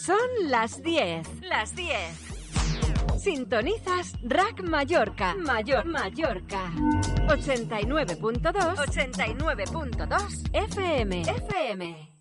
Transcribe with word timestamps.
Son 0.00 0.16
las 0.44 0.82
10. 0.82 1.42
Las 1.42 1.74
10. 1.74 1.96
Sintonizas 3.18 4.12
Rack 4.22 4.62
Mallorca. 4.62 5.34
Mayor 5.34 5.84
Mallorca. 5.84 6.70
89.2. 7.28 8.76
89.2 8.76 10.50
FM. 10.52 11.22
FM. 11.22 12.15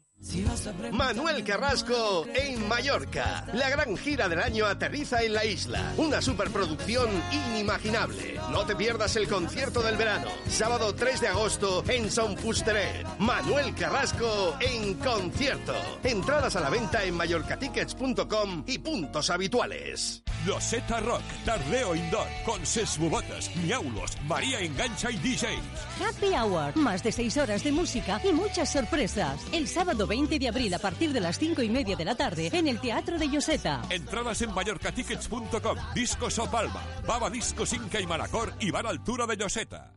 Manuel 0.92 1.44
Carrasco 1.44 2.26
en 2.34 2.68
Mallorca. 2.68 3.46
La 3.54 3.70
gran 3.70 3.96
gira 3.96 4.28
del 4.28 4.42
año 4.42 4.66
aterriza 4.66 5.22
en 5.22 5.34
la 5.34 5.46
isla. 5.46 5.94
Una 5.98 6.22
superproducción 6.22 7.10
inimaginable. 7.32 8.40
No 8.52 8.66
te 8.66 8.76
pierdas 8.76 9.16
el 9.18 9.28
concierto 9.28 9.82
del 9.82 9.98
verano. 9.98 10.28
Sábado 10.50 10.96
3 10.96 11.22
de 11.22 11.28
agosto 11.28 11.84
en 11.88 12.10
Son 12.10 12.38
Fusteret. 12.38 13.06
Manuel 13.20 13.76
Carrasco 13.76 14.56
en 14.60 14.96
concierto. 14.96 15.76
Entradas 16.04 16.56
a 16.56 16.62
la 16.62 16.70
venta 16.70 17.04
en 17.04 17.16
mallorcatickets.com 17.16 18.64
y 18.68 18.80
puntos 18.80 19.30
habituales. 19.30 20.24
Loseta 20.46 21.00
Rock, 21.00 21.24
Tardeo 21.44 21.96
Indoor, 21.96 22.28
con 22.46 22.64
Ses 22.66 23.00
Bubotes, 23.00 23.56
Miaulos, 23.56 24.12
María 24.28 24.60
Engancha 24.60 25.10
y 25.10 25.18
DJs. 25.18 25.60
Happy 26.00 26.36
Hour, 26.36 26.76
más 26.76 27.02
de 27.02 27.12
seis 27.12 27.36
horas 27.38 27.64
de 27.64 27.72
música 27.72 28.22
y 28.24 28.32
muchas 28.32 28.72
sorpresas. 28.72 29.42
El 29.52 29.68
sábado 29.68 30.06
20 30.06 30.15
de 30.16 30.48
abril 30.48 30.74
a 30.74 30.80
partir 30.80 31.12
de 31.12 31.20
las 31.20 31.38
cinco 31.38 31.62
y 31.62 31.70
media 31.70 31.96
de 31.96 32.06
la 32.06 32.16
tarde 32.16 32.50
en 32.54 32.68
el 32.68 32.80
Teatro 32.80 33.20
de 33.20 33.30
Yoseta. 33.30 33.82
Entradas 33.90 34.42
en 34.42 34.54
mallorcatickets.com, 34.54 35.78
Discos 35.94 36.40
O 36.40 36.50
Palma, 36.50 36.82
Baba 37.06 37.30
Discos 37.30 37.74
Inca 37.74 38.00
y 38.00 38.08
Manacor 38.08 38.54
y 38.62 38.72
Bar 38.72 38.88
Altura 38.88 39.28
de 39.28 39.36
Yoseta. 39.36 39.94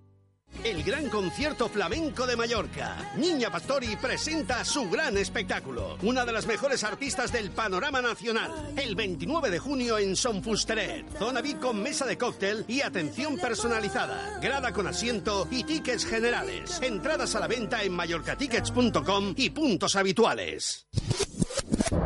El 0.64 0.82
gran 0.82 1.08
concierto 1.08 1.68
flamenco 1.68 2.26
de 2.26 2.36
Mallorca. 2.36 2.96
Niña 3.16 3.50
Pastori 3.50 3.96
presenta 3.96 4.64
su 4.64 4.90
gran 4.90 5.16
espectáculo. 5.16 5.96
Una 6.02 6.24
de 6.24 6.32
las 6.32 6.46
mejores 6.46 6.82
artistas 6.84 7.32
del 7.32 7.50
panorama 7.50 8.02
nacional. 8.02 8.50
El 8.76 8.96
29 8.96 9.50
de 9.50 9.58
junio 9.58 9.98
en 9.98 10.16
Son 10.16 10.42
Fusteret. 10.42 11.06
Zona 11.18 11.40
VIP 11.40 11.60
con 11.60 11.82
mesa 11.82 12.06
de 12.06 12.18
cóctel 12.18 12.64
y 12.66 12.80
atención 12.80 13.38
personalizada. 13.38 14.38
Grada 14.40 14.72
con 14.72 14.86
asiento 14.86 15.46
y 15.50 15.64
tickets 15.64 16.04
generales. 16.04 16.80
Entradas 16.82 17.34
a 17.36 17.40
la 17.40 17.46
venta 17.46 17.82
en 17.82 17.92
mallorcatickets.com 17.92 19.34
y 19.36 19.50
puntos 19.50 19.94
habituales. 19.96 20.88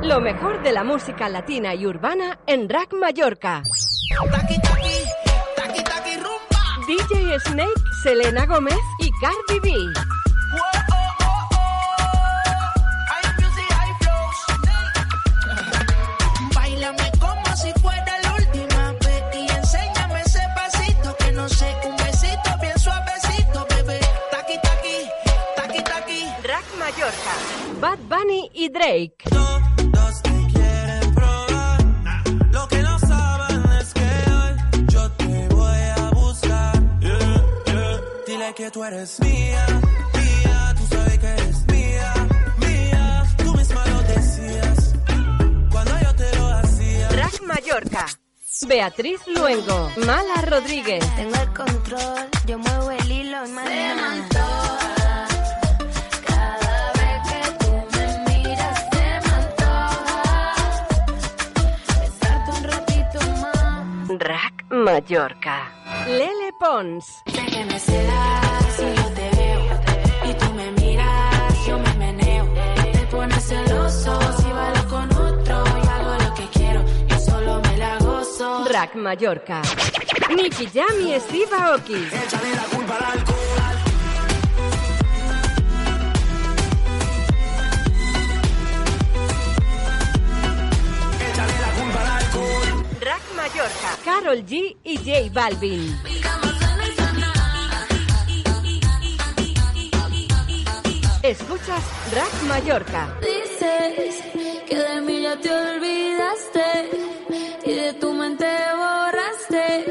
Lo 0.03 0.21
mejor 0.21 0.63
de 0.63 0.73
la 0.73 0.85
música 0.85 1.29
latina 1.29 1.75
y 1.75 1.87
urbana 1.87 2.41
en 2.47 2.69
Rack 2.69 2.93
Mallorca. 2.95 3.63
Snake, 7.41 7.83
Selena 8.03 8.47
Gómez 8.47 8.79
y 8.99 9.11
Cardi 9.21 9.61
B. 9.61 9.73
Báilame 16.55 17.11
como 17.21 17.57
si 17.57 17.73
fuera 17.81 18.03
Que 38.55 38.71
tú 38.71 38.85
eres 38.85 39.19
mía, 39.21 39.67
mía. 40.13 40.75
Tú 40.79 40.87
sabes 40.95 41.19
que 41.19 41.27
eres 41.27 41.67
mía, 41.69 42.15
mía. 42.59 43.25
Tú 43.39 43.55
misma 43.55 43.87
lo 43.87 44.03
decías 44.03 44.95
cuando 45.71 45.99
yo 45.99 46.15
te 46.15 46.37
lo 46.37 46.49
hacía. 46.49 47.09
Rack 47.09 47.41
Mallorca. 47.47 48.07
Beatriz 48.69 49.21
Luengo. 49.27 49.91
Mala 50.07 50.43
Rodríguez. 50.43 51.03
Tengo 51.17 51.35
el 51.35 51.53
control, 51.55 52.29
yo 52.47 52.59
muevo 52.59 52.91
el 52.91 53.11
hilo 53.11 53.47
y 53.47 53.51
mañana. 53.53 54.29
Cada 56.27 56.93
vez 56.93 57.19
que 57.29 57.41
tú 57.65 57.73
me 57.97 58.07
miras 58.29 58.79
se 58.93 59.05
me 59.25 59.33
antoja 59.35 60.55
besarte 62.01 62.51
un 62.59 62.65
ratito 62.65 63.19
más. 63.41 64.21
Rack 64.21 64.65
Mallorca. 64.71 65.73
Lele 66.07 66.42
Pons. 66.59 67.23
Sé 67.27 67.47
que 67.47 67.65
me 67.65 67.79
celas 67.79 68.77
si 68.77 68.83
yo 68.83 69.07
te 69.15 69.31
veo 69.37 69.61
y 70.31 70.35
tú 70.35 70.53
me 70.55 70.71
miras, 70.73 71.67
yo 71.67 71.79
me 71.79 71.95
meneo. 71.95 72.45
Te 72.93 73.07
pones 73.11 73.45
celoso 73.45 74.19
si 74.39 74.51
bailo 74.51 74.89
con 74.89 75.13
otro 75.15 75.65
y 75.83 75.87
hago 75.89 76.25
lo 76.25 76.35
que 76.35 76.47
quiero, 76.59 76.85
yo 77.09 77.19
solo 77.19 77.61
me 77.63 77.77
la 77.77 77.99
gozo. 77.99 78.65
Rack 78.65 78.95
Mallorca. 78.95 79.63
Nicky 80.35 80.67
Jam 80.73 81.01
y 81.01 81.19
Steve 81.21 81.55
Aoki. 81.59 81.95
Échale 81.95 82.55
la 82.55 82.65
culpa 82.65 82.97
al 82.97 83.19
alcohol. 83.19 83.82
Mallorca. 93.63 93.97
Carol 94.05 94.45
G 94.45 94.77
y 94.83 94.97
J 94.97 95.31
Balvin. 95.33 95.97
Escuchas 101.23 101.85
Rack 102.13 102.43
Mallorca. 102.49 103.17
Dices 103.21 104.25
que 104.69 104.77
de 104.77 105.01
mí 105.03 105.23
ya 105.23 105.37
te 105.37 105.51
olvidaste 105.53 106.91
y 107.65 107.73
de 107.73 107.93
tu 107.95 108.13
mente 108.13 108.47
borraste 108.77 109.85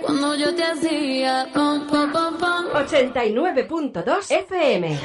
cuando 0.00 0.36
yo 0.36 0.54
te 0.54 0.62
hacía 0.62 1.48
pom 1.52 1.88
pom 1.88 2.12
pom 2.12 2.38
pom. 2.38 2.66
89.2 2.72 4.30
FM. 4.30 5.00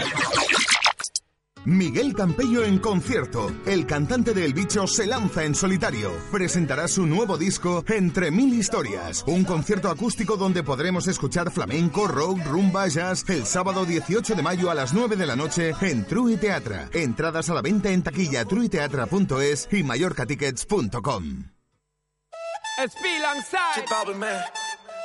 Miguel 1.65 2.13
Campello 2.13 2.63
en 2.63 2.79
concierto. 2.79 3.51
El 3.65 3.85
cantante 3.85 4.33
de 4.33 4.45
El 4.45 4.53
Bicho 4.53 4.87
se 4.87 5.05
lanza 5.05 5.43
en 5.43 5.55
solitario. 5.55 6.11
Presentará 6.31 6.87
su 6.87 7.05
nuevo 7.05 7.37
disco 7.37 7.83
Entre 7.87 8.31
Mil 8.31 8.53
Historias. 8.53 9.23
Un 9.27 9.43
concierto 9.43 9.89
acústico 9.89 10.37
donde 10.37 10.63
podremos 10.63 11.07
escuchar 11.07 11.51
flamenco, 11.51 12.07
rock, 12.07 12.39
rumba, 12.45 12.87
jazz 12.87 13.25
el 13.29 13.45
sábado 13.45 13.85
18 13.85 14.35
de 14.35 14.43
mayo 14.43 14.69
a 14.69 14.75
las 14.75 14.93
9 14.93 15.15
de 15.15 15.25
la 15.25 15.35
noche 15.35 15.73
en 15.81 16.05
True 16.05 16.37
Teatra. 16.37 16.89
Entradas 16.93 17.49
a 17.49 17.53
la 17.53 17.61
venta 17.61 17.89
en 17.89 18.03
taquilla 18.03 18.45
truiteatra.es 18.45 19.67
y 19.71 19.83
mallorcatickets.com. 19.83 21.43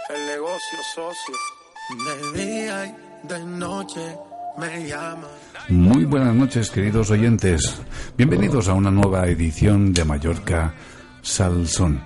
El 0.08 0.26
negocio 0.26 0.78
socio. 0.94 1.34
De 2.34 2.44
día 2.44 2.86
y 2.86 3.26
de 3.28 3.44
noche 3.44 4.16
me 4.58 4.86
llama. 4.86 5.28
Muy 5.70 6.04
buenas 6.04 6.34
noches, 6.34 6.68
queridos 6.68 7.12
oyentes. 7.12 7.80
Bienvenidos 8.16 8.66
a 8.66 8.74
una 8.74 8.90
nueva 8.90 9.28
edición 9.28 9.92
de 9.92 10.04
Mallorca 10.04 10.74
Salsón. 11.22 12.02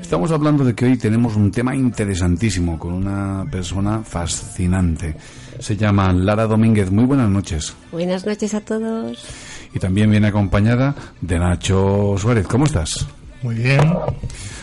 Estamos 0.00 0.32
hablando 0.32 0.64
de 0.64 0.74
que 0.74 0.86
hoy 0.86 0.98
tenemos 0.98 1.36
un 1.36 1.52
tema 1.52 1.76
interesantísimo 1.76 2.76
con 2.76 2.94
una 2.94 3.46
persona 3.48 4.02
fascinante. 4.02 5.14
Se 5.60 5.76
llama 5.76 6.12
Lara 6.12 6.48
Domínguez. 6.48 6.90
Muy 6.90 7.04
buenas 7.04 7.30
noches. 7.30 7.72
Buenas 7.92 8.26
noches 8.26 8.52
a 8.54 8.62
todos. 8.62 9.24
Y 9.72 9.78
también 9.78 10.10
viene 10.10 10.26
acompañada 10.26 10.96
de 11.20 11.38
Nacho 11.38 12.16
Suárez. 12.18 12.48
¿Cómo 12.48 12.64
estás? 12.64 13.06
Muy 13.44 13.54
bien. 13.54 13.94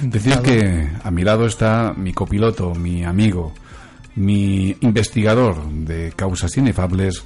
Decir 0.01 0.39
que 0.39 0.89
a 1.01 1.09
mi 1.09 1.23
lado 1.23 1.45
está 1.45 1.93
mi 1.95 2.11
copiloto, 2.11 2.75
mi 2.75 3.05
amigo, 3.05 3.53
mi 4.15 4.75
investigador 4.81 5.65
de 5.69 6.11
causas 6.17 6.57
inefables, 6.57 7.23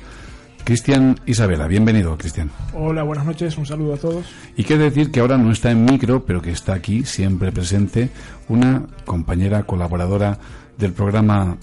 Cristian 0.70 1.20
Isabela. 1.26 1.66
Bienvenido, 1.66 2.16
Cristian. 2.16 2.52
Hola, 2.76 3.02
buenas 3.02 3.26
noches, 3.26 3.58
un 3.58 3.66
saludo 3.66 3.96
a 3.96 3.98
todos. 3.98 4.24
Y 4.56 4.64
qué 4.66 4.78
decir 4.78 5.10
que 5.10 5.20
ahora 5.20 5.36
no 5.36 5.52
está 5.52 5.72
en 5.72 5.84
micro, 5.84 6.24
pero 6.24 6.44
que 6.44 6.52
está 6.52 6.76
aquí 6.76 7.06
siempre 7.06 7.52
presente 7.52 8.12
una 8.50 8.86
compañera 9.04 9.64
colaboradora 9.64 10.38
del 10.78 10.94
programa 10.94 11.58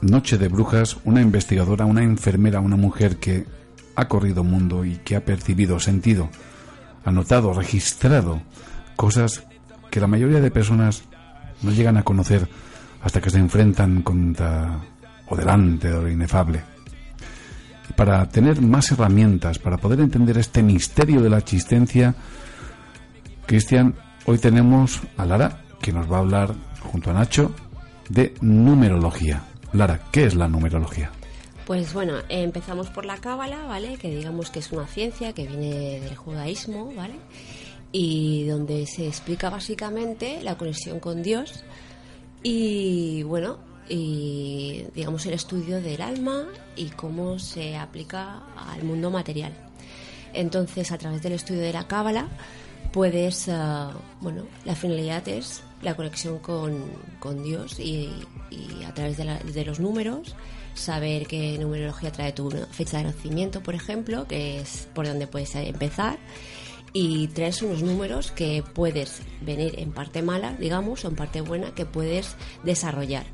Noche 0.00 0.38
de 0.38 0.48
Brujas, 0.48 0.96
una 1.04 1.20
investigadora, 1.20 1.84
una 1.84 2.02
enfermera, 2.02 2.60
una 2.60 2.76
mujer 2.76 3.18
que 3.18 3.44
ha 3.94 4.08
corrido 4.08 4.42
mundo 4.42 4.86
y 4.86 4.96
que 5.04 5.16
ha 5.16 5.24
percibido, 5.26 5.78
sentido, 5.78 6.30
anotado, 7.04 7.52
registrado 7.52 8.40
cosas 8.96 9.44
que 9.90 10.00
la 10.00 10.06
mayoría 10.06 10.40
de 10.40 10.50
personas 10.50 11.02
no 11.60 11.72
llegan 11.72 11.98
a 11.98 12.04
conocer 12.04 12.48
hasta 13.02 13.20
que 13.20 13.28
se 13.28 13.38
enfrentan 13.38 14.00
contra 14.00 14.80
o 15.28 15.36
delante 15.36 15.90
de 15.90 16.00
lo 16.00 16.08
inefable. 16.08 16.75
Para 17.94 18.28
tener 18.28 18.60
más 18.60 18.90
herramientas, 18.92 19.58
para 19.58 19.78
poder 19.78 20.00
entender 20.00 20.36
este 20.38 20.62
misterio 20.62 21.20
de 21.20 21.30
la 21.30 21.38
existencia, 21.38 22.14
Cristian, 23.46 23.94
hoy 24.26 24.38
tenemos 24.38 25.00
a 25.16 25.24
Lara 25.24 25.62
que 25.80 25.92
nos 25.92 26.10
va 26.10 26.16
a 26.16 26.20
hablar 26.20 26.54
junto 26.80 27.10
a 27.10 27.14
Nacho 27.14 27.52
de 28.08 28.34
numerología. 28.40 29.44
Lara, 29.72 30.00
¿qué 30.10 30.24
es 30.24 30.34
la 30.34 30.48
numerología? 30.48 31.10
Pues 31.66 31.92
bueno, 31.92 32.14
empezamos 32.28 32.88
por 32.90 33.04
la 33.04 33.18
cábala, 33.18 33.66
¿vale? 33.66 33.96
Que 33.98 34.10
digamos 34.10 34.50
que 34.50 34.60
es 34.60 34.72
una 34.72 34.86
ciencia 34.86 35.32
que 35.32 35.46
viene 35.46 36.00
del 36.00 36.16
judaísmo, 36.16 36.92
¿vale? 36.94 37.14
Y 37.92 38.46
donde 38.46 38.86
se 38.86 39.06
explica 39.06 39.50
básicamente 39.50 40.40
la 40.42 40.56
conexión 40.56 41.00
con 41.00 41.22
Dios 41.22 41.64
y 42.42 43.22
bueno, 43.24 43.58
y 43.88 44.84
digamos 44.94 45.24
el 45.26 45.34
estudio 45.34 45.80
del 45.80 46.00
alma 46.02 46.44
y 46.76 46.86
cómo 46.86 47.38
se 47.38 47.76
aplica 47.76 48.42
al 48.56 48.82
mundo 48.84 49.10
material. 49.10 49.52
Entonces, 50.32 50.92
a 50.92 50.98
través 50.98 51.22
del 51.22 51.32
estudio 51.32 51.60
de 51.62 51.72
la 51.72 51.86
cábala 51.88 52.28
puedes, 52.92 53.48
ah, 53.48 53.92
bueno, 54.20 54.44
la 54.64 54.74
finalidad 54.74 55.26
es 55.28 55.62
la 55.82 55.94
conexión 55.94 56.38
con, 56.38 56.84
con 57.20 57.42
Dios 57.42 57.78
y, 57.78 58.10
y 58.50 58.84
a 58.84 58.92
través 58.94 59.16
de, 59.16 59.24
la- 59.24 59.38
de 59.38 59.64
los 59.64 59.80
números 59.80 60.34
saber 60.74 61.26
qué 61.26 61.56
numerología 61.58 62.12
trae 62.12 62.32
tu 62.32 62.50
fecha 62.70 62.98
de 62.98 63.04
nacimiento, 63.04 63.62
por 63.62 63.74
ejemplo, 63.74 64.26
que 64.26 64.60
es 64.60 64.88
por 64.94 65.06
donde 65.06 65.26
puedes 65.26 65.54
empezar 65.54 66.18
y 66.92 67.28
traes 67.28 67.62
unos 67.62 67.82
números 67.82 68.30
que 68.30 68.62
puedes 68.74 69.20
venir 69.42 69.74
en 69.78 69.92
parte 69.92 70.22
mala, 70.22 70.52
digamos, 70.54 71.04
o 71.04 71.08
en 71.08 71.16
parte 71.16 71.40
buena, 71.42 71.74
que 71.74 71.84
puedes 71.86 72.36
desarrollar. 72.62 73.24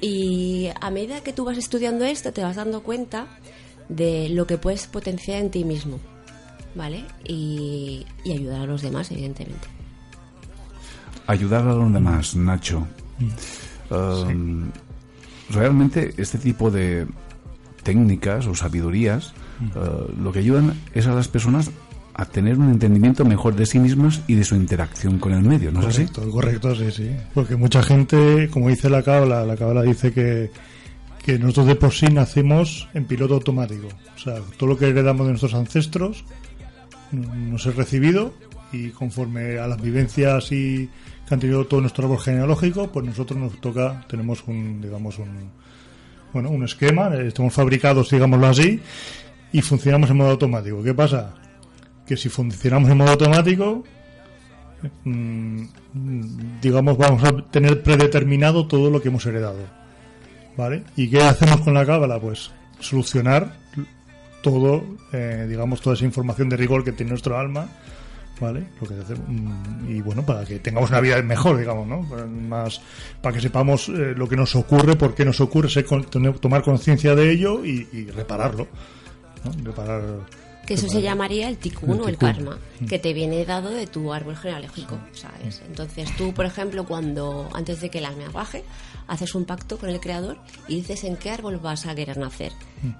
Y 0.00 0.68
a 0.80 0.90
medida 0.90 1.22
que 1.22 1.32
tú 1.32 1.44
vas 1.44 1.56
estudiando 1.58 2.04
esto, 2.04 2.32
te 2.32 2.42
vas 2.42 2.56
dando 2.56 2.82
cuenta 2.82 3.26
de 3.88 4.28
lo 4.28 4.46
que 4.46 4.58
puedes 4.58 4.86
potenciar 4.86 5.38
en 5.40 5.50
ti 5.50 5.64
mismo, 5.64 6.00
¿vale? 6.74 7.04
Y, 7.24 8.06
y 8.24 8.32
ayudar 8.32 8.62
a 8.62 8.66
los 8.66 8.82
demás, 8.82 9.10
evidentemente. 9.10 9.68
Ayudar 11.26 11.66
a 11.66 11.74
los 11.74 11.92
demás, 11.92 12.36
Nacho. 12.36 12.86
Um, 13.90 14.70
Realmente 15.48 16.12
este 16.16 16.38
tipo 16.38 16.70
de 16.70 17.06
técnicas 17.84 18.46
o 18.46 18.54
sabidurías 18.54 19.32
uh, 19.76 20.10
lo 20.20 20.32
que 20.32 20.40
ayudan 20.40 20.74
es 20.92 21.06
a 21.06 21.14
las 21.14 21.28
personas 21.28 21.70
a 22.18 22.24
tener 22.24 22.58
un 22.58 22.70
entendimiento 22.70 23.26
mejor 23.26 23.54
de 23.54 23.66
sí 23.66 23.78
mismas 23.78 24.22
y 24.26 24.34
de 24.34 24.44
su 24.44 24.56
interacción 24.56 25.18
con 25.18 25.34
el 25.34 25.42
medio, 25.42 25.70
¿no 25.70 25.80
es 25.80 25.86
así? 25.86 26.06
Correcto, 26.06 26.30
correcto, 26.30 26.74
sí, 26.74 26.90
sí. 26.90 27.10
Porque 27.34 27.56
mucha 27.56 27.82
gente, 27.82 28.48
como 28.50 28.70
dice 28.70 28.88
la 28.88 29.02
cábala, 29.02 29.44
la 29.44 29.54
cábala 29.54 29.82
dice 29.82 30.12
que, 30.12 30.50
que 31.22 31.38
nosotros 31.38 31.66
de 31.66 31.76
por 31.76 31.92
sí 31.92 32.06
nacemos 32.06 32.88
en 32.94 33.04
piloto 33.04 33.34
automático. 33.34 33.88
O 34.14 34.18
sea, 34.18 34.36
todo 34.56 34.70
lo 34.70 34.78
que 34.78 34.88
heredamos 34.88 35.26
de 35.26 35.32
nuestros 35.32 35.52
ancestros 35.52 36.24
nos 37.12 37.66
es 37.66 37.76
recibido 37.76 38.32
y 38.72 38.88
conforme 38.88 39.58
a 39.58 39.66
las 39.66 39.80
vivencias 39.80 40.50
y 40.52 40.88
que 41.28 41.34
han 41.34 41.40
tenido 41.40 41.66
todo 41.66 41.82
nuestro 41.82 42.04
árbol 42.04 42.20
genealógico, 42.20 42.90
pues 42.90 43.04
nosotros 43.04 43.38
nos 43.38 43.60
toca, 43.60 44.06
tenemos 44.08 44.42
un, 44.46 44.80
digamos, 44.80 45.18
un, 45.18 45.50
bueno, 46.32 46.48
un 46.48 46.64
esquema, 46.64 47.14
estamos 47.14 47.52
fabricados, 47.52 48.08
digámoslo 48.08 48.46
así, 48.46 48.80
y 49.52 49.60
funcionamos 49.60 50.08
en 50.08 50.16
modo 50.16 50.30
automático. 50.30 50.82
¿Qué 50.82 50.94
pasa? 50.94 51.34
Que 52.06 52.16
si 52.16 52.28
funcionamos 52.28 52.90
en 52.90 52.98
modo 52.98 53.10
automático, 53.10 53.84
mm, 55.04 55.62
digamos, 56.60 56.96
vamos 56.96 57.24
a 57.24 57.32
tener 57.50 57.82
predeterminado 57.82 58.66
todo 58.66 58.90
lo 58.90 59.02
que 59.02 59.08
hemos 59.08 59.26
heredado. 59.26 59.58
¿Vale? 60.56 60.84
¿Y 60.96 61.10
qué 61.10 61.22
hacemos 61.22 61.60
con 61.60 61.74
la 61.74 61.84
cábala? 61.84 62.18
Pues 62.18 62.50
solucionar 62.80 63.52
todo, 64.42 64.84
eh, 65.12 65.46
digamos, 65.48 65.80
toda 65.80 65.94
esa 65.94 66.04
información 66.04 66.48
de 66.48 66.56
rigor 66.56 66.84
que 66.84 66.92
tiene 66.92 67.10
nuestro 67.10 67.36
alma, 67.36 67.68
¿vale? 68.40 68.64
Lo 68.80 68.86
que 68.86 68.94
hacemos, 68.94 69.24
mm, 69.26 69.90
y 69.90 70.00
bueno, 70.00 70.24
para 70.24 70.44
que 70.44 70.60
tengamos 70.60 70.90
una 70.90 71.00
vida 71.00 71.20
mejor, 71.22 71.58
digamos, 71.58 71.86
¿no? 71.86 72.02
Más, 72.02 72.80
para 73.20 73.34
que 73.34 73.40
sepamos 73.40 73.88
eh, 73.88 74.14
lo 74.16 74.28
que 74.28 74.36
nos 74.36 74.54
ocurre, 74.54 74.96
por 74.96 75.14
qué 75.14 75.24
nos 75.24 75.40
ocurre, 75.40 75.68
ser 75.68 75.84
tomar 76.40 76.62
conciencia 76.62 77.14
de 77.14 77.30
ello 77.30 77.64
y, 77.64 77.88
y 77.92 78.06
repararlo, 78.10 78.68
¿no? 79.44 79.52
Reparar. 79.64 80.02
Que 80.66 80.74
eso 80.74 80.88
se 80.88 81.00
llamaría 81.00 81.48
el 81.48 81.58
tikkun 81.58 82.00
o 82.00 82.08
el 82.08 82.18
karma, 82.18 82.58
que 82.88 82.98
te 82.98 83.12
viene 83.12 83.44
dado 83.44 83.70
de 83.70 83.86
tu 83.86 84.12
árbol 84.12 84.36
genealógico, 84.36 84.98
¿sabes? 85.12 85.62
Entonces 85.66 86.14
tú, 86.16 86.34
por 86.34 86.44
ejemplo, 86.44 86.84
cuando 86.84 87.48
antes 87.52 87.80
de 87.80 87.88
que 87.88 87.98
el 87.98 88.04
alma 88.04 88.28
baje, 88.32 88.64
haces 89.06 89.34
un 89.34 89.44
pacto 89.44 89.78
con 89.78 89.90
el 89.90 90.00
creador 90.00 90.38
y 90.68 90.76
dices 90.76 91.04
en 91.04 91.16
qué 91.16 91.30
árbol 91.30 91.58
vas 91.58 91.86
a 91.86 91.94
querer 91.94 92.18
nacer 92.18 92.52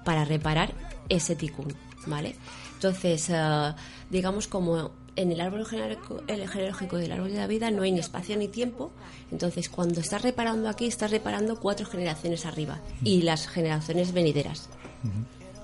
para 0.05 0.23
reparar 0.23 0.73
ese 1.09 1.35
tikkun, 1.35 1.73
¿vale? 2.05 2.35
Entonces, 2.75 3.29
eh, 3.29 3.73
digamos 4.09 4.47
como 4.47 4.91
en 5.17 5.31
el 5.31 5.41
árbol 5.41 5.65
genealógico, 5.65 6.21
el 6.27 6.47
genealógico 6.47 6.97
del 6.97 7.11
árbol 7.11 7.31
de 7.31 7.37
la 7.37 7.47
vida 7.47 7.71
no 7.71 7.81
hay 7.81 7.91
ni 7.91 7.99
espacio 7.99 8.37
ni 8.37 8.47
tiempo, 8.47 8.91
entonces 9.31 9.67
cuando 9.67 9.99
estás 9.99 10.21
reparando 10.21 10.69
aquí, 10.69 10.85
estás 10.85 11.11
reparando 11.11 11.59
cuatro 11.59 11.85
generaciones 11.85 12.45
arriba 12.45 12.79
y 13.03 13.23
las 13.23 13.47
generaciones 13.47 14.13
venideras, 14.13 14.69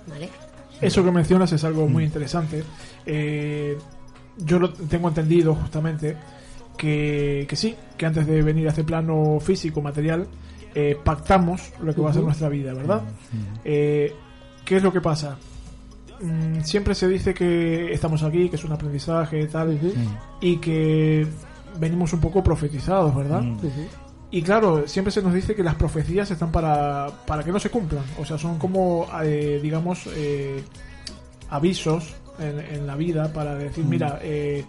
¿vale? 0.07 0.29
Eso 0.83 1.03
que 1.03 1.11
mencionas 1.11 1.51
es 1.51 1.63
algo 1.63 1.87
muy 1.87 2.03
interesante. 2.03 2.63
Eh, 3.05 3.77
yo 4.37 4.59
lo 4.59 4.71
tengo 4.73 5.07
entendido 5.09 5.55
justamente 5.55 6.15
que, 6.77 7.45
que 7.47 7.55
sí, 7.55 7.75
que 7.97 8.05
antes 8.05 8.25
de 8.25 8.41
venir 8.41 8.67
a 8.67 8.69
este 8.69 8.83
plano 8.83 9.39
físico, 9.39 9.81
material, 9.81 10.27
eh, 10.75 10.97
pactamos 11.03 11.71
lo 11.81 11.93
que 11.93 12.01
va 12.01 12.09
a 12.09 12.13
ser 12.13 12.23
nuestra 12.23 12.49
vida, 12.49 12.73
¿verdad? 12.73 13.03
Eh, 13.63 14.13
¿Qué 14.65 14.77
es 14.77 14.83
lo 14.83 14.91
que 14.91 15.01
pasa? 15.01 15.37
Mm, 16.21 16.61
siempre 16.61 16.95
se 16.95 17.07
dice 17.07 17.33
que 17.33 17.91
estamos 17.93 18.23
aquí, 18.23 18.49
que 18.49 18.55
es 18.55 18.63
un 18.63 18.71
aprendizaje 18.71 19.41
y 19.41 19.47
tal, 19.47 19.79
y 20.41 20.57
que 20.57 21.27
venimos 21.79 22.13
un 22.13 22.21
poco 22.21 22.43
profetizados, 22.43 23.15
¿verdad? 23.15 23.43
Y 24.33 24.41
claro, 24.41 24.87
siempre 24.87 25.11
se 25.11 25.21
nos 25.21 25.31
dice 25.31 25.53
que 25.53 25.61
las 25.61 25.75
profecías 25.75 26.31
están 26.31 26.51
para, 26.51 27.07
para 27.27 27.43
que 27.43 27.51
no 27.51 27.59
se 27.59 27.69
cumplan. 27.69 28.03
O 28.19 28.25
sea, 28.25 28.35
son 28.39 28.57
como, 28.57 29.07
eh, 29.23 29.59
digamos, 29.61 30.09
eh, 30.15 30.63
avisos 31.51 32.15
en, 32.39 32.59
en 32.59 32.87
la 32.87 32.95
vida 32.95 33.31
para 33.31 33.53
decir, 33.53 33.85
Mm. 33.85 33.89
mira, 33.89 34.19
eh, 34.23 34.65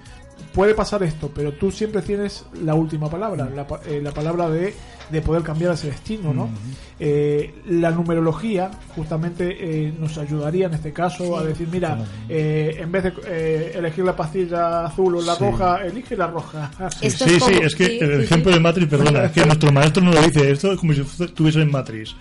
puede 0.55 0.75
pasar 0.75 1.03
esto, 1.03 1.31
pero 1.35 1.53
tú 1.53 1.71
siempre 1.71 2.01
tienes 2.03 2.45
la 2.63 2.75
última 2.75 3.11
palabra, 3.11 3.49
la, 3.55 3.67
pa- 3.67 3.81
eh, 3.87 4.01
la 4.03 4.13
palabra 4.13 4.49
de, 4.49 4.73
de 5.11 5.21
poder 5.21 5.43
cambiar 5.43 5.73
ese 5.75 5.89
destino, 5.89 6.33
¿no? 6.33 6.45
Ujú. 6.45 6.53
Eh, 7.01 7.55
la 7.67 7.91
numerología 7.91 8.71
justamente 8.95 9.57
eh, 9.89 9.93
nos 9.99 10.17
ayudaría 10.17 10.67
en 10.67 10.75
este 10.75 10.93
caso 10.93 11.37
a 11.37 11.45
decir, 11.45 11.67
mira, 11.71 11.99
eh, 12.29 12.77
en 12.79 12.93
vez 12.93 13.03
de 13.05 13.13
eh, 13.27 13.73
elegir 13.75 14.05
la 14.05 14.15
pastilla 14.15 14.85
azul 14.87 15.17
o 15.17 15.21
la 15.23 15.35
Sí. 15.35 15.45
roja, 15.45 15.85
elige 15.85 16.17
la 16.17 16.29
roja. 16.29 16.71
Sí, 17.01 17.11
sí, 17.11 17.41
sí, 17.41 17.53
es 17.63 17.75
que 17.75 17.99
el 17.99 18.23
ejemplo 18.23 18.53
de 18.53 18.61
Matrix, 18.61 18.89
perdona, 18.89 19.25
es 19.25 19.33
que 19.33 19.45
nuestro 19.45 19.73
maestro 19.73 20.03
nos 20.05 20.15
lo 20.15 20.23
dice, 20.23 20.51
esto 20.51 20.73
es 20.73 20.79
como 20.79 20.93
si 20.93 21.01
estuviese 21.01 21.61
en 21.63 21.71
Matrix. 21.71 22.15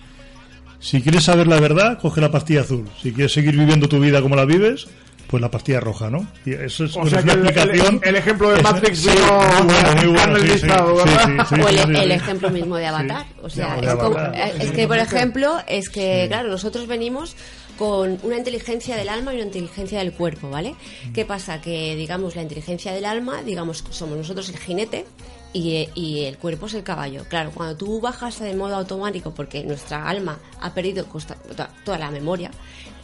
Si 0.80 1.00
quieres 1.00 1.24
saber 1.24 1.46
la 1.46 1.58
verdad, 1.60 1.98
coge 1.98 2.20
la 2.20 2.30
pastilla 2.30 2.60
azul. 2.60 2.84
Si 3.00 3.12
quieres 3.12 3.32
seguir 3.32 3.56
viviendo 3.56 3.88
tu 3.88 3.98
vida 4.00 4.20
como 4.20 4.36
la 4.36 4.44
vives, 4.44 4.86
pues 5.26 5.40
la 5.40 5.50
pastilla 5.50 5.80
roja, 5.80 6.10
¿no? 6.10 6.26
Y 6.44 6.52
eso 6.52 6.84
es, 6.84 6.96
O 6.96 7.06
sea 7.06 7.22
que 7.22 7.30
una 7.30 7.32
el- 7.32 7.38
el- 7.40 7.46
explicación. 7.48 8.00
el 8.04 8.16
ejemplo 8.16 8.50
de 8.50 8.56
es- 8.58 8.62
Matrix 8.62 8.98
sí, 8.98 9.08
vino 9.10 9.22
muy 9.38 9.74
bueno, 9.74 9.94
muy 9.96 10.06
bueno, 10.06 10.36
sí, 10.38 10.42
sí, 10.58 10.60
canalizado, 10.60 10.96
sí, 10.98 11.04
¿verdad? 11.04 11.46
sí, 11.48 11.54
sí, 11.56 11.60
o 11.62 11.68
el, 11.68 11.74
sí, 11.78 11.82
sí, 11.84 11.90
el 12.00 12.08
sí. 12.08 12.12
ejemplo 12.12 12.50
mismo 12.50 12.76
de 12.76 12.86
Avatar. 12.86 13.26
O 13.42 13.50
sea, 13.50 13.78
es, 13.80 13.94
como- 13.94 14.18
Avatar. 14.18 14.34
eh, 14.36 14.52
es 14.60 14.70
que, 14.72 14.86
por 14.86 14.98
ejemplo, 14.98 15.56
es 15.66 15.88
que, 15.88 16.26
claro, 16.28 16.48
nosotros 16.48 16.86
venimos 16.86 17.36
con 17.78 18.18
una 18.22 18.36
inteligencia 18.36 18.96
del 18.96 19.08
alma 19.08 19.32
y 19.32 19.36
una 19.36 19.46
inteligencia 19.46 19.98
del 19.98 20.12
cuerpo, 20.12 20.48
¿vale? 20.50 20.76
¿Qué 21.12 21.24
pasa? 21.24 21.60
Que, 21.60 21.96
digamos, 21.96 22.36
la 22.36 22.42
inteligencia 22.42 22.92
del 22.92 23.04
alma, 23.04 23.42
digamos, 23.42 23.82
somos 23.90 24.16
nosotros 24.16 24.48
el 24.50 24.58
jinete 24.58 25.04
y, 25.54 25.88
y 25.94 26.24
el 26.26 26.36
cuerpo 26.36 26.66
es 26.66 26.74
el 26.74 26.82
caballo. 26.82 27.24
Claro, 27.30 27.50
cuando 27.54 27.76
tú 27.76 27.98
bajas 28.00 28.40
de 28.40 28.54
modo 28.54 28.76
automático 28.76 29.32
porque 29.32 29.64
nuestra 29.64 30.06
alma 30.06 30.38
ha 30.60 30.74
perdido 30.74 31.06
costa- 31.06 31.36
toda, 31.36 31.70
toda 31.84 31.96
la 31.98 32.10
memoria, 32.10 32.50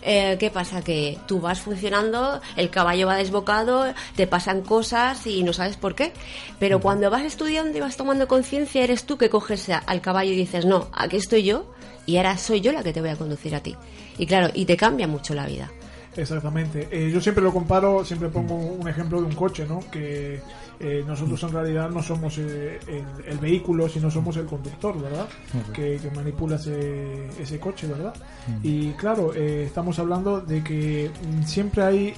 eh, 0.02 0.37
¿qué 0.38 0.50
pasa? 0.50 0.83
Que 0.83 1.19
tú 1.26 1.40
vas 1.40 1.61
funcionando, 1.61 2.40
el 2.57 2.71
caballo 2.71 3.07
va 3.07 3.16
desbocado, 3.16 3.92
te 4.16 4.26
pasan 4.26 4.62
cosas 4.62 5.26
y 5.26 5.42
no 5.42 5.52
sabes 5.52 5.76
por 5.76 5.95
qué. 5.95 6.12
Pero 6.59 6.80
cuando 6.80 7.09
vas 7.11 7.23
estudiando 7.23 7.78
y 7.78 7.80
vas 7.80 7.97
tomando 7.97 8.26
conciencia, 8.28 8.83
eres 8.85 9.04
tú 9.04 9.16
que 9.16 9.30
coges 9.30 9.69
al 9.71 10.00
caballo 10.00 10.33
y 10.33 10.37
dices, 10.37 10.64
no, 10.66 10.88
aquí 10.92 11.16
estoy 11.16 11.42
yo 11.45 11.73
y 12.07 12.16
ahora 12.16 12.37
soy 12.37 12.61
yo 12.61 12.73
la 12.73 12.83
que 12.83 12.92
te 12.92 13.00
voy 13.00 13.11
a 13.11 13.16
conducir 13.16 13.54
a 13.54 13.61
ti. 13.62 13.76
Y 14.19 14.26
claro, 14.26 14.50
y 14.54 14.64
te 14.64 14.76
cambia 14.76 15.07
mucho 15.07 15.35
la 15.35 15.47
vida. 15.47 15.71
Exactamente. 16.17 16.88
Eh, 16.90 17.11
yo 17.12 17.21
siempre 17.21 17.43
lo 17.43 17.52
comparo, 17.52 18.05
siempre 18.05 18.29
pongo 18.29 18.55
un 18.57 18.88
ejemplo 18.88 19.21
de 19.21 19.26
un 19.26 19.35
coche, 19.35 19.64
¿no? 19.67 19.81
Que 19.90 20.40
eh, 20.81 21.05
nosotros 21.07 21.43
en 21.43 21.52
realidad 21.52 21.90
no 21.90 22.02
somos 22.02 22.38
eh, 22.38 22.81
el, 22.87 23.05
el 23.26 23.38
vehículo, 23.38 23.88
sino 23.88 24.11
somos 24.11 24.37
el 24.38 24.47
conductor, 24.47 25.00
¿verdad? 25.00 25.29
Que, 25.73 25.99
que 25.99 26.11
manipula 26.11 26.57
ese, 26.57 27.29
ese 27.40 27.61
coche, 27.61 27.87
¿verdad? 27.87 28.14
Y 28.62 28.90
claro, 28.93 29.33
eh, 29.35 29.64
estamos 29.67 29.99
hablando 29.99 30.40
de 30.40 30.64
que 30.64 31.11
mm, 31.11 31.43
siempre 31.45 31.83
hay 31.83 32.14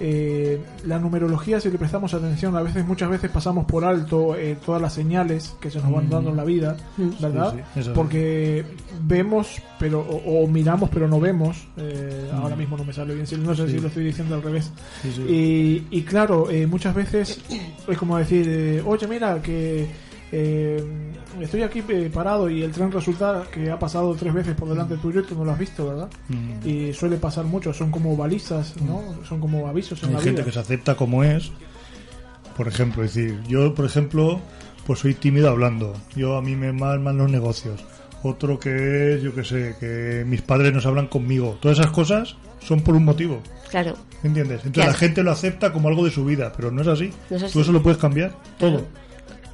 eh, 0.00 0.58
la 0.86 0.98
numerología, 0.98 1.60
si 1.60 1.70
le 1.70 1.78
prestamos 1.78 2.14
atención, 2.14 2.56
a 2.56 2.62
veces, 2.62 2.86
muchas 2.86 3.10
veces 3.10 3.30
pasamos 3.30 3.66
por 3.66 3.84
alto 3.84 4.34
eh, 4.34 4.56
todas 4.64 4.80
las 4.80 4.94
señales 4.94 5.54
que 5.60 5.70
se 5.70 5.78
nos 5.80 5.92
van 5.92 6.06
Mm. 6.06 6.10
dando 6.10 6.30
en 6.30 6.36
la 6.36 6.44
vida, 6.44 6.76
¿verdad? 7.20 7.54
Sí, 7.74 7.82
sí. 7.82 7.90
Porque 7.94 8.64
vemos, 9.02 9.60
pero 9.78 10.00
o, 10.00 10.44
o 10.44 10.46
miramos, 10.48 10.88
pero 10.90 11.06
no 11.06 11.20
vemos. 11.20 11.66
eh, 11.76 12.30
Mm. 12.32 12.36
Ahora 12.36 12.56
mismo 12.56 12.76
no 12.76 12.84
me 12.84 12.92
sale 12.92 13.14
bien, 13.14 13.26
si- 13.26 13.36
no 13.36 13.54
sé 13.54 13.66
Sí. 13.66 13.74
si 13.74 13.80
lo 13.80 13.88
estoy 13.88 14.04
diciendo 14.04 14.34
al 14.34 14.42
revés. 14.42 14.70
Y, 15.28 15.84
y 15.90 16.02
claro, 16.02 16.50
eh, 16.50 16.66
muchas 16.66 16.94
veces 16.94 17.40
es 17.86 17.98
como 17.98 18.16
decir, 18.18 18.46
eh, 18.48 18.82
oye, 18.84 19.06
mira, 19.06 19.40
que 19.42 19.86
eh, 20.32 20.82
estoy 21.40 21.62
aquí 21.62 21.82
eh, 21.88 22.10
parado 22.12 22.48
y 22.50 22.62
el 22.62 22.70
tren 22.72 22.90
resulta 22.92 23.44
que 23.52 23.70
ha 23.70 23.78
pasado 23.78 24.14
tres 24.14 24.32
veces 24.32 24.54
por 24.54 24.68
delante 24.68 24.96
tuyo 24.96 25.20
y 25.20 25.24
tú 25.24 25.34
no 25.34 25.44
lo 25.44 25.52
has 25.52 25.58
visto, 25.58 25.86
¿verdad? 25.88 26.08
Mm. 26.28 26.68
Y 26.68 26.92
suele 26.92 27.16
pasar 27.16 27.44
mucho, 27.44 27.72
son 27.72 27.90
como 27.90 28.16
balizas, 28.16 28.74
¿no? 28.82 29.02
Son 29.28 29.40
como 29.40 29.66
avisos 29.66 30.02
en 30.02 30.10
Hay 30.10 30.14
la 30.16 30.20
gente 30.20 30.40
vida. 30.42 30.44
que 30.44 30.52
se 30.52 30.60
acepta 30.60 30.94
como 30.94 31.24
es. 31.24 31.50
Por 32.56 32.68
ejemplo, 32.68 33.02
es 33.04 33.14
decir, 33.14 33.40
yo, 33.48 33.74
por 33.74 33.86
ejemplo, 33.86 34.40
pues 34.86 34.98
soy 35.00 35.14
tímido 35.14 35.48
hablando. 35.48 35.94
Yo 36.14 36.36
a 36.36 36.42
mí 36.42 36.56
me 36.56 36.72
malman 36.72 37.16
los 37.16 37.30
negocios. 37.30 37.82
Otro 38.22 38.58
que 38.58 39.14
es, 39.14 39.22
yo 39.22 39.34
que 39.34 39.44
sé, 39.44 39.76
que 39.80 40.24
mis 40.26 40.42
padres 40.42 40.74
no 40.74 40.80
se 40.80 40.88
hablan 40.88 41.06
conmigo. 41.06 41.56
Todas 41.60 41.78
esas 41.78 41.90
cosas 41.90 42.36
son 42.60 42.82
por 42.82 42.94
un 42.94 43.04
motivo. 43.06 43.40
Claro. 43.70 43.94
¿Entiendes? 44.22 44.56
Entonces 44.58 44.72
Claro. 44.72 44.90
la 44.92 44.98
gente 44.98 45.22
lo 45.22 45.30
acepta 45.30 45.72
como 45.72 45.88
algo 45.88 46.04
de 46.04 46.10
su 46.10 46.24
vida, 46.26 46.52
pero 46.54 46.70
no 46.70 46.82
es 46.82 46.88
así. 46.88 47.10
No 47.30 47.36
es 47.38 47.44
así. 47.44 47.52
Tú 47.54 47.60
eso 47.62 47.72
lo 47.72 47.82
puedes 47.82 47.98
cambiar, 47.98 48.34
todo. 48.58 48.84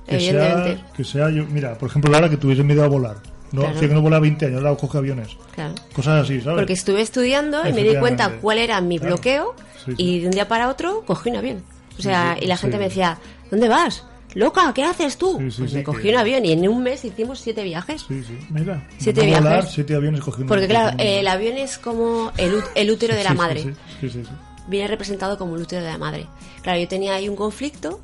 Que 0.07 0.15
Evidentemente. 0.17 0.77
sea, 0.77 0.93
que 0.93 1.05
sea 1.05 1.31
yo, 1.31 1.45
mira, 1.47 1.77
por 1.77 1.89
ejemplo, 1.89 2.11
Lara 2.11 2.29
que 2.31 2.37
tuviese 2.37 2.63
miedo 2.63 2.85
a 2.85 2.89
volar. 2.89 3.17
No, 3.53 3.63
Claro. 3.63 3.81
que 3.81 3.89
no 3.89 4.01
volaba 4.03 4.21
20 4.21 4.47
años, 4.47 4.63
ahora 4.65 4.77
coge 4.79 4.99
aviones. 4.99 5.29
Claro. 5.55 5.75
Cosas 5.93 6.25
así, 6.25 6.41
¿sabes? 6.41 6.59
Porque 6.59 6.73
estuve 6.73 7.01
estudiando 7.01 7.67
y 7.69 7.73
me 7.73 7.83
di 7.83 7.97
cuenta 7.97 8.39
cuál 8.41 8.59
era 8.59 8.81
mi 8.81 8.99
Claro. 8.99 9.15
bloqueo 9.17 9.55
Sí, 9.85 9.93
sí. 9.93 10.03
y 10.03 10.21
de 10.21 10.27
un 10.27 10.33
día 10.33 10.49
para 10.49 10.69
otro 10.69 11.05
cogí 11.07 11.31
un 11.31 11.37
avión. 11.37 11.63
O 11.99 12.03
sea, 12.03 12.35
Sí, 12.39 12.45
y 12.45 12.49
la 12.49 12.57
gente 12.57 12.77
me 12.79 12.85
decía, 12.85 13.19
¿dónde 13.51 13.69
vas? 13.69 14.05
Loca, 14.35 14.71
¿qué 14.75 14.85
haces 14.85 15.17
tú? 15.17 15.39
Pues 15.39 15.73
me 15.73 15.83
cogí 15.83 16.11
un 16.11 16.17
avión 16.17 16.45
y 16.45 16.53
en 16.53 16.69
un 16.69 16.83
mes 16.83 17.05
hicimos 17.05 17.41
siete 17.41 17.63
viajes. 17.65 18.05
Sí, 18.07 18.23
sí. 18.23 18.37
Mira. 18.51 18.87
Siete 18.99 19.23
No 19.27 19.37
volar, 19.39 19.53
viajes. 19.55 19.71
siete 19.75 19.95
aviones 19.95 20.21
cogiendo. 20.21 20.49
Porque 20.53 20.67
claro, 20.69 20.95
el 21.01 21.27
avión 21.27 21.57
es 21.57 21.79
como 21.79 22.33
el, 22.37 22.53
el 22.75 22.91
útero 22.91 23.15
de 23.15 23.25
la 23.25 23.33
madre. 23.33 23.63
sí, 23.63 23.71
sí, 24.01 24.11
sí, 24.11 24.23
sí. 24.25 24.31
Viene 24.69 24.89
representado 24.89 25.39
como 25.39 25.57
el 25.57 25.63
útero 25.63 25.83
de 25.83 25.91
la 25.91 25.97
madre. 25.99 26.27
Claro, 26.63 26.79
yo 26.81 26.89
tenía 26.89 27.15
ahí 27.15 27.29
un 27.29 27.37
conflicto. 27.37 28.01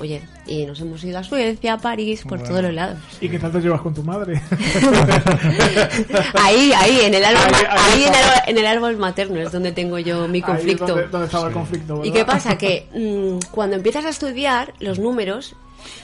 Oye, 0.00 0.22
y 0.46 0.66
nos 0.66 0.80
hemos 0.80 1.02
ido 1.04 1.18
a 1.18 1.22
Suecia, 1.24 1.74
a 1.74 1.78
París, 1.78 2.22
por 2.22 2.38
Bueno. 2.38 2.44
todos 2.48 2.62
los 2.64 2.74
lados. 2.74 2.98
¿Y 3.20 3.28
qué 3.28 3.38
tal 3.38 3.52
te 3.52 3.60
llevas 3.60 3.80
con 3.80 3.94
tu 3.94 4.02
madre? 4.02 4.42
Ahí, 6.34 6.72
ahí, 6.72 7.00
en 7.02 7.14
el 7.14 7.24
árbol, 7.24 7.54
Ahí- 7.54 7.64
ahí 7.68 8.02
ahí 8.02 8.04
en, 8.04 8.14
el, 8.14 8.24
en 8.48 8.58
el 8.58 8.66
árbol 8.66 8.96
materno 8.96 9.40
es 9.40 9.52
donde 9.52 9.72
tengo 9.72 9.98
yo 9.98 10.26
mi 10.28 10.38
Ahí 10.38 10.40
es 10.40 10.46
conflicto. 10.46 10.86
donde, 10.86 11.06
donde 11.08 11.26
estaba 11.26 11.46
el 11.48 11.52
conflicto, 11.54 12.04
¿Y 12.04 12.10
qué 12.10 12.24
pasa? 12.24 12.58
Que 12.58 12.88
mm, 12.94 13.50
cuando 13.50 13.76
empiezas 13.76 14.04
a 14.04 14.08
estudiar 14.08 14.74
los 14.80 14.98
números, 14.98 15.54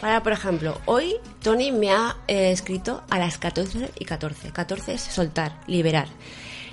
para, 0.01 0.23
por 0.23 0.33
ejemplo, 0.33 0.79
hoy 0.87 1.15
Tony 1.43 1.73
me 1.73 1.91
ha 1.91 2.17
eh, 2.29 2.51
escrito 2.53 3.03
a 3.11 3.19
las 3.19 3.39
14 3.39 3.91
y 3.99 4.05
14. 4.05 4.51
14 4.51 4.95
es 4.95 5.01
soltar, 5.03 5.61
liberar. 5.67 6.07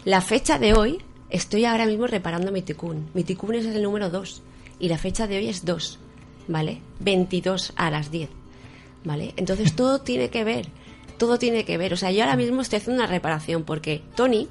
La 0.06 0.22
fecha 0.22 0.60
de 0.60 0.74
hoy, 0.74 1.02
estoy 1.30 1.66
ahora 1.66 1.86
mismo 1.86 2.08
reparando 2.08 2.52
mi 2.52 2.62
ticún. 2.62 3.10
Mi 3.14 3.24
ticún 3.24 3.56
es 3.56 3.66
el 3.66 3.82
número 3.82 4.10
2 4.10 4.42
y 4.80 4.90
la 4.90 4.98
fecha 4.98 5.26
de 5.28 5.38
hoy 5.38 5.48
es 5.50 5.66
2, 5.66 6.00
¿vale? 6.48 6.82
22 7.00 7.74
a 7.76 7.90
las 7.92 8.12
10, 8.12 8.30
¿vale? 9.04 9.34
Entonces 9.38 9.76
todo 9.76 10.00
tiene 10.02 10.30
que 10.30 10.44
ver, 10.44 10.68
todo 11.18 11.38
tiene 11.40 11.66
que 11.66 11.78
ver. 11.78 11.94
O 11.94 11.98
sea, 11.98 12.12
yo 12.12 12.24
ahora 12.24 12.36
mismo 12.36 12.62
estoy 12.62 12.78
haciendo 12.78 13.04
una 13.04 13.12
reparación 13.12 13.64
porque 13.64 14.02
Tony 14.16 14.48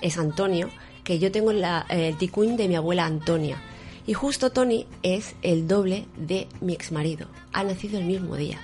es 0.00 0.18
Antonio, 0.18 0.70
que 1.04 1.18
yo 1.18 1.30
tengo 1.32 1.52
la- 1.52 1.86
el 1.88 2.16
ticún 2.16 2.56
de 2.56 2.68
mi 2.68 2.76
abuela 2.76 3.04
Antonia. 3.06 3.56
Y 4.06 4.14
justo 4.14 4.50
Tony 4.50 4.86
es 5.02 5.34
el 5.42 5.68
doble 5.68 6.06
de 6.16 6.48
mi 6.60 6.72
exmarido. 6.72 7.26
Ha 7.52 7.62
nacido 7.64 7.98
el 7.98 8.04
mismo 8.06 8.36
día. 8.36 8.58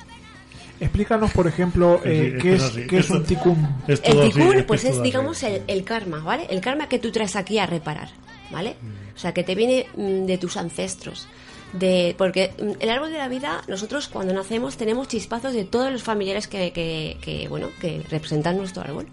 Explícanos, 0.81 1.31
por 1.33 1.47
ejemplo, 1.47 2.01
eh, 2.05 2.33
sí, 2.37 2.43
qué, 2.43 2.55
es, 2.55 2.63
así, 2.63 2.87
qué 2.87 2.99
es 2.99 3.09
un 3.11 3.25
ticún. 3.25 3.67
es 3.89 4.01
El 4.05 4.31
ticún, 4.31 4.65
pues 4.67 4.85
es 4.85 5.03
digamos, 5.03 5.43
el, 5.43 5.63
el 5.69 5.85
karma, 5.85 6.19
¿vale? 6.19 6.47
El 6.51 6.61
karma 6.61 6.89
que 6.89 6.99
tú 6.99 7.11
traes 7.13 7.35
aquí 7.37 7.59
a 7.59 7.65
reparar, 7.67 8.11
¿vale? 8.51 8.77
O 9.15 9.19
sea, 9.19 9.33
que 9.33 9.43
te 9.43 9.55
viene 9.55 9.87
mm, 9.97 10.27
de 10.27 10.37
tus 10.37 10.57
ancestros. 10.59 11.29
De, 11.79 12.15
porque 12.17 12.53
mm, 12.61 12.81
el 12.81 12.91
árbol 12.91 13.11
de 13.11 13.19
la 13.19 13.29
vida, 13.29 13.63
nosotros 13.69 14.09
cuando 14.09 14.33
nacemos 14.33 14.77
tenemos 14.77 15.09
chispazos 15.09 15.53
de 15.53 15.65
todos 15.65 15.93
los 15.93 16.03
familiares 16.03 16.47
que, 16.47 16.73
que, 16.73 17.19
que, 17.21 17.49
bueno, 17.49 17.69
que 17.81 18.03
representan 18.09 18.57
nuestro 18.57 18.83
árbol. 18.83 19.07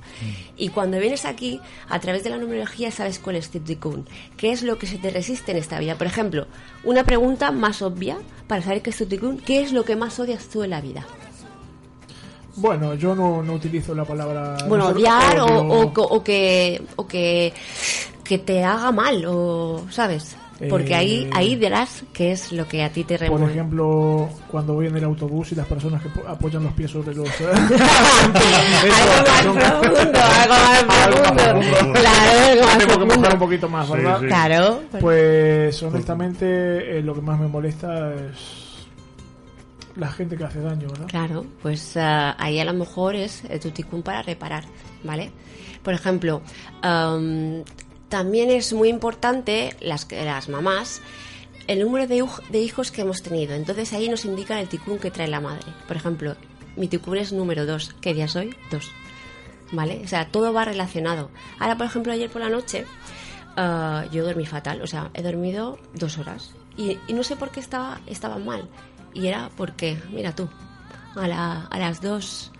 Y 0.57 0.69
cuando 0.69 0.99
vienes 0.99 1.25
aquí, 1.25 1.59
a 1.89 1.99
través 1.99 2.23
de 2.23 2.29
la 2.29 2.37
numerología 2.37 2.91
sabes 2.91 3.19
cuál 3.19 3.37
es 3.37 3.49
tu 3.49 3.59
ticún. 3.59 4.05
¿Qué 4.37 4.51
es 4.51 4.63
lo 4.63 4.77
que 4.77 4.87
se 4.87 4.97
te 4.97 5.09
resiste 5.09 5.51
en 5.51 5.57
esta 5.57 5.79
vida? 5.79 5.95
Por 5.97 6.07
ejemplo, 6.07 6.47
una 6.83 7.03
pregunta 7.03 7.51
más 7.51 7.81
obvia 7.81 8.17
para 8.47 8.61
saber 8.61 8.81
qué 8.81 8.91
es 8.91 8.97
tu 8.97 9.05
ticún. 9.05 9.37
¿Qué 9.37 9.61
es 9.61 9.71
lo 9.71 9.83
que 9.83 9.95
más 9.95 10.19
odias 10.19 10.47
tú 10.47 10.63
en 10.63 10.69
la 10.71 10.81
vida? 10.81 11.05
Bueno, 12.55 12.93
yo 12.93 13.15
no, 13.15 13.41
no 13.41 13.53
utilizo 13.53 13.95
la 13.95 14.05
palabra... 14.05 14.57
bueno, 14.67 14.89
odiar 14.89 15.39
o, 15.39 15.45
o, 15.45 15.81
o 15.85 16.23
que 16.23 16.83
o 16.95 17.07
que 17.07 17.51
que 18.23 18.37
te 18.37 18.63
haga 18.63 18.91
mal 18.91 19.25
o 19.25 19.85
sabes 19.89 20.35
porque 20.69 20.93
Eh, 20.93 20.97
ahí 20.97 21.29
ahí 21.33 21.55
verás 21.55 22.03
qué 22.13 22.31
es 22.31 22.51
lo 22.51 22.67
que 22.67 22.83
a 22.83 22.89
ti 22.91 23.03
te 23.03 23.17
Por 23.17 23.27
remueve 23.27 23.51
ejemplo, 23.51 24.29
cuando 24.49 24.73
voy 24.73 24.87
en 24.87 24.97
el 24.97 25.03
autobús 25.03 25.51
y 25.51 25.55
las 25.55 25.67
personas 25.67 26.01
que 26.01 26.09
po- 26.09 26.27
apoyan 26.27 26.63
los 26.63 26.73
pies 26.73 26.91
sobre 26.91 27.13
los... 27.15 27.27
algo 29.39 29.53
más 29.55 29.71
profundo 29.71 30.19
algo 30.19 30.55
más 30.87 31.07
profundo 31.07 31.93
claro 31.93 32.39
algo 32.49 32.65
más 32.65 32.77
Tengo 32.77 33.07
que 33.27 33.33
un 33.33 33.39
poquito 33.39 33.69
más, 33.69 33.89
¿verdad? 33.89 34.19
sí. 34.19 34.25
claro 34.27 34.81
Pues 34.99 35.83
honestamente 35.83 36.97
eh, 36.97 37.01
lo 37.01 37.13
que 37.15 37.21
más 37.21 37.39
me 37.39 37.47
molesta 37.47 38.13
es 38.13 38.63
la 39.95 40.07
gente 40.11 40.35
que 40.35 40.43
hace 40.43 40.59
daño, 40.59 40.87
¿verdad? 40.89 41.05
Claro, 41.07 41.45
pues 41.61 41.95
ah, 41.97 42.35
ahí 42.39 42.59
a 42.59 42.65
lo 42.65 42.73
mejor 42.73 43.15
es 43.15 43.43
eh, 43.47 43.59
tu 43.59 43.69
ticún 43.69 44.01
para 44.01 44.23
reparar, 44.23 44.63
¿vale? 45.03 45.29
Por 45.83 45.93
ejemplo, 45.93 46.41
am, 46.81 47.63
también 48.13 48.51
es 48.51 48.73
muy 48.73 48.89
importante 48.89 49.75
las, 49.81 50.05
las 50.11 50.47
mamás 50.47 51.01
el 51.65 51.79
número 51.79 52.05
de, 52.05 52.59
hijos 52.61 52.91
que 52.91 53.01
hemos 53.01 53.23
tenido. 53.23 53.55
Entonces 53.55 53.91
ahí 53.91 54.07
nos 54.07 54.23
indican 54.23 54.59
el 54.59 54.67
ticún 54.69 54.99
que 54.99 55.09
trae 55.09 55.27
la 55.27 55.39
madre. 55.41 55.65
Por 55.87 55.97
ejemplo, 55.97 56.35
mi 56.75 56.87
ticún 56.87 57.17
es 57.17 57.33
número 57.33 57.65
2. 57.65 57.95
¿Qué 58.01 58.13
día 58.13 58.27
soy? 58.27 58.55
2. 58.69 58.91
¿Vale? 59.71 60.01
O 60.05 60.07
sea, 60.07 60.27
todo 60.27 60.53
va 60.53 60.63
relacionado. 60.63 61.31
Ahora, 61.57 61.75
por 61.75 61.87
ejemplo, 61.87 62.13
ayer 62.13 62.29
por 62.29 62.43
la 62.43 62.49
noche 62.49 62.85
ah, 63.57 64.05
yo 64.11 64.23
dormí 64.23 64.45
fatal. 64.45 64.83
O 64.83 64.85
sea, 64.87 65.09
he 65.15 65.23
dormido 65.23 65.79
dos 65.95 66.19
horas. 66.19 66.51
Y, 66.77 66.99
y 67.07 67.13
no 67.13 67.23
sé 67.23 67.35
por 67.35 67.49
qué 67.49 67.61
estaba, 67.61 67.99
estaba 68.05 68.37
mal. 68.37 68.69
Y 69.15 69.25
era 69.25 69.49
porque, 69.57 69.97
mira 70.11 70.35
tú, 70.35 70.47
a, 71.15 71.27
la- 71.27 71.65
a 71.65 71.79
las 71.79 71.99
dos 71.99 72.51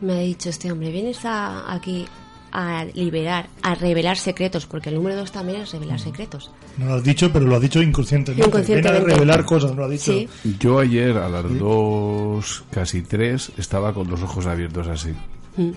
me 0.00 0.14
ha 0.14 0.18
dicho 0.18 0.48
este 0.48 0.72
hombre, 0.72 0.90
vienes 0.90 1.24
a, 1.24 1.72
aquí 1.72 2.06
a 2.52 2.84
liberar, 2.94 3.48
a 3.62 3.74
revelar 3.74 4.18
secretos, 4.18 4.66
porque 4.66 4.90
el 4.90 4.96
número 4.96 5.16
dos 5.16 5.32
también 5.32 5.62
es 5.62 5.72
revelar 5.72 5.98
secretos. 5.98 6.50
No 6.76 6.86
lo 6.86 6.94
has 6.94 7.04
dicho, 7.04 7.32
pero 7.32 7.46
lo 7.46 7.56
has 7.56 7.62
dicho 7.62 7.82
inconscientemente. 7.82 8.46
Inconscientemente. 8.46 9.00
Ven 9.00 9.10
a 9.10 9.14
revelar 9.14 9.44
cosas, 9.44 9.70
no 9.70 9.78
lo 9.78 9.84
has 9.84 9.90
dicho. 9.90 10.12
Sí. 10.12 10.28
Yo 10.58 10.78
ayer 10.78 11.16
a 11.16 11.28
las 11.28 11.58
dos, 11.58 12.64
casi 12.70 13.02
tres, 13.02 13.50
estaba 13.56 13.94
con 13.94 14.08
los 14.08 14.22
ojos 14.22 14.46
abiertos 14.46 14.86
así. 14.86 15.12
Mm. 15.56 15.70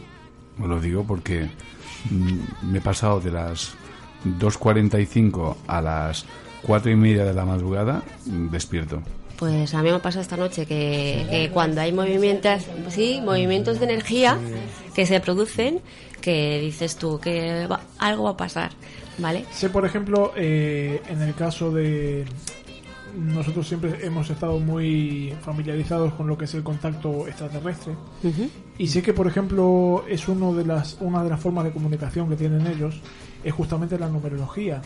Os 0.62 0.70
lo 0.70 0.80
digo 0.80 1.06
porque 1.06 1.50
mm, 2.10 2.72
me 2.72 2.80
he 2.80 2.82
pasado 2.82 3.20
de 3.20 3.32
las 3.32 3.74
2.45 4.26 5.56
a 5.68 5.82
las 5.82 6.26
cuatro 6.62 6.92
y 6.92 6.96
media 6.96 7.26
de 7.26 7.34
la 7.34 7.46
madrugada 7.46 8.04
mm, 8.26 8.50
despierto. 8.50 9.02
Pues 9.38 9.74
a 9.74 9.84
mí 9.84 9.92
me 9.92 10.00
pasa 10.00 10.22
esta 10.22 10.38
noche 10.38 10.66
que, 10.66 11.26
que 11.30 11.50
cuando 11.52 11.82
hay 11.82 11.92
movimientos, 11.92 12.64
sí, 12.90 13.20
movimientos 13.24 13.80
de 13.80 13.86
energía 13.86 14.40
que 14.94 15.06
se 15.06 15.20
producen, 15.20 15.82
que 16.26 16.60
dices 16.60 16.96
tú 16.96 17.20
que 17.20 17.68
va- 17.68 17.82
algo 18.00 18.24
va 18.24 18.32
a 18.32 18.38
pasar, 18.38 18.72
¿vale? 19.20 19.46
Sé, 19.52 19.70
por 19.70 19.86
ejemplo, 19.86 20.34
eh, 20.36 21.00
en 21.08 21.22
el 21.22 21.36
caso 21.36 21.72
de... 21.72 22.26
Nosotros 23.16 23.66
siempre 23.68 24.06
hemos 24.06 24.30
estado 24.32 24.60
muy 24.60 25.34
familiarizados 25.42 26.14
con 26.16 26.28
lo 26.28 26.36
que 26.38 26.46
es 26.46 26.54
el 26.56 26.64
contacto 26.64 27.28
extraterrestre. 27.28 27.94
Y 28.80 28.88
sé 28.88 29.02
que, 29.04 29.14
por 29.14 29.28
ejemplo, 29.28 30.04
es 30.10 30.28
uno 30.28 30.54
de 30.54 30.66
las, 30.66 30.98
una 31.00 31.24
de 31.24 31.30
las 31.30 31.40
formas 31.40 31.64
de 31.64 31.72
comunicación 31.72 32.28
que 32.28 32.36
tienen 32.36 32.66
ellos, 32.68 33.00
es 33.44 33.54
justamente 33.54 33.98
la 34.00 34.10
numerología. 34.10 34.82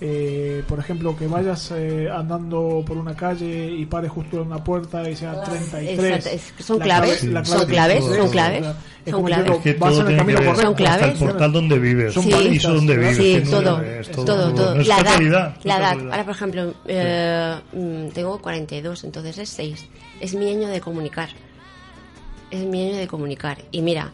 Eh, 0.00 0.62
por 0.68 0.78
ejemplo, 0.78 1.16
que 1.16 1.26
vayas 1.26 1.72
eh, 1.74 2.08
andando 2.08 2.82
por 2.86 2.96
una 2.96 3.14
calle 3.16 3.66
y 3.70 3.84
pares 3.86 4.10
justo 4.10 4.36
en 4.40 4.46
una 4.48 4.62
puerta 4.62 5.08
y 5.10 5.16
sea 5.16 5.42
33. 5.42 5.98
Exacto, 6.26 6.28
es- 6.30 6.64
son 6.64 6.78
La 6.78 6.84
claves, 6.84 7.20
clave- 7.24 7.32
la 7.32 7.44
son 7.44 7.56
clave 7.58 7.72
claves, 7.72 8.04
son 8.04 8.12
eso, 8.14 8.30
claves, 8.30 8.60
claro. 8.60 8.76
Es 9.04 9.10
son 9.10 9.12
como 9.14 9.26
claves. 9.26 9.50
Es 9.52 9.58
que 9.62 9.72
vas 9.74 9.98
en 9.98 10.06
el 10.08 10.16
camino 10.16 10.38
correcto. 10.38 10.60
Son 10.60 10.70
hasta 10.70 10.76
claves. 10.76 11.20
el 11.22 11.28
portal 11.28 11.52
donde 11.52 11.78
vives, 11.78 12.14
Son 12.14 12.22
Sí. 12.24 12.48
piso 12.50 12.74
donde 12.74 12.96
vives. 12.96 13.16
Sí, 13.16 13.42
todo, 13.50 13.82
es 13.82 14.10
todo, 14.10 14.24
todo, 14.24 14.54
todo. 14.54 14.74
No 14.74 14.80
es 14.80 14.86
la 14.88 14.98
edad, 15.00 15.56
la 15.64 15.76
edad. 15.78 15.92
Ahora, 16.10 16.24
por 16.24 16.34
ejemplo, 16.34 16.74
eh, 16.86 17.54
mm, 17.72 18.08
tengo 18.10 18.38
42, 18.40 19.04
entonces 19.04 19.38
es 19.38 19.48
6. 19.48 19.86
Es 20.20 20.34
mi 20.34 20.50
año 20.50 20.68
de 20.68 20.80
comunicar. 20.80 21.28
Es 22.50 22.60
mi 22.64 22.88
año 22.88 22.96
de 22.98 23.06
comunicar. 23.06 23.58
Y 23.72 23.82
mira, 23.82 24.10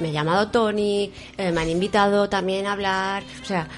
me 0.00 0.08
ha 0.08 0.12
llamado 0.12 0.48
Tony, 0.48 1.10
eh, 1.36 1.52
me 1.52 1.60
han 1.60 1.70
invitado 1.70 2.28
también 2.28 2.66
a 2.66 2.72
hablar. 2.72 3.22
O 3.42 3.44
sea, 3.44 3.68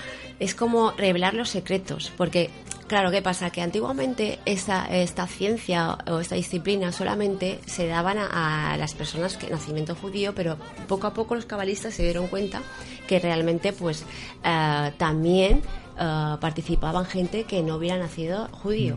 es 0.40 0.54
como 0.54 0.92
revelar 0.92 1.34
los 1.34 1.50
secretos. 1.50 2.12
Porque, 2.16 2.50
claro, 2.86 3.10
¿qué 3.10 3.22
pasa? 3.22 3.50
Que 3.50 3.62
antiguamente 3.62 4.38
esta, 4.44 4.86
esta 4.86 5.26
ciencia 5.26 5.98
o 6.06 6.20
esta 6.20 6.34
disciplina 6.34 6.92
solamente 6.92 7.60
se 7.66 7.86
daban 7.86 8.18
a, 8.18 8.76
las 8.78 8.94
personas 8.94 9.36
que 9.36 9.50
nacimiento 9.50 9.94
judío, 9.94 10.34
pero 10.34 10.56
poco 10.88 11.06
a 11.06 11.14
poco 11.14 11.34
los 11.34 11.46
cabalistas 11.46 11.94
se 11.94 12.02
dieron 12.02 12.28
cuenta 12.28 12.62
que 13.06 13.18
realmente, 13.18 13.72
pues, 13.72 14.04
eh, 14.44 14.92
también 14.98 15.62
eh, 15.98 16.36
participaban 16.40 17.04
gente 17.06 17.44
que 17.44 17.62
no 17.62 17.76
hubiera 17.76 17.96
nacido 17.98 18.48
judío. 18.52 18.96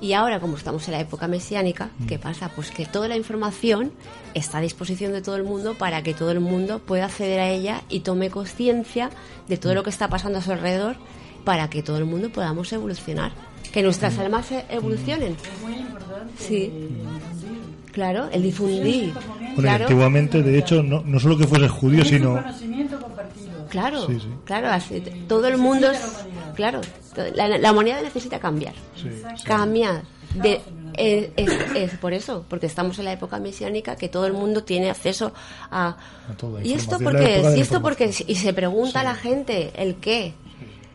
Y 0.00 0.12
ahora, 0.12 0.40
como 0.40 0.56
estamos 0.56 0.86
en 0.88 0.92
la 0.94 1.00
época 1.00 1.28
mesiánica, 1.28 1.90
¿qué 2.06 2.18
pasa? 2.18 2.50
Pues 2.54 2.70
que 2.70 2.86
toda 2.86 3.08
la 3.08 3.16
información 3.16 3.92
está 4.34 4.58
a 4.58 4.60
disposición 4.60 5.12
de 5.12 5.22
todo 5.22 5.36
el 5.36 5.44
mundo 5.44 5.74
para 5.74 6.02
que 6.02 6.14
todo 6.14 6.30
el 6.30 6.40
mundo 6.40 6.78
pueda 6.80 7.06
acceder 7.06 7.40
a 7.40 7.48
ella 7.48 7.82
y 7.88 8.00
tome 8.00 8.30
conciencia 8.30 9.10
de 9.48 9.56
todo 9.56 9.74
lo 9.74 9.82
que 9.82 9.90
está 9.90 10.08
pasando 10.08 10.38
a 10.38 10.42
su 10.42 10.52
alrededor 10.52 10.96
para 11.44 11.70
que 11.70 11.82
todo 11.82 11.98
el 11.98 12.04
mundo 12.04 12.30
podamos 12.30 12.72
evolucionar. 12.72 13.32
Que 13.72 13.82
nuestras 13.82 14.18
almas 14.18 14.50
e- 14.52 14.64
evolucionen. 14.70 15.36
Sí. 16.38 16.72
Claro, 17.92 18.28
el 18.32 18.42
difundir. 18.42 19.12
Bueno, 19.14 19.50
y 19.56 19.60
Claro. 19.62 19.84
antiguamente, 19.84 20.42
de 20.42 20.58
hecho, 20.58 20.82
no, 20.82 21.02
no 21.02 21.18
solo 21.18 21.38
que 21.38 21.46
fuese 21.46 21.68
judío, 21.68 22.04
sino. 22.04 22.42
Claro, 23.68 24.06
Sí, 24.06 24.20
sí. 24.20 24.28
claro, 24.44 24.68
así- 24.68 25.00
todo 25.28 25.46
el 25.48 25.58
mundo 25.58 25.90
es, 25.90 26.00
claro, 26.54 26.80
la, 27.34 27.48
la 27.58 27.72
humanidad 27.72 28.02
necesita 28.02 28.38
cambiar, 28.38 28.74
Sí, 28.94 29.08
sí. 29.36 29.44
cambiar. 29.44 30.02
De, 30.34 30.60
es, 30.94 31.28
es- 31.36 31.52
es 31.74 31.98
por 31.98 32.12
eso, 32.12 32.44
porque 32.48 32.66
estamos 32.66 32.98
en 32.98 33.06
la 33.06 33.12
época 33.12 33.38
mesiánica 33.38 33.96
que 33.96 34.08
todo 34.08 34.26
el 34.26 34.34
mundo 34.34 34.64
tiene 34.64 34.90
acceso 34.90 35.32
a... 35.70 35.96
A 36.30 36.36
toda 36.36 36.62
¿Y 36.62 36.72
esto 36.74 36.96
información, 36.96 37.04
por 37.04 37.12
la 37.14 37.18
qué 37.20 37.34
época 37.36 37.48
es? 37.48 37.52
de 37.54 37.58
¿Y 37.58 37.62
esto 37.62 37.74
la 37.74 37.80
por 37.80 37.96
qué 37.96 38.04
es? 38.04 38.24
Y 38.26 38.34
se 38.34 38.52
pregunta 38.52 39.00
a 39.00 39.04
la 39.04 39.14
gente 39.14 39.72
el 39.76 39.94
qué. 39.96 40.34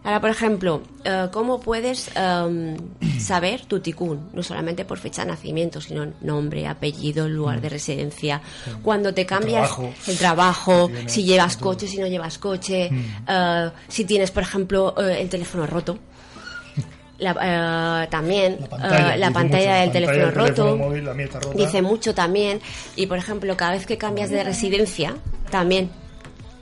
Ahora, 0.03 0.19
por 0.19 0.31
ejemplo, 0.31 0.81
eh, 1.03 1.27
¿cómo 1.31 1.59
puedes 1.61 2.09
em, 2.15 2.75
saber 3.19 3.65
tu 3.65 3.79
ticún? 3.81 4.29
No 4.33 4.41
solamente 4.41 4.83
por 4.83 4.97
fecha 4.97 5.23
de 5.23 5.29
nacimiento, 5.31 5.79
sino 5.79 6.07
nombre, 6.21 6.65
apellido, 6.67 7.29
lugar 7.29 7.61
de 7.61 7.69
residencia. 7.69 8.41
Cuando 8.81 9.13
te 9.13 9.27
cambias 9.27 9.67
trabajo. 9.69 9.93
el 10.07 10.17
trabajo, 10.17 10.87
Si 10.87 10.93
tienes, 10.93 11.11
si 11.13 11.23
llevas 11.23 11.57
coche, 11.57 11.87
si 11.87 11.97
no 11.99 12.07
llevas 12.07 12.37
coche, 12.39 12.89
eh, 13.27 13.69
si 13.87 14.05
tienes, 14.05 14.31
por 14.31 14.41
ejemplo, 14.41 14.95
eh, 14.97 15.21
el 15.21 15.29
teléfono 15.29 15.67
roto. 15.67 15.99
La- 17.19 18.03
eh, 18.03 18.07
también 18.09 18.57
La 18.59 18.67
pantalla, 18.69 19.17
la 19.17 19.31
pantalla 19.31 19.75
del 19.75 19.91
teléfono 19.91 20.17
pantalla 20.25 20.47
roto 20.47 20.63
teléfono 20.63 20.77
móvil, 20.89 21.09
dice 21.55 21.81
mucho 21.83 22.15
también 22.15 22.59
y 22.95 23.05
por 23.05 23.19
ejemplo 23.19 23.55
cada 23.55 23.73
vez 23.73 23.85
que 23.85 23.99
cambias 23.99 24.31
de 24.31 24.43
residencia 24.43 25.15
también 25.51 25.91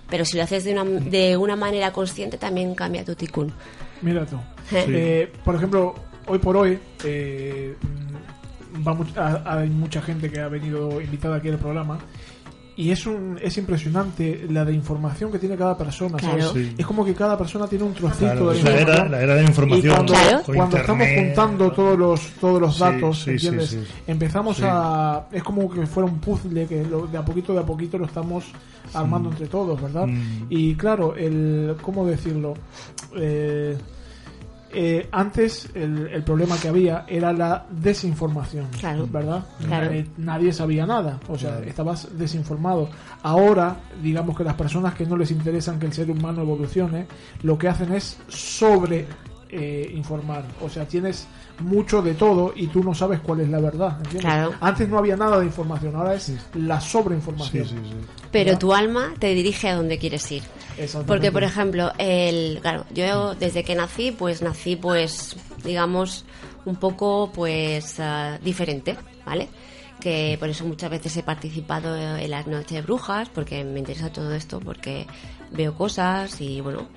pero 0.09 0.25
si 0.25 0.37
lo 0.37 0.43
haces 0.43 0.63
de 0.63 0.73
una, 0.73 0.83
de 0.83 1.37
una 1.37 1.55
manera 1.55 1.91
consciente 1.93 2.37
también 2.37 2.75
cambia 2.75 3.03
tu 3.05 3.15
ticún 3.15 3.53
Mira 4.01 4.25
tú. 4.25 4.37
Sí. 4.69 4.75
Eh, 4.87 5.31
por 5.43 5.55
ejemplo, 5.55 5.95
hoy 6.27 6.37
por 6.39 6.55
hoy 6.55 6.77
eh, 7.03 7.75
mm, 7.81 8.87
va 8.87 8.93
much- 8.93 9.43
hay 9.45 9.67
mucha 9.69 9.99
gente 10.01 10.29
que 10.29 10.39
ha 10.39 10.47
venido 10.47 11.01
invitada 11.01 11.37
aquí 11.37 11.49
al 11.49 11.57
programa 11.57 11.97
y 12.81 12.91
es 12.91 13.05
un 13.05 13.37
es 13.41 13.57
impresionante 13.57 14.47
la 14.49 14.63
de 14.63 14.71
información 14.73 15.29
que 15.31 15.37
tiene 15.37 15.57
cada 15.57 15.77
persona. 15.77 16.17
¿sabes? 16.17 16.45
Claro. 16.45 16.53
Sí. 16.53 16.75
Es 16.77 16.85
como 16.85 17.03
que 17.03 17.13
cada 17.13 17.37
persona 17.37 17.67
tiene 17.67 17.83
un 17.83 17.93
trocito 17.93 18.25
Claro, 18.25 18.49
de 18.51 18.63
la 18.63 18.69
era- 18.69 18.79
información. 18.79 19.11
la 19.11 19.21
era 19.21 19.35
de 19.35 19.43
información, 19.43 19.85
Y 19.91 19.95
cuando, 19.95 20.13
Claro. 20.13 20.43
con 20.43 20.55
cuando 20.55 20.77
estamos 20.77 21.07
juntando 21.15 21.71
todos 21.71 21.99
los 21.99 22.21
todos 22.39 22.61
los 22.61 22.79
datos, 22.79 23.17
sí, 23.19 23.23
sí, 23.37 23.47
¿entiendes? 23.47 23.69
sí. 23.71 23.79
Empezamos 24.07 24.57
Sí. 24.57 24.63
a 24.65 25.23
es 25.31 25.43
como 25.43 25.69
que 25.69 25.85
fuera 25.87 26.09
un 26.09 26.19
puzzle 26.19 26.65
que 26.67 26.85
lo- 26.85 27.05
de 27.07 27.17
a 27.17 27.25
poquito 27.25 27.53
de 27.53 27.59
a 27.59 27.65
poquito 27.65 27.97
lo 27.97 28.05
estamos 28.05 28.45
armando 28.93 29.29
entre 29.29 29.47
todos, 29.47 29.81
¿verdad? 29.81 30.07
Mm. 30.07 30.45
Y 30.49 30.73
claro, 30.75 31.15
el 31.17 31.75
cómo 31.81 32.05
decirlo. 32.07 32.53
Eh, 33.17 33.77
eh, 34.71 35.07
antes 35.11 35.69
el, 35.73 36.07
el 36.07 36.23
problema 36.23 36.57
que 36.59 36.67
había 36.67 37.05
era 37.07 37.33
la 37.33 37.65
desinformación, 37.71 38.67
Claro, 38.79 39.07
¿verdad? 39.11 39.45
claro. 39.65 39.91
Nadie 40.17 40.53
sabía 40.53 40.85
nada, 40.85 41.19
o 41.27 41.37
sea, 41.37 41.51
Claro. 41.51 41.65
estabas 41.65 42.07
desinformado. 42.17 42.89
Ahora, 43.23 43.77
digamos 44.01 44.37
que 44.37 44.43
las 44.43 44.55
personas 44.55 44.93
que 44.93 45.05
no 45.05 45.17
les 45.17 45.31
interesan 45.31 45.79
que 45.79 45.87
el 45.87 45.93
ser 45.93 46.09
humano 46.11 46.41
evolucione, 46.41 47.07
lo 47.43 47.57
que 47.57 47.67
hacen 47.67 47.91
es 47.93 48.17
sobre 48.27 49.07
eh, 49.49 49.91
informar, 49.95 50.45
o 50.61 50.69
sea, 50.69 50.85
tienes 50.85 51.27
mucho 51.59 52.01
de 52.01 52.13
todo 52.13 52.53
y 52.55 52.67
tú 52.67 52.83
no 52.83 52.93
sabes 52.93 53.19
cuál 53.19 53.41
es 53.41 53.49
la 53.49 53.59
verdad, 53.59 53.97
¿entiendes? 53.97 54.21
Claro. 54.21 54.53
Antes 54.61 54.87
no 54.87 54.97
había 54.97 55.17
nada 55.17 55.39
de 55.39 55.45
información, 55.45 55.95
ahora 55.95 56.13
es 56.13 56.31
la 56.53 56.79
sobreinformación. 56.79 57.65
Sí, 57.65 57.75
sí, 57.75 57.89
sí. 57.89 57.95
pero 58.31 58.57
tu 58.57 58.73
alma 58.73 59.13
te 59.17 59.33
dirige 59.33 59.69
a 59.69 59.75
donde 59.75 59.97
quieres 59.97 60.31
ir 60.31 60.43
Exactamente. 60.77 61.07
porque 61.07 61.31
por 61.31 61.43
ejemplo 61.43 61.91
el 61.97 62.59
claro 62.61 62.85
yo 62.93 63.35
desde 63.35 63.63
que 63.63 63.75
nací 63.75 64.11
pues 64.11 64.41
nací 64.41 64.75
pues 64.75 65.35
digamos 65.63 66.25
un 66.65 66.75
poco 66.75 67.31
pues 67.33 67.99
ah, 67.99 68.37
diferente 68.43 68.95
vale 69.25 69.49
que 69.99 70.37
por 70.39 70.49
eso 70.49 70.65
muchas 70.65 70.89
veces 70.89 71.15
he 71.17 71.23
participado 71.23 71.95
en 71.95 72.29
las 72.31 72.47
noches 72.47 72.71
de 72.71 72.81
brujas 72.81 73.29
porque 73.29 73.63
me 73.63 73.79
interesa 73.79 74.11
todo 74.11 74.33
esto 74.33 74.59
porque 74.59 75.05
veo 75.51 75.73
cosas 75.75 76.39
y 76.41 76.61
bueno 76.61 76.87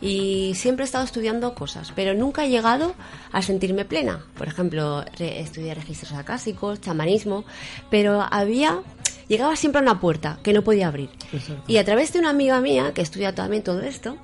y 0.00 0.52
siempre 0.54 0.84
he 0.84 0.86
estado 0.86 1.04
estudiando 1.04 1.54
cosas 1.54 1.92
pero 1.96 2.14
nunca 2.14 2.44
he 2.44 2.50
llegado 2.50 2.94
a 3.32 3.42
sentirme 3.42 3.84
plena 3.84 4.24
por 4.36 4.46
ejemplo 4.48 5.04
re- 5.18 5.40
estudié 5.40 5.74
registros 5.74 6.12
acásicos 6.12 6.80
chamanismo 6.80 7.44
pero 7.90 8.22
había 8.30 8.80
llegaba 9.28 9.56
siempre 9.56 9.80
a 9.80 9.82
una 9.82 9.98
puerta 10.00 10.38
que 10.42 10.52
no 10.52 10.62
podía 10.62 10.88
abrir 10.88 11.08
Exacto. 11.32 11.64
y 11.66 11.78
a 11.78 11.84
través 11.84 12.12
de 12.12 12.18
una 12.20 12.30
amiga 12.30 12.60
mía 12.60 12.92
que 12.94 13.00
estudia 13.02 13.34
también 13.34 13.62
todo 13.62 13.80
esto, 13.80 14.16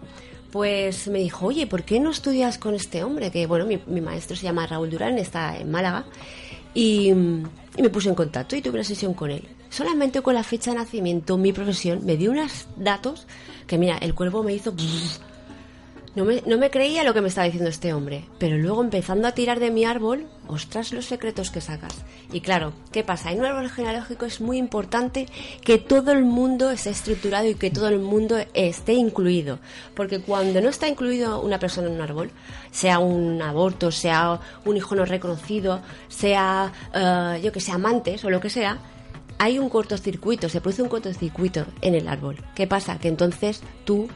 pues 0.53 1.09
me 1.09 1.19
dijo, 1.19 1.47
oye, 1.47 1.67
¿por 1.67 1.83
qué 1.83 2.01
no 2.01 2.11
estudias 2.11 2.57
con 2.59 2.75
este 2.75 3.05
hombre? 3.05 3.31
Que 3.31 3.47
bueno, 3.47 3.67
mi, 3.67 3.79
mi 3.87 4.01
maestro 4.01 4.35
se 4.37 4.45
llama 4.45 4.67
Raúl 4.67 4.89
Durán, 4.91 5.19
está 5.19 5.57
en 5.59 5.71
Málaga. 5.71 6.05
Y, 6.75 7.13
y 7.79 7.83
me 7.83 7.91
puse 7.91 8.09
en 8.09 8.17
contacto 8.17 8.57
y 8.57 8.61
tuve 8.61 8.75
una 8.75 8.85
sesión 8.85 9.15
con 9.15 9.31
él. 9.31 9.49
Solamente 9.71 10.21
con 10.21 10.35
la 10.35 10.43
fecha 10.43 10.73
de 10.73 10.79
nacimiento, 10.79 11.39
mi 11.39 11.53
profesión, 11.53 12.05
me 12.05 12.17
dio 12.17 12.33
unos 12.33 12.67
datos 12.77 13.27
que, 13.69 13.79
mira, 13.79 13.97
el 13.99 14.15
cuerpo 14.15 14.43
me 14.43 14.53
hizo... 14.53 14.75
No 16.19 16.25
me, 16.25 16.43
no 16.47 16.59
me 16.59 16.69
creía 16.69 17.05
lo 17.05 17.15
que 17.15 17.21
me 17.21 17.29
estaba 17.29 17.45
diciendo 17.45 17.71
este 17.71 17.95
hombre, 17.95 18.25
pero 18.41 18.59
luego 18.59 18.83
empezando 18.83 19.29
a 19.29 19.33
tirar 19.35 19.61
de 19.61 19.71
mi 19.71 19.85
árbol, 19.85 20.27
ostras 20.49 20.93
los 20.93 21.07
secretos 21.07 21.53
que 21.53 21.61
sacas. 21.61 21.95
Y 22.33 22.41
claro, 22.41 22.73
¿qué 22.91 23.05
pasa? 23.05 23.31
En 23.31 23.39
un 23.39 23.47
árbol 23.47 23.71
genealógico 23.71 24.27
es 24.27 24.41
muy 24.41 24.59
importante 24.59 25.27
que 25.63 25.79
todo 25.79 26.11
el 26.11 26.25
mundo 26.25 26.73
esté 26.73 26.91
estructurado 26.91 27.47
y 27.47 27.55
que 27.55 27.71
todo 27.71 27.87
el 27.87 28.01
mundo 28.01 28.37
esté 28.53 28.95
incluido. 28.95 29.61
Porque 29.95 30.19
cuando 30.19 30.61
no 30.61 30.71
está 30.71 30.89
incluido 30.89 31.41
una 31.41 31.61
persona 31.61 31.87
en 31.87 31.95
un 31.95 32.01
árbol, 32.01 32.33
sea 32.73 32.99
un 32.99 33.41
aborto, 33.41 33.93
sea 33.93 34.41
un 34.65 34.77
hijo 34.77 34.97
no 34.97 35.05
reconocido, 35.05 35.83
sea, 36.09 36.73
eh, 36.95 37.41
yo 37.45 37.53
que 37.53 37.61
sé, 37.61 37.71
amantes 37.71 38.25
o 38.25 38.31
lo 38.31 38.41
que 38.41 38.51
sea, 38.51 38.79
hay 39.39 39.61
un 39.61 39.69
cortocircuito, 39.69 40.49
se 40.49 40.61
produce 40.61 40.83
un 40.83 40.89
cortocircuito 40.89 41.65
en 41.81 41.95
el 41.95 42.09
árbol. 42.09 42.45
¿Qué 42.57 42.67
pasa? 42.67 42.99
Que 42.99 43.07
entonces 43.07 43.63
tú 43.85 44.09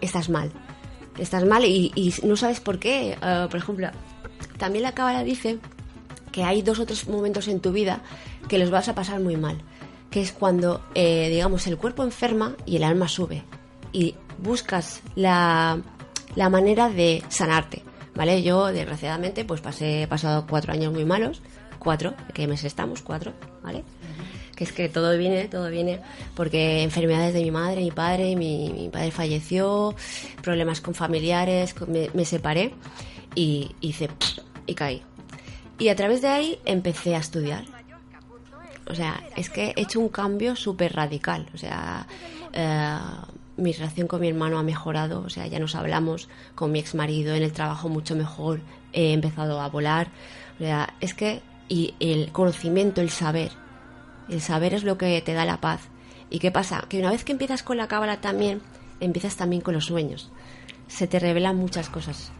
estás 0.00 0.28
mal. 0.28 0.50
Estás 1.18 1.44
mal 1.44 1.64
y, 1.64 1.92
y 1.94 2.14
no 2.26 2.36
sabes 2.36 2.60
por 2.60 2.78
qué. 2.78 3.16
Eh, 3.20 3.46
por 3.50 3.58
ejemplo, 3.58 3.88
también 4.58 4.82
la 4.82 4.92
cábala 4.92 5.22
dice 5.24 5.58
que 6.32 6.44
hay 6.44 6.62
dos 6.62 6.78
o 6.80 6.86
tres 6.86 7.08
momentos 7.08 7.48
en 7.48 7.60
tu 7.60 7.72
vida 7.72 8.02
que 8.48 8.58
los 8.58 8.70
vas 8.70 8.88
a 8.88 8.94
pasar 8.94 9.20
muy 9.20 9.36
mal. 9.36 9.58
Que 10.10 10.20
es 10.20 10.32
cuando, 10.32 10.80
eh, 10.94 11.28
digamos, 11.30 11.66
el 11.66 11.76
cuerpo 11.76 12.02
enferma 12.02 12.56
y 12.66 12.76
el 12.76 12.84
alma 12.84 13.08
sube. 13.08 13.42
Y 13.92 14.14
buscas 14.38 15.00
la, 15.14 15.80
la 16.34 16.48
manera 16.48 16.88
de 16.88 17.22
sanarte. 17.28 17.82
¿Vale? 18.14 18.44
Yo, 18.44 18.66
desgraciadamente, 18.66 19.44
pues 19.44 19.60
pasé, 19.60 20.02
he 20.02 20.06
pasado 20.06 20.46
cuatro 20.48 20.72
años 20.72 20.92
muy 20.92 21.04
malos. 21.04 21.42
Cuatro, 21.80 22.14
¿qué 22.32 22.46
meses 22.46 22.66
estamos? 22.66 23.02
Cuatro, 23.02 23.32
¿vale? 23.62 23.82
Que 24.54 24.64
es 24.64 24.72
que 24.72 24.88
todo 24.88 25.16
viene, 25.16 25.48
todo 25.48 25.70
viene, 25.70 26.00
porque 26.34 26.82
enfermedades 26.82 27.34
de 27.34 27.42
mi 27.42 27.50
madre, 27.50 27.80
mi 27.80 27.90
padre, 27.90 28.36
mi, 28.36 28.70
mi 28.70 28.88
padre 28.88 29.10
falleció, 29.10 29.94
problemas 30.42 30.80
con 30.80 30.94
familiares, 30.94 31.74
me, 31.88 32.10
me 32.14 32.24
separé 32.24 32.72
y 33.34 33.74
hice 33.80 34.08
y 34.66 34.74
caí. 34.74 35.02
Y 35.78 35.88
a 35.88 35.96
través 35.96 36.22
de 36.22 36.28
ahí 36.28 36.58
empecé 36.64 37.16
a 37.16 37.18
estudiar. 37.18 37.64
O 38.86 38.94
sea, 38.94 39.22
es 39.36 39.50
que 39.50 39.72
he 39.76 39.82
hecho 39.82 39.98
un 39.98 40.08
cambio 40.08 40.56
súper 40.56 40.94
radical. 40.94 41.46
O 41.54 41.58
sea, 41.58 42.06
eh, 42.52 42.98
mi 43.56 43.72
relación 43.72 44.06
con 44.06 44.20
mi 44.20 44.28
hermano 44.28 44.58
ha 44.58 44.62
mejorado, 44.62 45.22
o 45.22 45.30
sea, 45.30 45.46
ya 45.46 45.58
nos 45.58 45.74
hablamos 45.74 46.28
con 46.54 46.72
mi 46.72 46.78
ex 46.78 46.94
marido 46.94 47.34
en 47.34 47.42
el 47.42 47.52
trabajo 47.52 47.88
mucho 47.88 48.16
mejor, 48.16 48.60
he 48.92 49.12
empezado 49.12 49.60
a 49.60 49.68
volar, 49.68 50.08
o 50.56 50.58
sea, 50.58 50.94
es 51.00 51.14
que 51.14 51.40
y 51.68 51.94
el 52.00 52.30
conocimiento, 52.32 53.00
el 53.00 53.10
saber, 53.10 53.50
el 54.28 54.40
saber 54.40 54.74
es 54.74 54.84
lo 54.84 54.98
que 54.98 55.20
te 55.22 55.32
da 55.32 55.44
la 55.44 55.60
paz. 55.60 55.80
¿Y 56.30 56.38
qué 56.38 56.50
pasa? 56.50 56.84
Que 56.88 56.98
una 56.98 57.10
vez 57.10 57.24
que 57.24 57.32
empiezas 57.32 57.62
con 57.62 57.76
la 57.76 57.88
cábala 57.88 58.20
también, 58.20 58.60
empiezas 59.00 59.36
también 59.36 59.62
con 59.62 59.74
los 59.74 59.86
sueños. 59.86 60.30
Se 60.88 61.06
te 61.06 61.18
revelan 61.18 61.56
muchas 61.56 61.88
cosas. 61.88 62.32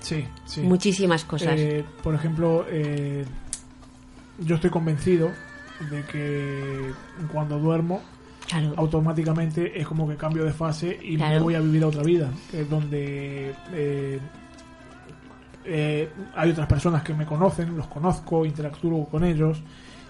Sí, 0.00 0.24
sí. 0.46 0.60
Muchísimas 0.60 1.24
cosas. 1.24 1.58
Eh, 1.58 1.84
por 2.02 2.14
ejemplo, 2.14 2.66
eh, 2.68 3.24
yo 4.38 4.56
estoy 4.56 4.70
convencido 4.70 5.30
de 5.90 6.02
que 6.04 6.92
cuando 7.32 7.58
duermo, 7.58 8.02
automáticamente 8.76 9.80
es 9.80 9.86
como 9.86 10.08
que 10.08 10.16
cambio 10.16 10.44
de 10.44 10.52
fase 10.52 10.98
y 11.02 11.16
me 11.16 11.38
voy 11.38 11.54
a 11.54 11.60
vivir 11.60 11.82
a 11.84 11.88
otra 11.88 12.02
vida, 12.02 12.30
eh, 12.52 12.66
donde 12.68 13.54
eh, 13.72 14.20
eh, 15.64 16.10
hay 16.34 16.50
otras 16.50 16.66
personas 16.66 17.02
que 17.02 17.14
me 17.14 17.26
conocen, 17.26 17.76
los 17.76 17.86
conozco, 17.86 18.44
interactúo 18.44 19.06
con 19.06 19.24
ellos. 19.24 19.62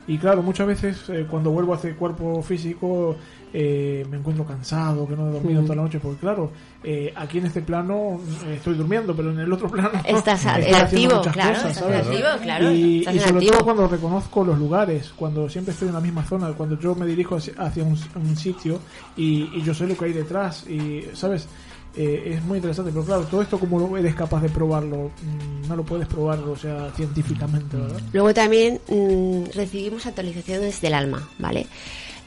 Y 0.07 0.19
claro, 0.19 0.43
muchas 0.43 0.67
veces 0.67 1.09
eh, 1.09 1.27
cuando 1.29 1.51
vuelvo 1.51 1.73
a 1.73 1.77
este 1.77 1.95
cuerpo 1.95 2.43
físico 2.43 3.17
eh, 3.57 4.05
me 4.11 4.17
encuentro 4.17 4.45
cansado, 4.45 5.07
que 5.07 5.15
no 5.15 5.29
he 5.29 5.33
dormido 5.33 5.63
toda 5.63 5.77
la 5.77 5.83
noche, 5.83 6.01
porque 6.01 6.19
claro, 6.19 6.51
eh, 6.83 7.13
aquí 7.15 7.39
en 7.39 7.47
este 7.47 7.63
plano 7.63 8.21
eh, 8.47 8.55
estoy 8.57 8.75
durmiendo, 8.75 9.15
pero 9.15 9.31
en 9.31 9.39
el 9.39 9.53
otro 9.53 9.69
plano 9.71 9.93
Estás 10.05 10.45
activo, 10.45 11.23
claro, 11.23 11.55
cosas, 11.55 11.71
estás 11.71 11.77
en 11.77 11.83
¿sabes? 11.83 12.07
activo, 12.09 12.29
claro, 12.43 12.73
Y, 12.73 12.99
estás 12.99 13.15
y 13.15 13.19
en 13.19 13.23
sobre 13.23 13.37
activo. 13.37 13.53
todo 13.53 13.65
cuando 13.65 13.87
reconozco 13.87 14.45
los 14.45 14.59
lugares, 14.59 15.13
cuando 15.15 15.49
siempre 15.49 15.73
estoy 15.73 15.87
en 15.87 15.95
la 15.95 16.01
misma 16.01 16.25
zona, 16.25 16.53
cuando 16.53 16.77
yo 16.81 16.97
me 16.97 17.07
dirijo 17.07 17.37
hacia, 17.37 17.55
hacia 17.59 17.85
un, 17.85 17.97
un 18.17 18.37
sitio 18.37 18.81
y, 19.17 19.49
y 19.57 19.63
yo 19.63 19.73
sé 19.73 19.87
lo 19.87 19.97
que 19.97 20.07
hay 20.07 20.13
detrás, 20.13 20.69
y 20.69 21.03
¿sabes? 21.13 21.47
Eh, 21.97 22.35
es 22.35 22.43
muy 22.45 22.59
interesante, 22.59 22.91
pero 22.91 23.05
claro, 23.05 23.23
todo 23.25 23.43
esto 23.43 23.59
como 23.59 23.97
eres 23.97 24.15
capaz 24.15 24.43
de 24.43 24.49
probarlo, 24.49 25.11
Mm, 25.23 25.69
no 25.69 25.77
lo 25.77 25.85
puedes 25.85 26.07
probar, 26.07 26.39
o 26.41 26.57
sea, 26.57 26.91
científicamente, 26.97 27.77
¿verdad? 27.77 28.01
Luego 28.13 28.35
también 28.35 28.81
mm, 28.89 29.51
recibimos 29.55 30.07
actualizaciones 30.07 30.81
del 30.81 30.95
alma, 30.95 31.29
¿vale? 31.39 31.67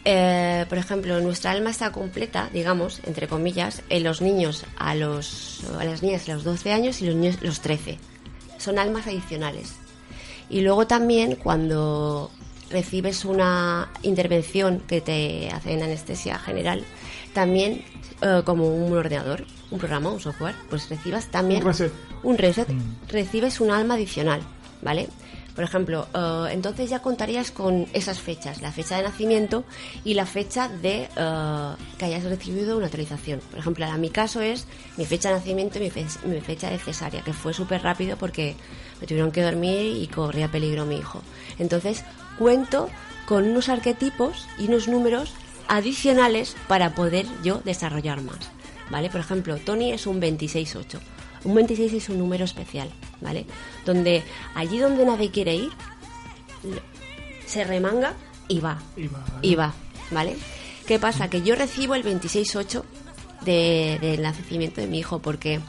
Eh, 0.06 0.65
por 0.69 0.77
ejemplo, 0.77 1.19
nuestra 1.19 1.51
alma 1.51 1.69
está 1.69 1.91
completa, 1.91 2.49
digamos, 2.53 3.01
entre 3.06 3.27
comillas, 3.27 3.84
en 3.89 4.03
los 4.03 4.21
niños 4.21 4.65
a 4.77 4.95
los 4.95 5.62
a 5.77 5.84
las 5.84 6.01
niñas 6.01 6.30
a 6.30 6.34
los 6.34 6.43
12 6.43 6.71
años 6.71 7.01
y 7.01 7.08
los 7.08 7.15
niños 7.15 7.38
los 7.41 7.60
13. 7.62 7.97
Son 8.58 8.80
almas 8.80 9.06
adicionales. 9.08 9.73
Y 10.49 10.62
luego 10.62 10.88
también 10.88 11.36
cuando 11.36 12.32
recibes 12.69 13.25
una 13.25 13.89
intervención 14.01 14.82
que 14.88 15.01
te 15.01 15.49
hacen 15.51 15.84
anestesia 15.84 16.39
general, 16.39 16.84
también 17.34 17.84
eh, 18.21 18.41
como 18.45 18.67
un 18.67 18.93
ordenador, 18.93 19.45
un 19.71 19.80
programa, 19.80 20.10
un 20.10 20.19
software, 20.19 20.56
pues 20.69 20.89
recibas 20.89 21.27
también 21.27 21.62
Un 21.62 21.67
reset. 21.67 21.91
un 22.23 22.38
reset, 22.38 22.67
recibes 23.10 23.60
un 23.60 23.71
alma 23.71 23.95
adicional, 23.95 24.41
¿vale? 24.82 25.08
Por 25.56 25.63
ejemplo, 25.63 26.08
eh, 26.13 26.49
entonces 26.51 26.88
ya 26.89 26.99
contarías 26.99 27.49
con 27.49 27.88
esas 27.93 28.19
fechas, 28.19 28.62
la 28.62 28.71
fecha 28.71 28.97
de 28.97 29.03
nacimiento 29.03 29.63
y 30.06 30.13
la 30.13 30.27
fecha 30.27 30.69
de 30.69 31.10
eh, 31.15 31.71
que 31.97 32.06
hayas 32.06 32.23
recibido 32.25 32.77
una 32.77 32.86
autorización. 32.86 33.39
Por 33.49 33.60
ejemplo, 33.60 33.84
en 33.86 33.99
mi 33.99 34.12
caso 34.12 34.39
es 34.39 34.67
mi 34.97 35.06
fecha 35.06 35.30
de 35.30 35.36
nacimiento 35.36 35.80
y 35.80 35.82
mi, 35.82 35.89
fe- 35.89 36.06
mi 36.25 36.39
fecha 36.41 36.69
de 36.69 36.77
cesárea, 36.77 37.23
que 37.23 37.34
fue 37.34 37.53
súper 37.56 37.82
rápido 37.82 38.17
porque 38.17 38.56
me 39.01 39.08
tuvieron 39.08 39.32
que 39.32 39.41
dormir 39.41 39.95
y 39.97 40.06
corría 40.08 40.47
peligro 40.51 40.86
mi 40.86 40.97
hijo. 40.97 41.21
Entonces, 41.58 42.03
cuento 42.38 42.88
con 43.25 43.45
unos 43.47 43.67
arquetipos 43.67 44.47
y 44.60 44.67
unos 44.67 44.88
números 44.88 45.34
adicionales 45.67 46.56
para 46.67 46.93
poder 46.95 47.25
yo 47.43 47.62
desarrollar 47.65 48.21
más. 48.21 48.38
¿Vale? 48.89 49.10
Por 49.10 49.19
ejemplo, 49.19 49.58
Tony 49.58 49.91
es 49.91 50.08
un 50.08 50.21
26-8. 50.21 51.00
Un 51.43 51.56
26 51.56 51.93
es 51.93 52.10
un 52.10 52.17
número 52.17 52.45
especial, 52.45 52.89
¿vale? 53.21 53.45
Donde 53.86 54.23
allí 54.56 54.80
donde 54.80 55.06
nadie 55.06 55.30
quiere 55.32 55.56
ir, 55.56 55.69
se 57.45 57.63
remanga 57.63 58.13
y 58.47 58.60
va. 58.60 58.80
Y 58.95 59.08
va, 59.08 59.23
Y 59.41 59.56
va, 59.56 59.73
¿vale? 60.12 60.38
¿Qué 60.86 61.00
pasa? 61.00 61.30
Que 61.30 61.41
yo 61.41 61.56
recibo 61.56 61.95
el 61.95 62.04
26-8 62.04 62.84
de- 63.41 63.97
del 64.02 64.21
nacimiento 64.21 64.82
de 64.82 64.88
mi 64.88 65.00
hijo 65.00 65.19
porque 65.19 65.60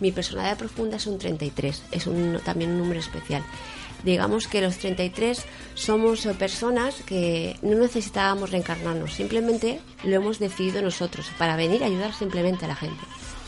mi 0.00 0.12
personalidad 0.12 0.58
profunda 0.58 0.96
es 0.96 1.06
un 1.06 1.18
33, 1.18 1.82
es 1.90 2.06
un, 2.06 2.38
también 2.44 2.70
un 2.72 2.78
número 2.78 3.00
especial. 3.00 3.42
Digamos 4.04 4.46
que 4.46 4.60
los 4.60 4.78
33 4.78 5.44
somos 5.74 6.24
eh, 6.26 6.34
personas 6.34 6.94
que 7.06 7.56
no 7.62 7.76
necesitábamos 7.78 8.50
reencarnarnos, 8.50 9.12
simplemente 9.14 9.80
lo 10.04 10.14
hemos 10.16 10.38
decidido 10.38 10.82
nosotros 10.82 11.26
para 11.38 11.56
venir 11.56 11.82
a 11.82 11.86
ayudar 11.86 12.12
simplemente 12.14 12.64
a 12.66 12.68
la 12.68 12.76
gente, 12.76 13.00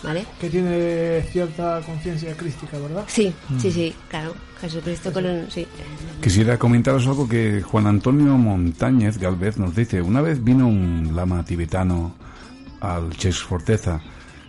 ¿vale? 0.02 0.24
Que 0.40 0.50
tiene 0.50 1.22
cierta 1.30 1.80
conciencia 1.86 2.36
crística, 2.36 2.78
¿verdad? 2.78 3.04
Sí, 3.06 3.32
sí, 3.60 3.70
sí, 3.70 3.94
claro. 4.08 4.34
Jesucristo 4.60 5.12
con 5.12 5.24
un- 5.26 5.48
sí. 5.50 5.64
Quisiera 6.20 6.58
comentaros 6.58 7.06
algo 7.06 7.28
que 7.28 7.62
Juan 7.62 7.86
Antonio 7.86 8.36
Montañez 8.36 9.18
Galvez 9.18 9.56
nos 9.58 9.76
dice. 9.76 10.02
Una 10.02 10.20
vez 10.20 10.42
vino 10.42 10.66
un 10.66 11.12
lama 11.14 11.44
tibetano 11.44 12.16
al 12.80 13.10
Chex 13.16 13.42
Forteza 13.44 14.00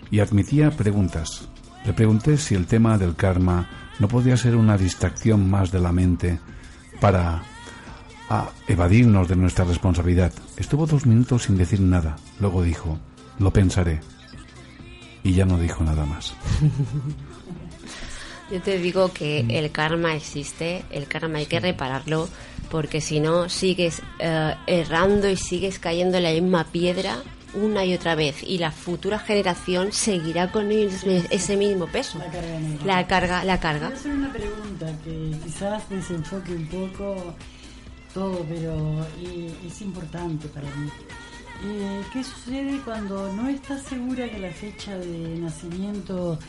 y 0.09 0.19
admitía 0.19 0.71
preguntas. 0.71 1.47
Le 1.85 1.93
pregunté 1.93 2.37
si 2.37 2.55
el 2.55 2.65
tema 2.65 2.97
del 2.97 3.15
karma 3.15 3.69
no 3.99 4.07
podía 4.07 4.37
ser 4.37 4.55
una 4.55 4.77
distracción 4.77 5.49
más 5.49 5.71
de 5.71 5.79
la 5.79 5.91
mente 5.91 6.39
para 6.99 7.43
a 8.29 8.51
evadirnos 8.67 9.27
de 9.27 9.35
nuestra 9.35 9.65
responsabilidad. 9.65 10.31
Estuvo 10.55 10.85
dos 10.85 11.05
minutos 11.05 11.43
sin 11.43 11.57
decir 11.57 11.81
nada. 11.81 12.15
Luego 12.39 12.61
dijo, 12.61 12.99
lo 13.39 13.51
pensaré. 13.51 14.01
Y 15.23 15.33
ya 15.33 15.45
no 15.45 15.57
dijo 15.57 15.83
nada 15.83 16.05
más. 16.05 16.35
Yo 18.51 18.61
te 18.61 18.79
digo 18.79 19.11
que 19.13 19.45
el 19.49 19.71
karma 19.71 20.15
existe, 20.15 20.83
el 20.91 21.07
karma 21.07 21.39
hay 21.39 21.45
que 21.45 21.59
repararlo, 21.59 22.27
porque 22.71 22.99
si 23.01 23.19
no 23.19 23.47
sigues 23.49 24.01
eh, 24.19 24.55
errando 24.65 25.29
y 25.29 25.35
sigues 25.35 25.77
cayendo 25.77 26.17
en 26.17 26.23
la 26.23 26.31
misma 26.31 26.65
piedra 26.65 27.17
una 27.53 27.85
y 27.85 27.93
otra 27.93 28.15
vez, 28.15 28.43
y 28.43 28.57
la 28.57 28.71
futura 28.71 29.19
generación 29.19 29.91
seguirá 29.91 30.51
con 30.51 30.71
ese 30.71 31.57
mismo 31.57 31.87
peso. 31.87 32.19
La 32.19 32.31
carga 32.31 32.59
negra. 32.59 32.85
La 32.85 33.07
carga, 33.07 33.43
la 33.43 33.59
carga. 33.59 33.87
Hacer 33.87 34.13
una 34.13 34.31
pregunta 34.31 34.87
que 35.03 35.31
quizás 35.43 35.89
desenfoque 35.89 36.53
un 36.53 36.67
poco 36.67 37.35
todo, 38.13 38.45
pero 38.47 39.05
es 39.65 39.81
importante 39.81 40.47
para 40.47 40.67
mí. 40.75 40.89
Eh, 41.65 42.01
¿Qué 42.13 42.23
sucede 42.23 42.79
cuando 42.85 43.31
no 43.33 43.49
estás 43.49 43.83
segura 43.83 44.29
que 44.29 44.39
la 44.39 44.51
fecha 44.51 44.97
de 44.97 45.37
nacimiento 45.39 46.39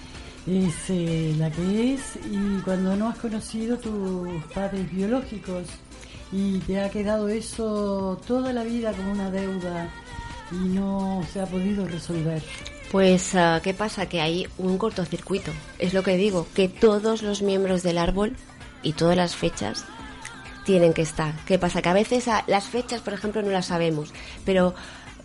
es 0.46 0.74
eh, 0.88 1.34
la 1.36 1.50
que 1.50 1.94
es 1.94 2.16
y 2.30 2.60
cuando 2.62 2.94
no 2.94 3.08
has 3.08 3.18
conocido 3.18 3.76
tus 3.76 4.28
padres 4.54 4.90
biológicos 4.90 5.66
y 6.32 6.58
te 6.60 6.80
ha 6.80 6.88
quedado 6.90 7.28
eso 7.28 8.20
toda 8.26 8.52
la 8.52 8.62
vida 8.62 8.92
como 8.92 9.12
una 9.12 9.30
deuda 9.30 9.90
y 10.52 10.56
no 10.56 11.24
se 11.32 11.40
ha 11.40 11.46
podido 11.46 11.86
resolver? 11.86 12.42
Pues, 12.90 13.34
ah, 13.34 13.60
¿qué 13.62 13.72
pasa? 13.72 14.08
Que 14.08 14.20
hay 14.20 14.48
un 14.58 14.76
cortocircuito. 14.76 15.52
Es 15.78 15.94
lo 15.94 16.02
que 16.02 16.16
digo, 16.16 16.46
que 16.54 16.68
todos 16.68 17.22
los 17.22 17.42
miembros 17.42 17.82
del 17.82 17.98
árbol 17.98 18.36
y 18.82 18.94
todas 18.94 19.16
las 19.16 19.36
fechas 19.36 19.84
tienen 20.64 20.92
que 20.92 21.02
estar. 21.02 21.34
¿Qué 21.46 21.58
pasa? 21.58 21.82
Que 21.82 21.88
a 21.88 21.94
veces 21.94 22.28
ah, 22.28 22.44
las 22.46 22.64
fechas, 22.64 23.00
por 23.00 23.12
ejemplo, 23.12 23.42
no 23.42 23.50
las 23.50 23.66
sabemos, 23.66 24.12
pero 24.44 24.74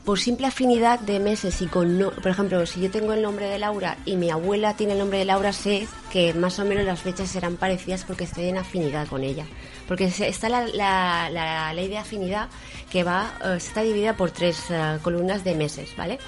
por 0.05 0.19
simple 0.19 0.45
afinidad 0.45 0.99
de 0.99 1.19
meses 1.19 1.61
y 1.63 1.65
con, 1.67 1.97
no- 1.97 2.11
por 2.11 2.27
ejemplo, 2.27 2.63
si 2.67 2.79
yo 2.81 2.91
tengo 2.91 3.13
el 3.13 3.23
nombre 3.23 3.47
de 3.47 3.57
Laura 3.57 3.97
y 4.05 4.15
mi 4.17 4.29
abuela 4.29 4.75
tiene 4.77 4.93
el 4.93 4.99
nombre 4.99 5.17
de 5.17 5.25
Laura, 5.25 5.51
sé 5.51 5.87
que 6.11 6.33
más 6.35 6.59
o 6.59 6.65
menos 6.65 6.85
las 6.85 7.01
fechas 7.01 7.29
serán 7.31 7.57
parecidas 7.57 8.03
porque 8.03 8.25
estoy 8.25 8.45
en 8.49 8.57
afinidad 8.57 9.07
con 9.07 9.23
ella. 9.23 9.45
Porque 9.87 10.05
está 10.05 10.47
la, 10.49 10.67
la- 10.67 11.29
la 11.31 11.73
ley 11.73 11.87
de 11.87 11.97
afinidad 11.97 12.49
que 12.91 13.03
va, 13.03 13.33
eh, 13.43 13.55
está 13.57 13.81
dividida 13.81 14.15
por 14.15 14.29
tres 14.31 14.65
eh, 14.69 14.99
columnas 15.01 15.43
de 15.43 15.55
meses, 15.55 15.89
¿vale? 15.97 16.19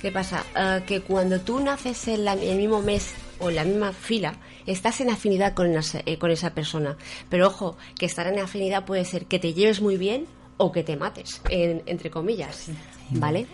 ¿Qué 0.00 0.12
pasa? 0.12 0.44
Eh, 0.56 0.82
que 0.86 1.00
cuando 1.00 1.40
tú 1.40 1.58
naces 1.60 2.06
en 2.08 2.24
la- 2.24 2.34
el 2.34 2.56
mismo 2.56 2.82
mes 2.82 3.14
o 3.40 3.50
en 3.50 3.56
la 3.56 3.64
misma 3.64 3.92
fila, 3.92 4.34
estás 4.64 5.00
en 5.00 5.10
afinidad 5.10 5.54
con, 5.54 5.74
esa- 5.74 6.02
con 6.20 6.30
esa 6.30 6.54
persona. 6.54 6.96
Pero 7.28 7.48
ojo, 7.48 7.76
que 7.98 8.06
estar 8.06 8.28
en 8.28 8.38
afinidad 8.38 8.84
puede 8.84 9.04
ser 9.04 9.26
que 9.26 9.40
te 9.40 9.54
lleves 9.54 9.80
muy 9.80 9.96
bien 9.96 10.26
o 10.56 10.70
que 10.70 10.84
te 10.84 10.96
mates, 10.96 11.40
en- 11.50 11.82
entre 11.86 12.10
comillas. 12.10 12.68
¿Vale? 13.10 13.46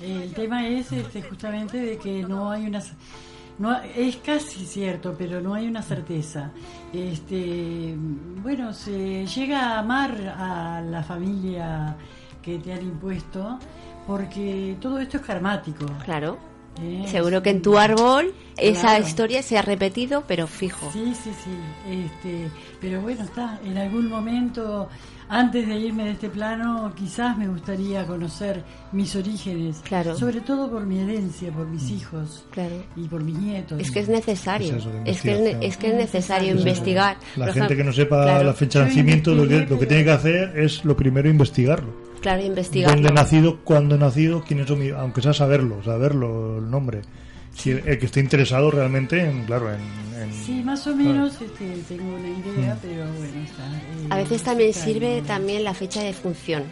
El 0.00 0.32
tema 0.34 0.66
es 0.66 0.90
este, 0.92 1.22
justamente 1.22 1.78
de 1.78 1.98
que 1.98 2.22
no 2.22 2.50
hay 2.50 2.66
una... 2.66 2.82
No, 3.56 3.72
es 3.82 4.16
casi 4.16 4.66
cierto, 4.66 5.14
pero 5.16 5.40
no 5.40 5.54
hay 5.54 5.68
una 5.68 5.80
certeza. 5.82 6.50
Este, 6.92 7.94
bueno, 8.42 8.72
se 8.72 9.24
llega 9.26 9.76
a 9.76 9.78
amar 9.78 10.34
a 10.36 10.80
la 10.80 11.02
familia 11.04 11.94
que 12.42 12.58
te 12.58 12.72
han 12.72 12.82
impuesto 12.82 13.58
porque 14.06 14.76
todo 14.80 14.98
esto 14.98 15.18
es 15.18 15.22
karmático. 15.22 15.86
Claro. 16.04 16.36
Seguro 17.06 17.40
que 17.40 17.50
en 17.50 17.62
tu 17.62 17.78
árbol 17.78 18.34
esa 18.56 18.88
Claro. 18.88 19.04
historia 19.06 19.42
se 19.44 19.56
ha 19.56 19.62
repetido, 19.62 20.24
pero 20.26 20.48
fijo. 20.48 20.90
Sí, 20.92 21.14
sí, 21.14 21.30
sí. 21.44 21.50
Este, 21.88 22.48
pero 22.80 23.00
bueno, 23.00 23.22
está. 23.22 23.60
En 23.64 23.78
algún 23.78 24.08
momento, 24.08 24.88
antes 25.34 25.66
de 25.66 25.74
irme 25.76 26.04
de 26.04 26.10
este 26.12 26.30
plano, 26.30 26.92
quizás 26.94 27.36
me 27.36 27.48
gustaría 27.48 28.06
conocer 28.06 28.62
mis 28.92 29.16
orígenes. 29.16 29.80
Claro. 29.82 30.16
Sobre 30.16 30.40
todo 30.40 30.70
por 30.70 30.86
mi 30.86 31.00
herencia, 31.00 31.50
por 31.50 31.66
mis 31.66 31.90
hijos. 31.90 32.46
Claro. 32.52 32.76
Y 32.94 33.08
por 33.08 33.24
mis 33.24 33.36
nietos. 33.36 33.80
Es 33.80 33.90
que 33.90 33.98
es 33.98 34.08
necesario. 34.08 34.76
Es 34.76 35.16
es, 35.16 35.22
que 35.22 35.32
es, 35.32 35.56
es 35.60 35.76
que 35.76 35.88
es 35.88 35.94
necesario 35.94 36.54
Es 36.54 36.60
investigar. 36.60 37.16
La 37.34 37.46
Por 37.46 37.54
gente 37.54 37.66
ejemplo, 37.66 37.76
que 37.76 37.84
no 37.84 37.92
sepa 37.92 38.22
claro, 38.22 38.44
la 38.44 38.54
fecha 38.54 38.78
de 38.78 38.84
nacimiento, 38.86 39.34
lo 39.34 39.48
que, 39.48 39.66
lo 39.66 39.76
que 39.76 39.86
tiene 39.86 40.04
que 40.04 40.12
hacer 40.12 40.56
es 40.56 40.84
lo 40.84 40.96
primero 40.96 41.28
investigarlo. 41.28 41.92
Claro, 42.20 42.42
investigar. 42.42 42.92
Dónde 42.92 43.08
he 43.08 43.12
nacido, 43.12 43.58
cuándo 43.64 43.96
he 43.96 43.98
nacido, 43.98 44.44
quién 44.46 44.60
es 44.60 44.70
mi, 44.70 44.90
aunque 44.90 45.20
sea 45.20 45.32
saberlo, 45.32 45.82
saberlo, 45.82 46.58
el 46.58 46.70
nombre. 46.70 47.02
Si 47.54 47.70
el, 47.70 47.82
que 47.98 48.06
esté 48.06 48.20
interesado 48.20 48.70
realmente 48.70 49.20
en, 49.20 49.44
claro, 49.44 49.72
en, 49.72 49.80
en- 50.20 50.32
Sí, 50.44 50.62
más 50.64 50.86
o 50.86 50.94
menos 50.94 51.40
este, 51.40 51.76
tengo 51.88 52.16
una 52.16 52.28
idea, 52.28 52.74
Mm. 52.74 52.78
pero 52.82 53.04
bueno, 53.18 53.44
está. 53.44 53.62
eh, 53.64 54.06
A 54.10 54.16
veces 54.16 54.42
también 54.42 54.70
está 54.70 54.84
sirve 54.84 55.18
en- 55.18 55.24
también 55.24 55.64
la 55.64 55.74
fecha 55.74 56.02
de 56.02 56.12
función. 56.12 56.64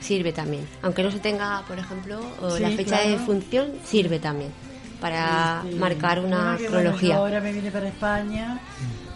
Sirve 0.00 0.32
también. 0.32 0.64
Aunque 0.82 1.02
no 1.02 1.10
se 1.10 1.18
tenga, 1.18 1.62
por 1.66 1.78
ejemplo, 1.78 2.20
Sí, 2.56 2.62
la 2.62 2.70
fecha 2.70 2.98
de 3.00 3.08
claro. 3.14 3.26
función, 3.26 3.72
sirve 3.84 4.18
también. 4.18 4.50
Para 5.00 5.62
Este, 5.64 5.76
marcar 5.76 6.20
una 6.20 6.26
bueno, 6.26 6.56
bueno, 6.58 6.68
cronología. 6.70 7.08
yo 7.14 7.20
ahora 7.20 7.40
me 7.40 7.52
vine 7.52 7.70
para 7.70 7.88
España, 7.88 8.60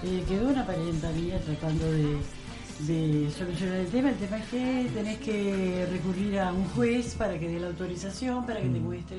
eh, 0.03 0.23
quedó 0.29 0.49
una 0.49 0.67
parienta 0.67 1.11
mía 1.13 1.39
tratando 1.45 1.91
de, 1.93 2.17
de 2.81 3.29
solucionar 3.37 3.77
el 3.79 3.87
tema. 3.89 4.11
El 4.11 4.17
tema 4.17 4.37
es 4.39 4.47
que 4.49 4.91
tenés 4.95 5.19
que 5.19 5.87
recurrir 5.91 6.39
a 6.39 6.53
un 6.53 6.65
juez 6.71 7.15
para 7.17 7.39
que 7.39 7.49
dé 7.49 7.59
la 7.61 7.69
autorización, 7.69 8.47
para 8.47 8.61
que 8.61 8.69
te 8.69 8.79
muestre. 8.81 9.17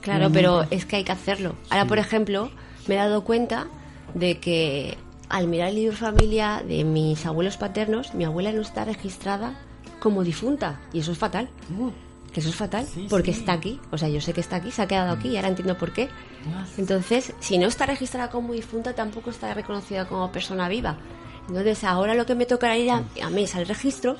Claro, 0.00 0.30
Mm. 0.30 0.32
pero 0.32 0.66
es 0.70 0.86
que 0.86 0.96
hay 0.96 1.04
que 1.04 1.12
hacerlo. 1.12 1.54
Ahora, 1.70 1.86
por 1.86 1.98
ejemplo, 1.98 2.50
me 2.86 2.94
he 2.94 2.98
dado 2.98 3.24
cuenta 3.24 3.66
de 4.14 4.38
que 4.38 4.96
al 5.28 5.48
mirar 5.48 5.68
el 5.70 5.74
libro 5.76 5.96
familia 5.96 6.62
de 6.66 6.84
mis 6.84 7.26
abuelos 7.26 7.56
paternos, 7.56 8.14
mi 8.14 8.24
abuela 8.24 8.52
no 8.52 8.62
está 8.62 8.84
registrada 8.84 9.58
como 9.98 10.22
difunta. 10.22 10.80
Y 10.92 11.00
eso 11.00 11.10
es 11.12 11.18
fatal. 11.18 11.48
Uh, 11.76 11.90
Que 12.32 12.40
eso 12.40 12.50
es 12.50 12.54
fatal, 12.56 12.86
Sí, 12.86 13.06
porque 13.08 13.32
sí. 13.32 13.40
está 13.40 13.54
aquí. 13.54 13.80
O 13.90 13.96
sea, 13.98 14.08
yo 14.10 14.20
sé 14.20 14.32
que 14.34 14.40
está 14.42 14.56
aquí, 14.56 14.70
se 14.70 14.82
ha 14.82 14.86
quedado 14.86 15.10
aquí 15.12 15.28
y 15.30 15.36
ahora 15.36 15.48
entiendo 15.48 15.76
por 15.78 15.92
qué. 15.94 16.08
Entonces, 16.76 17.32
si 17.40 17.56
no 17.58 17.66
está 17.66 17.86
registrada 17.86 18.28
como 18.30 18.52
difunta, 18.52 18.94
tampoco 18.94 19.30
está 19.30 19.52
reconocida 19.54 20.06
como 20.06 20.30
persona 20.30 20.68
viva. 20.68 20.96
Entonces, 21.48 21.84
ahora 21.84 22.14
lo 22.14 22.26
que 22.26 22.34
me 22.34 22.44
tocará 22.44 22.76
ir 22.76 22.90
a, 22.90 23.04
a 23.22 23.30
mí 23.30 23.44
es 23.44 23.54
al 23.54 23.66
registro 23.68 24.16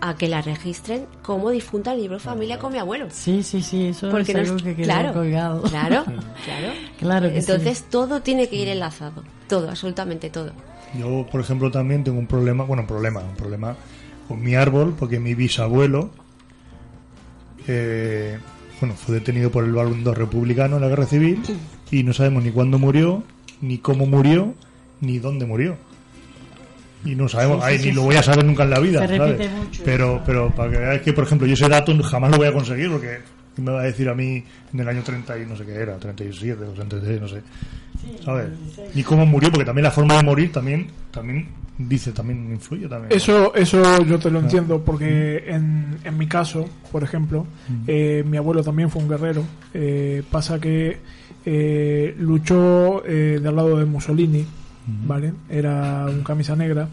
a 0.00 0.16
que 0.16 0.28
la 0.28 0.42
registren 0.42 1.06
como 1.22 1.50
difunta 1.50 1.92
el 1.92 2.00
libro 2.00 2.20
familia 2.20 2.58
con 2.58 2.72
mi 2.72 2.78
abuelo. 2.78 3.08
Sí, 3.10 3.42
sí, 3.42 3.62
sí, 3.62 3.88
eso 3.88 4.10
Porque 4.10 4.32
es 4.32 4.36
no 4.36 4.44
algo 4.44 4.56
que 4.56 4.76
quedó 4.76 4.84
claro, 4.84 5.12
colgado. 5.12 5.62
Claro, 5.62 6.04
claro. 6.04 6.72
Claro 6.98 7.28
que 7.28 7.42
sí. 7.42 7.50
Entonces, 7.50 7.84
todo 7.90 8.22
tiene 8.22 8.48
que 8.48 8.56
ir 8.56 8.68
enlazado. 8.68 9.24
Todo, 9.48 9.68
absolutamente 9.70 10.30
todo. 10.30 10.52
Yo, 10.98 11.26
por 11.30 11.40
ejemplo, 11.40 11.70
también 11.70 12.04
tengo 12.04 12.18
un 12.18 12.26
problema, 12.26 12.64
bueno, 12.64 12.82
un 12.82 12.88
problema, 12.88 13.20
un 13.20 13.34
problema 13.36 13.76
con 14.28 14.42
mi 14.42 14.54
árbol, 14.54 14.94
porque 14.98 15.18
mi 15.18 15.34
bisabuelo, 15.34 16.10
eh, 17.66 18.38
bueno, 18.80 18.94
fue 18.94 19.16
detenido 19.16 19.50
por 19.50 19.64
el 19.64 19.72
bando 19.72 20.14
republicano 20.14 20.76
en 20.76 20.82
la 20.82 20.88
guerra 20.88 21.06
civil 21.06 21.42
y 21.90 22.04
no 22.04 22.12
sabemos 22.12 22.44
ni 22.44 22.50
cuándo 22.50 22.78
murió, 22.78 23.22
ni 23.60 23.78
cómo 23.78 24.06
murió, 24.06 24.54
ni 25.00 25.18
dónde 25.18 25.46
murió. 25.46 25.76
Y 27.04 27.14
no 27.14 27.28
sabemos, 27.28 27.58
Sí, 27.58 27.62
sí, 27.62 27.66
ay, 27.68 27.78
sí, 27.78 27.88
ni 27.88 27.94
lo 27.94 28.02
voy 28.02 28.16
a 28.16 28.22
saber 28.22 28.44
nunca 28.44 28.64
en 28.64 28.70
la 28.70 28.80
vida. 28.80 29.06
Se 29.06 29.16
¿sabes? 29.16 29.38
repite 29.38 29.54
mucho 29.54 29.82
Pero, 29.84 30.22
pero 30.26 30.50
para 30.50 30.70
que 30.70 30.78
veáis 30.78 31.02
que, 31.02 31.12
por 31.12 31.24
ejemplo, 31.24 31.46
yo 31.46 31.54
ese 31.54 31.68
dato 31.68 31.96
jamás 32.02 32.30
lo 32.30 32.38
voy 32.38 32.48
a 32.48 32.52
conseguir 32.52 32.90
porque 32.90 33.18
¿qué 33.54 33.62
me 33.62 33.72
va 33.72 33.80
a 33.80 33.84
decir 33.84 34.08
a 34.08 34.14
mí 34.14 34.42
en 34.72 34.80
el 34.80 34.88
año 34.88 35.02
30 35.02 35.38
y 35.38 35.46
no 35.46 35.56
sé 35.56 35.64
qué 35.64 35.74
era, 35.74 35.96
37 35.96 36.64
o 36.64 36.72
33, 36.72 37.20
no 37.20 37.28
sé. 37.28 37.42
¿Sabes? 38.24 38.48
Ni 38.94 39.02
cómo 39.02 39.26
murió, 39.26 39.50
porque 39.50 39.64
también 39.64 39.84
la 39.84 39.90
forma 39.90 40.16
de 40.16 40.22
morir 40.22 40.52
también, 40.52 40.86
también 41.10 41.48
dice, 41.78 42.12
también 42.12 42.52
influye 42.52 42.88
también. 42.88 43.12
Eso, 43.12 43.54
eso 43.54 44.04
yo 44.04 44.18
te 44.18 44.30
lo 44.30 44.40
entiendo, 44.40 44.82
porque 44.84 45.44
en, 45.46 45.98
en 46.04 46.18
mi 46.18 46.26
caso, 46.26 46.68
por 46.90 47.02
ejemplo, 47.02 47.46
eh, 47.86 48.24
mi 48.26 48.36
abuelo 48.36 48.62
también 48.62 48.90
fue 48.90 49.02
un 49.02 49.08
guerrero. 49.08 49.44
Eh, 49.74 50.22
pasa 50.30 50.58
que 50.60 50.98
eh, 51.44 52.14
luchó 52.18 53.04
eh, 53.06 53.40
del 53.42 53.56
lado 53.56 53.78
de 53.78 53.84
Mussolini, 53.84 54.44
¿vale? 55.06 55.32
Era 55.50 56.06
un 56.08 56.22
camisa 56.22 56.56
negra. 56.56 56.88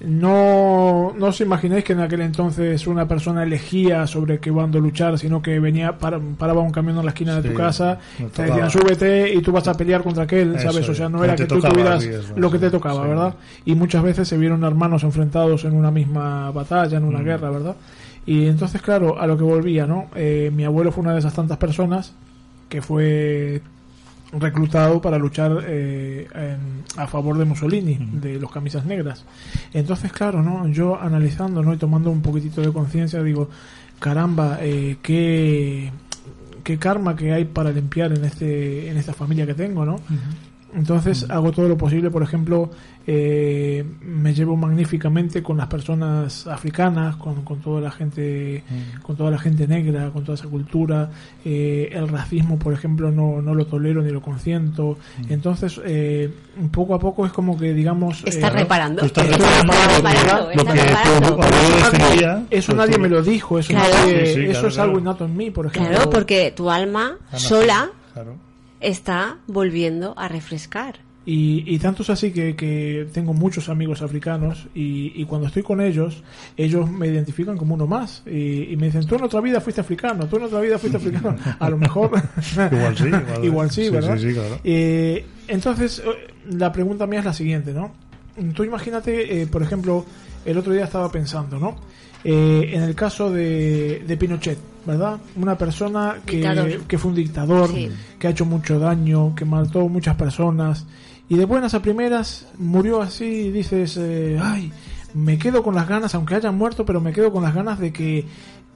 No, 0.00 1.12
no 1.18 1.26
os 1.26 1.40
imagináis 1.40 1.84
que 1.84 1.92
en 1.92 2.00
aquel 2.00 2.20
entonces 2.22 2.86
una 2.86 3.06
persona 3.06 3.42
elegía 3.42 4.06
sobre 4.06 4.38
qué 4.38 4.50
bando 4.50 4.80
luchar, 4.80 5.18
sino 5.18 5.40
que 5.42 5.58
venía, 5.60 5.98
para- 5.98 6.18
paraba 6.38 6.60
un 6.60 6.70
camión 6.70 6.98
en 6.98 7.04
la 7.04 7.10
esquina 7.10 7.40
de 7.40 7.48
tu 7.48 7.54
casa, 7.54 7.98
te 8.34 8.42
decían 8.44 8.70
súbete 8.70 9.32
y 9.34 9.40
tú 9.40 9.52
vas 9.52 9.66
a 9.68 9.74
pelear 9.74 10.02
contra 10.02 10.24
aquel, 10.24 10.54
Eso 10.56 10.70
¿sabes? 10.70 10.88
O 10.88 10.94
sea, 10.94 11.08
no 11.08 11.22
era 11.24 11.34
que 11.36 11.46
tú 11.46 11.60
tuvieras 11.60 12.04
lo 12.36 12.50
que 12.50 12.58
te 12.58 12.70
tocaba, 12.70 13.02
sí. 13.02 13.08
¿verdad? 13.08 13.34
Y 13.64 13.74
muchas 13.74 14.02
veces 14.02 14.28
se 14.28 14.36
vieron 14.36 14.64
hermanos 14.64 15.02
enfrentados 15.04 15.64
en 15.64 15.74
una 15.74 15.90
misma 15.90 16.50
batalla, 16.50 16.98
en 16.98 17.04
una 17.04 17.20
Mm. 17.20 17.24
guerra, 17.24 17.50
¿verdad? 17.50 17.76
Y 18.26 18.46
entonces, 18.46 18.82
claro, 18.82 19.18
a 19.20 19.26
lo 19.26 19.36
que 19.36 19.44
volvía, 19.44 19.86
¿no? 19.86 20.06
Eh, 20.14 20.50
mi 20.54 20.64
abuelo 20.64 20.92
fue 20.92 21.02
una 21.02 21.12
de 21.12 21.20
esas 21.20 21.32
tantas 21.34 21.56
personas 21.58 22.12
que 22.68 22.82
fue 22.82 23.62
reclutado 24.38 25.00
para 25.00 25.18
luchar 25.18 25.64
eh, 25.66 26.26
en- 26.34 26.84
a 27.00 27.06
favor 27.06 27.36
de 27.38 27.44
Mussolini, 27.44 27.98
de 28.12 28.38
los 28.38 28.50
camisas 28.50 28.84
negras. 28.86 29.24
Entonces, 29.72 30.12
claro, 30.12 30.42
¿no? 30.42 30.68
Yo 30.68 31.00
analizando, 31.00 31.62
¿no? 31.62 31.72
Y 31.74 31.76
tomando 31.76 32.10
un 32.10 32.22
poquitito 32.22 32.60
de 32.60 32.72
conciencia, 32.72 33.22
digo, 33.22 33.48
caramba, 33.98 34.58
eh, 34.60 34.96
qué, 35.02 35.90
qué 36.64 36.78
karma 36.78 37.16
que 37.16 37.32
hay 37.32 37.44
para 37.44 37.70
limpiar 37.72 38.12
en 38.12 38.24
este 38.24 38.88
en 38.90 38.96
esta 38.96 39.12
familia 39.14 39.46
que 39.46 39.54
tengo, 39.54 39.84
¿no? 39.84 39.96
Entonces 40.74 41.26
hago 41.28 41.50
todo 41.52 41.68
lo 41.68 41.76
posible, 41.76 42.10
por 42.10 42.22
ejemplo, 42.22 42.70
eh, 43.06 43.84
me 44.02 44.32
llevo 44.34 44.56
magníficamente 44.56 45.42
con 45.42 45.56
las 45.56 45.66
personas 45.66 46.46
africanas, 46.46 47.16
con, 47.16 47.42
con 47.42 47.58
toda 47.60 47.80
la 47.80 47.90
gente, 47.90 48.62
con 49.02 49.16
toda 49.16 49.30
la 49.32 49.38
gente 49.38 49.66
negra, 49.66 50.10
con 50.10 50.22
toda 50.24 50.34
esa 50.36 50.46
cultura. 50.46 51.10
Eh, 51.44 51.88
el 51.92 52.08
racismo, 52.08 52.58
por 52.58 52.72
ejemplo, 52.72 53.10
no, 53.10 53.42
no 53.42 53.54
lo 53.54 53.66
tolero 53.66 54.00
ni 54.02 54.10
lo 54.10 54.22
consiento. 54.22 54.96
Entonces, 55.28 55.80
eh, 55.84 56.32
poco 56.70 56.94
a 56.94 56.98
poco 57.00 57.26
es 57.26 57.32
como 57.32 57.58
que, 57.58 57.72
digamos, 57.74 58.22
Estás 58.24 58.52
eh, 58.52 58.58
reparando. 58.58 59.00
Tú 59.00 59.06
estás 59.06 59.28
Estás 59.28 59.62
reparando 59.62 59.72
que 59.72 59.96
reparando. 59.96 60.50
Eso 61.40 61.98
nadie, 61.98 62.46
eso 62.50 62.76
pues 62.76 62.98
me 62.98 63.08
lo 63.08 63.22
dijo, 63.22 63.58
eso, 63.58 63.70
Claro. 63.70 63.94
nadie- 63.94 64.26
Sí, 64.26 64.34
sí, 64.34 64.40
eso 64.42 64.50
claro, 64.52 64.68
es 64.68 64.78
algo 64.78 64.98
innato 64.98 65.24
en 65.24 65.36
mí, 65.36 65.50
por 65.50 65.66
ejemplo. 65.66 65.90
Claro, 65.94 66.10
porque 66.10 66.52
tu 66.54 66.70
alma 66.70 67.16
sola 67.34 67.90
Claro. 68.12 68.36
Está 68.80 69.38
volviendo 69.46 70.14
a 70.18 70.28
refrescar. 70.28 71.00
Y, 71.26 71.64
y 71.66 71.78
tanto 71.78 72.02
es 72.02 72.08
así 72.10 72.32
que, 72.32 72.56
que 72.56 73.06
tengo 73.12 73.34
muchos 73.34 73.68
amigos 73.68 74.00
africanos 74.00 74.66
y, 74.74 75.12
y 75.14 75.24
cuando 75.26 75.48
estoy 75.48 75.62
con 75.62 75.80
ellos, 75.82 76.22
ellos 76.56 76.90
me 76.90 77.08
identifican 77.08 77.58
como 77.58 77.74
uno 77.74 77.86
más. 77.86 78.22
Y, 78.26 78.72
y 78.72 78.76
me 78.76 78.86
dicen, 78.86 79.04
tú 79.06 79.16
en 79.16 79.24
otra 79.24 79.40
vida 79.42 79.60
fuiste 79.60 79.82
africano, 79.82 80.26
tú 80.26 80.38
en 80.38 80.44
otra 80.44 80.60
vida 80.60 80.78
fuiste 80.78 80.96
africano. 80.96 81.36
A 81.58 81.68
lo 81.70 81.76
mejor... 81.76 82.10
Igual 82.72 82.96
sí, 82.96 83.04
igual- 83.04 83.24
Igual 83.44 83.70
sí, 83.70 83.84
sí, 83.84 83.90
¿verdad? 83.90 84.16
sí, 84.18 84.28
sí, 84.28 84.34
claro. 84.34 84.60
Eh, 84.64 85.26
entonces, 85.46 86.02
eh, 86.04 86.32
la 86.50 86.72
pregunta 86.72 87.06
mía 87.06 87.18
es 87.20 87.26
la 87.26 87.34
siguiente, 87.34 87.72
¿no? 87.74 87.92
Tú 88.54 88.64
imagínate, 88.64 89.42
eh, 89.42 89.46
por 89.46 89.62
ejemplo, 89.62 90.06
el 90.46 90.56
otro 90.56 90.72
día 90.72 90.84
estaba 90.84 91.12
pensando, 91.12 91.58
¿no? 91.58 91.76
Eh, 92.24 92.70
en 92.72 92.82
el 92.82 92.94
caso 92.94 93.30
de, 93.30 94.02
de 94.06 94.16
Pinochet, 94.16 94.58
¿verdad? 94.86 95.18
Una 95.36 95.56
persona 95.58 96.16
que, 96.24 96.40
que 96.88 96.98
fue 96.98 97.10
un 97.10 97.16
dictador, 97.16 97.68
Sí. 97.70 97.90
que 98.18 98.26
ha 98.26 98.30
hecho 98.30 98.44
mucho 98.44 98.78
daño, 98.78 99.34
que 99.34 99.44
mató 99.44 99.88
muchas 99.88 100.16
personas, 100.16 100.86
y 101.28 101.36
de 101.36 101.44
buenas 101.44 101.74
a 101.74 101.82
primeras 101.82 102.46
murió 102.58 103.00
así 103.02 103.24
y 103.24 103.50
dices, 103.52 103.96
eh, 103.98 104.38
ay, 104.42 104.72
me 105.14 105.38
quedo 105.38 105.62
con 105.62 105.74
las 105.74 105.88
ganas, 105.88 106.14
aunque 106.14 106.34
haya 106.34 106.50
muerto, 106.52 106.84
pero 106.84 107.00
me 107.00 107.12
quedo 107.12 107.32
con 107.32 107.42
las 107.42 107.54
ganas 107.54 107.78
de 107.78 107.92
que 107.92 108.24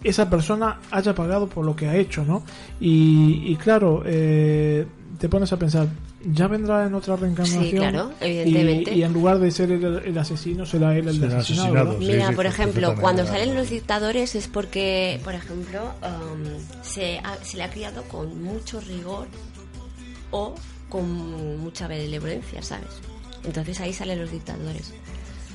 esa 0.02 0.28
persona 0.28 0.78
haya 0.90 1.14
pagado 1.14 1.48
por 1.48 1.64
lo 1.64 1.74
que 1.74 1.88
ha 1.88 1.96
hecho, 1.96 2.24
¿no? 2.24 2.42
Y, 2.80 3.42
y 3.46 3.56
claro, 3.56 4.02
eh, 4.04 4.86
te 5.18 5.28
pones 5.28 5.52
a 5.52 5.58
pensar, 5.58 5.88
ya 6.32 6.48
vendrá 6.48 6.86
en 6.86 6.94
otra 6.94 7.16
reencarnación. 7.16 7.64
Sí, 7.64 7.72
claro, 7.72 8.12
y- 8.20 8.24
evidentemente. 8.24 8.94
Y, 8.94 9.02
en 9.02 9.12
lugar 9.12 9.38
de 9.38 9.50
ser 9.50 9.70
el, 9.72 9.84
el 9.84 10.18
asesino, 10.18 10.64
será 10.66 10.96
él 10.96 11.08
el 11.08 11.20
Será 11.20 11.38
asesinado. 11.38 11.40
asesinado, 11.40 11.72
¿verdad? 11.74 11.98
Sí, 12.00 12.06
Mira, 12.12 12.28
sí, 12.28 12.34
por 12.34 12.46
ejemplo, 12.46 12.94
cuando 13.00 13.26
salen 13.26 13.54
los 13.54 13.70
dictadores 13.70 14.34
es 14.34 14.48
porque, 14.48 15.20
por 15.24 15.34
ejemplo, 15.34 15.80
um, 16.02 16.44
se, 16.82 17.18
ha- 17.18 17.36
se 17.42 17.56
le 17.56 17.64
ha 17.64 17.70
criado 17.70 18.02
con 18.04 18.42
mucho 18.42 18.80
rigor 18.80 19.26
o 20.30 20.54
con 20.88 21.60
mucha 21.60 21.88
benevolencia, 21.88 22.62
¿sabes? 22.62 22.88
Entonces 23.44 23.80
ahí 23.80 23.92
salen 23.92 24.20
los 24.20 24.30
dictadores, 24.30 24.92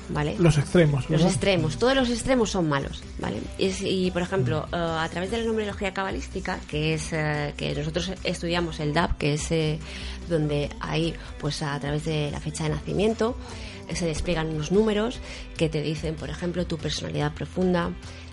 ¿vale? 0.09 0.35
Los 0.39 0.57
extremos, 0.57 1.09
Los 1.09 1.21
extremos, 1.23 1.77
todos 1.77 1.95
los 1.95 2.09
extremos 2.09 2.49
son 2.51 2.67
malos, 2.69 3.03
¿vale? 3.19 3.37
Y, 3.57 4.11
por 4.11 4.21
ejemplo, 4.21 4.65
eh, 4.71 4.75
a 4.75 5.07
través 5.09 5.31
de 5.31 5.37
la 5.39 5.43
numerología 5.45 5.93
cabalística, 5.93 6.59
que 6.67 6.93
es 6.95 7.13
eh, 7.13 7.53
que 7.57 7.73
nosotros 7.75 8.11
estudiamos 8.23 8.79
el 8.79 8.93
DAP, 8.93 9.17
que 9.17 9.33
es 9.33 9.51
eh, 9.51 9.79
donde 10.29 10.69
ahí, 10.79 11.13
pues 11.39 11.61
a 11.61 11.79
través 11.79 12.05
de 12.05 12.29
la 12.31 12.39
fecha 12.39 12.63
de 12.63 12.69
nacimiento, 12.71 13.37
eh, 13.87 13.95
se 13.95 14.05
despliegan 14.05 14.47
unos 14.49 14.71
números 14.71 15.19
que 15.57 15.69
te 15.69 15.81
dicen, 15.81 16.15
por 16.15 16.29
ejemplo, 16.29 16.65
tu 16.65 16.77
personalidad 16.77 17.33
profunda, 17.33 17.91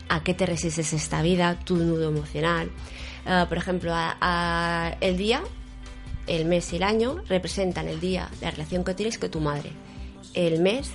a 0.08 0.22
qué 0.22 0.34
te 0.34 0.46
resistes 0.46 0.92
esta 0.92 1.20
vida, 1.22 1.58
tu 1.64 1.76
nudo 1.76 2.08
emocional. 2.08 2.70
Por 3.48 3.58
ejemplo, 3.58 3.92
a- 3.92 4.16
a- 4.20 4.96
el 5.00 5.16
día, 5.16 5.42
el 6.28 6.44
mes 6.44 6.72
y 6.72 6.76
el 6.76 6.84
año 6.84 7.22
representan 7.28 7.88
el 7.88 7.98
día, 7.98 8.28
la 8.40 8.52
relación 8.52 8.84
que 8.84 8.94
tienes 8.94 9.18
con 9.18 9.32
tu 9.32 9.40
madre. 9.40 9.72
El 10.34 10.60
mes, 10.60 10.92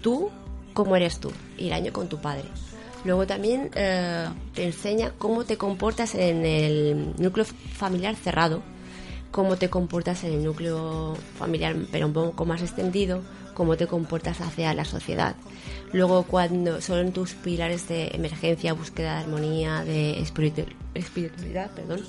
tú, 0.00 0.30
cómo 0.72 0.96
eres 0.96 1.18
tú. 1.20 1.30
El 1.58 1.72
año 1.72 1.92
con 1.92 2.08
tu 2.08 2.20
padre. 2.20 2.44
Luego 3.04 3.26
también 3.26 3.70
eh, 3.74 4.28
te 4.54 4.64
enseña 4.64 5.12
cómo 5.16 5.44
te 5.44 5.56
comportas 5.56 6.14
en 6.14 6.44
el 6.44 7.14
núcleo 7.18 7.46
familiar 7.72 8.14
cerrado, 8.14 8.62
cómo 9.30 9.56
te 9.56 9.70
comportas 9.70 10.22
en 10.24 10.34
el 10.34 10.44
núcleo 10.44 11.16
familiar, 11.38 11.76
pero 11.90 12.08
un 12.08 12.12
poco 12.12 12.44
más 12.44 12.60
extendido, 12.60 13.22
cómo 13.54 13.76
te 13.76 13.86
comportas 13.86 14.40
hacia 14.42 14.74
la 14.74 14.84
sociedad. 14.84 15.34
Luego, 15.92 16.24
cuando 16.24 16.80
son 16.80 17.12
tus 17.12 17.32
pilares 17.32 17.88
de 17.88 18.08
emergencia, 18.08 18.74
búsqueda 18.74 19.14
de 19.14 19.20
armonía, 19.20 19.82
de 19.82 20.20
espiritu- 20.20 20.66
espiritualidad, 20.94 21.70
perdón. 21.70 22.00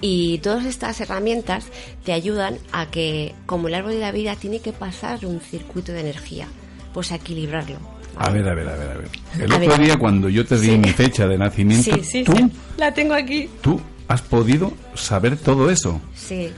Y 0.00 0.38
todas 0.38 0.66
estas 0.66 1.00
herramientas 1.00 1.66
te 2.04 2.12
ayudan 2.12 2.58
a 2.72 2.90
que, 2.90 3.34
como 3.46 3.68
el 3.68 3.74
árbol 3.74 3.92
de 3.92 4.00
la 4.00 4.12
vida 4.12 4.36
tiene 4.36 4.60
que 4.60 4.72
pasar 4.72 5.24
un 5.26 5.40
circuito 5.40 5.92
de 5.92 6.00
energía, 6.00 6.48
pues 6.94 7.12
a 7.12 7.16
equilibrarlo. 7.16 7.76
A 8.16 8.30
ver, 8.30 8.48
a 8.48 8.54
ver, 8.54 8.68
a 8.68 8.76
ver, 8.76 8.90
a 8.90 8.94
ver. 8.94 9.08
El 9.40 9.52
A 9.52 9.56
otro 9.56 9.68
ver. 9.70 9.80
día 9.80 9.96
cuando 9.98 10.28
yo 10.28 10.46
te 10.46 10.56
di 10.58 10.68
Sí. 10.68 10.78
mi 10.78 10.90
fecha 10.90 11.26
de 11.26 11.36
nacimiento, 11.36 11.92
Sí, 11.96 12.02
sí, 12.04 12.22
tú. 12.24 12.32
La 12.78 12.94
tengo 12.94 13.12
aquí. 13.12 13.50
tú 13.60 13.80
has 14.08 14.22
podido 14.22 14.72
saber 14.94 15.36
todo 15.36 15.68
eso. 15.70 16.00
Sí. 16.14 16.50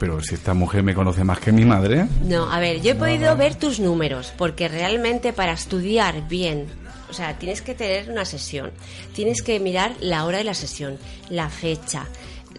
Pero 0.00 0.20
si 0.22 0.34
esta 0.34 0.54
mujer 0.54 0.82
me 0.82 0.94
conoce 0.94 1.22
más 1.24 1.38
que 1.40 1.52
mi 1.52 1.64
madre, 1.64 2.06
No, 2.24 2.50
a 2.52 2.58
ver, 2.60 2.80
yo 2.82 2.92
he 2.92 2.94
podido 2.94 3.36
ver 3.36 3.54
tus 3.54 3.78
números, 3.80 4.32
porque 4.36 4.68
realmente 4.68 5.32
para 5.32 5.52
estudiar 5.52 6.28
bien, 6.28 6.66
o 7.10 7.12
sea, 7.12 7.36
tienes 7.38 7.62
que 7.62 7.74
tener 7.74 8.10
una 8.10 8.24
sesión, 8.24 8.70
tienes 9.14 9.42
que 9.42 9.58
mirar 9.60 9.92
la 10.00 10.24
hora 10.24 10.38
de 10.38 10.44
la 10.44 10.54
sesión, 10.54 10.98
la 11.30 11.48
fecha, 11.48 12.06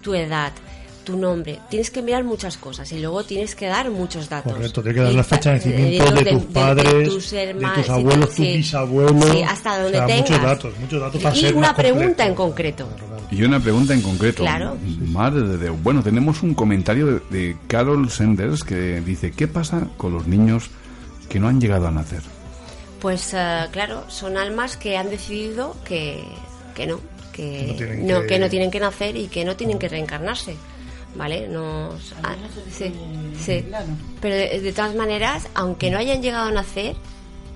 tu 0.02 0.14
edad, 0.16 0.52
tu 1.10 1.18
nombre, 1.18 1.60
tienes 1.70 1.90
que 1.92 2.02
mirar 2.02 2.24
muchas 2.24 2.58
cosas 2.58 2.92
y 2.92 3.00
luego 3.00 3.24
tienes 3.24 3.56
que 3.56 3.68
dar 3.68 3.90
muchos 3.90 4.30
datos. 4.30 4.54
Correcto, 4.54 4.82
tiene 4.82 4.96
que 4.96 5.02
dar 5.04 5.14
la 5.14 5.24
fecha 5.24 5.50
de 5.52 5.56
nacimiento 5.58 6.12
de, 6.12 6.26
tus 6.32 6.44
padres, 6.46 7.10
tus 7.10 7.32
de 7.32 7.44
hermanos, 7.44 7.78
tus 7.78 7.90
abuelos, 7.90 8.30
sí. 8.32 8.46
tus 8.46 8.56
bisabuelos. 8.58 9.26
Sí, 9.32 9.42
hasta 9.44 9.82
donde 9.82 9.98
o 10.00 10.08
sea, 10.08 10.08
tengas. 10.08 10.30
Muchos 10.30 10.44
datos, 10.44 10.74
muchos 10.80 11.02
datos 11.02 11.22
para 11.24 11.36
y 11.36 11.40
ser 11.40 11.54
una 11.56 11.62
más 11.68 11.70
completo. 11.76 11.96
pregunta 11.98 12.26
en 12.28 12.36
concreto. 12.36 12.88
y 13.32 13.44
una 13.44 13.60
pregunta 13.60 13.94
en 13.94 14.02
concreto. 14.02 14.44
Claro. 14.44 14.78
Madre 15.08 15.42
de 15.42 15.58
Dios. 15.58 15.76
Bueno, 15.84 16.04
tenemos 16.04 16.44
un 16.44 16.54
comentario 16.54 17.06
de, 17.08 17.20
de 17.30 17.58
Carol 17.68 18.10
Sanders 18.10 18.64
que 18.64 19.02
dice, 19.02 19.32
¿qué 19.32 19.48
pasa 19.48 19.88
con 19.98 20.14
los 20.14 20.28
niños 20.28 20.70
que 21.30 21.40
no 21.40 21.48
han 21.48 21.60
llegado 21.60 21.88
a 21.88 21.92
nacer? 21.92 22.22
Pues 23.00 23.34
eh, 23.34 23.66
claro, 23.72 24.04
son 24.10 24.36
almas 24.38 24.76
que 24.78 24.98
han 24.98 25.10
decidido 25.10 25.76
que, 25.86 26.22
que 26.76 26.86
no, 26.86 27.00
que 27.32 27.66
No 27.68 27.76
tienen 27.76 28.08
no, 28.08 28.22
que- 28.22 28.28
que 28.28 28.40
no 28.40 28.50
tienen 28.50 28.72
que 28.72 28.80
nacer 28.82 29.16
y 29.16 29.28
que 29.28 29.46
no 29.46 29.56
tienen 29.56 29.80
que 29.80 29.88
reencarnarse. 29.88 30.56
¿Vale? 31.16 31.48
No, 31.48 31.90
ah, 32.24 32.36
sí, 32.70 32.94
sí. 33.38 33.66
Pero 34.22 34.36
de, 34.36 34.62
de 34.62 34.74
todas 34.74 34.96
maneras, 34.96 35.48
aunque 35.56 35.90
no 35.90 35.98
hayan 35.98 36.22
llegado 36.22 36.50
a 36.50 36.52
nacer, 36.52 36.96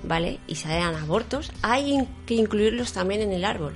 ¿vale? 0.02 0.40
Y 0.46 0.56
se 0.56 0.68
hagan 0.68 0.96
abortos, 0.96 1.52
hay 1.62 2.06
que 2.26 2.34
incluirlos 2.34 2.92
también 2.92 3.22
en 3.22 3.32
el 3.32 3.44
árbol. 3.44 3.74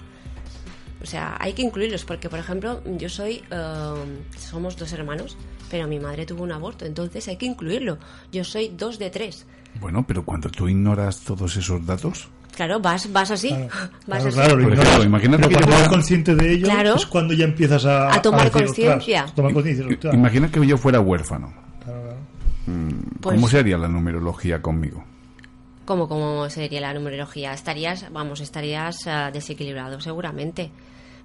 O 1.02 1.06
sea, 1.06 1.36
hay 1.38 1.52
que 1.52 1.62
incluirlos 1.62 2.04
porque, 2.04 2.28
por 2.28 2.38
ejemplo, 2.38 2.82
yo 2.84 3.08
soy, 3.08 3.44
eh, 3.50 4.20
somos 4.36 4.76
dos 4.76 4.92
hermanos, 4.92 5.36
pero 5.70 5.86
mi 5.86 6.00
madre 6.00 6.26
tuvo 6.26 6.42
un 6.42 6.52
aborto, 6.52 6.84
entonces 6.86 7.28
hay 7.28 7.36
que 7.36 7.46
incluirlo. 7.46 7.98
Yo 8.32 8.44
soy 8.44 8.68
dos 8.68 8.98
de 8.98 9.10
tres. 9.10 9.46
Bueno, 9.80 10.04
pero 10.06 10.24
cuando 10.24 10.48
tú 10.50 10.68
ignoras 10.68 11.20
todos 11.20 11.56
esos 11.56 11.84
datos, 11.86 12.28
Claro, 12.56 12.80
vas, 12.80 13.12
vas 13.12 13.30
así. 13.30 13.50
Vas 13.52 13.68
Claro, 14.04 14.24
así. 14.26 14.34
claro, 14.34 14.56
lo 14.56 14.62
Por 14.64 14.72
ignoras. 14.72 14.86
ejemplo, 14.86 15.04
imagínate 15.04 15.42
Pero 15.44 15.48
que 15.48 15.54
cuando 15.54 15.76
fuera- 15.76 15.88
consciente 15.90 16.34
de 16.34 16.52
ello 16.54 16.64
Claro. 16.66 16.94
es 16.96 17.06
cuando 17.06 17.34
ya 17.34 17.44
empiezas 17.44 17.84
a, 17.84 18.12
A 18.14 18.20
tomar 18.22 18.50
conciencia. 18.50 19.26
imagina 20.12 20.50
que 20.50 20.66
yo 20.66 20.76
fuera 20.76 20.98
huérfano. 21.00 21.52
Mm, 22.66 22.88
Pues- 23.20 23.36
¿Cómo 23.36 23.48
sería 23.48 23.78
la 23.78 23.88
numerología 23.88 24.60
conmigo? 24.60 25.04
¿Cómo, 25.84 26.06
¿Cómo 26.08 26.50
sería 26.50 26.80
la 26.80 26.92
numerología? 26.94 27.52
Estarías, 27.54 28.06
vamos, 28.12 28.40
estarías 28.40 29.06
ah, 29.06 29.30
desequilibrado 29.32 30.00
seguramente. 30.00 30.70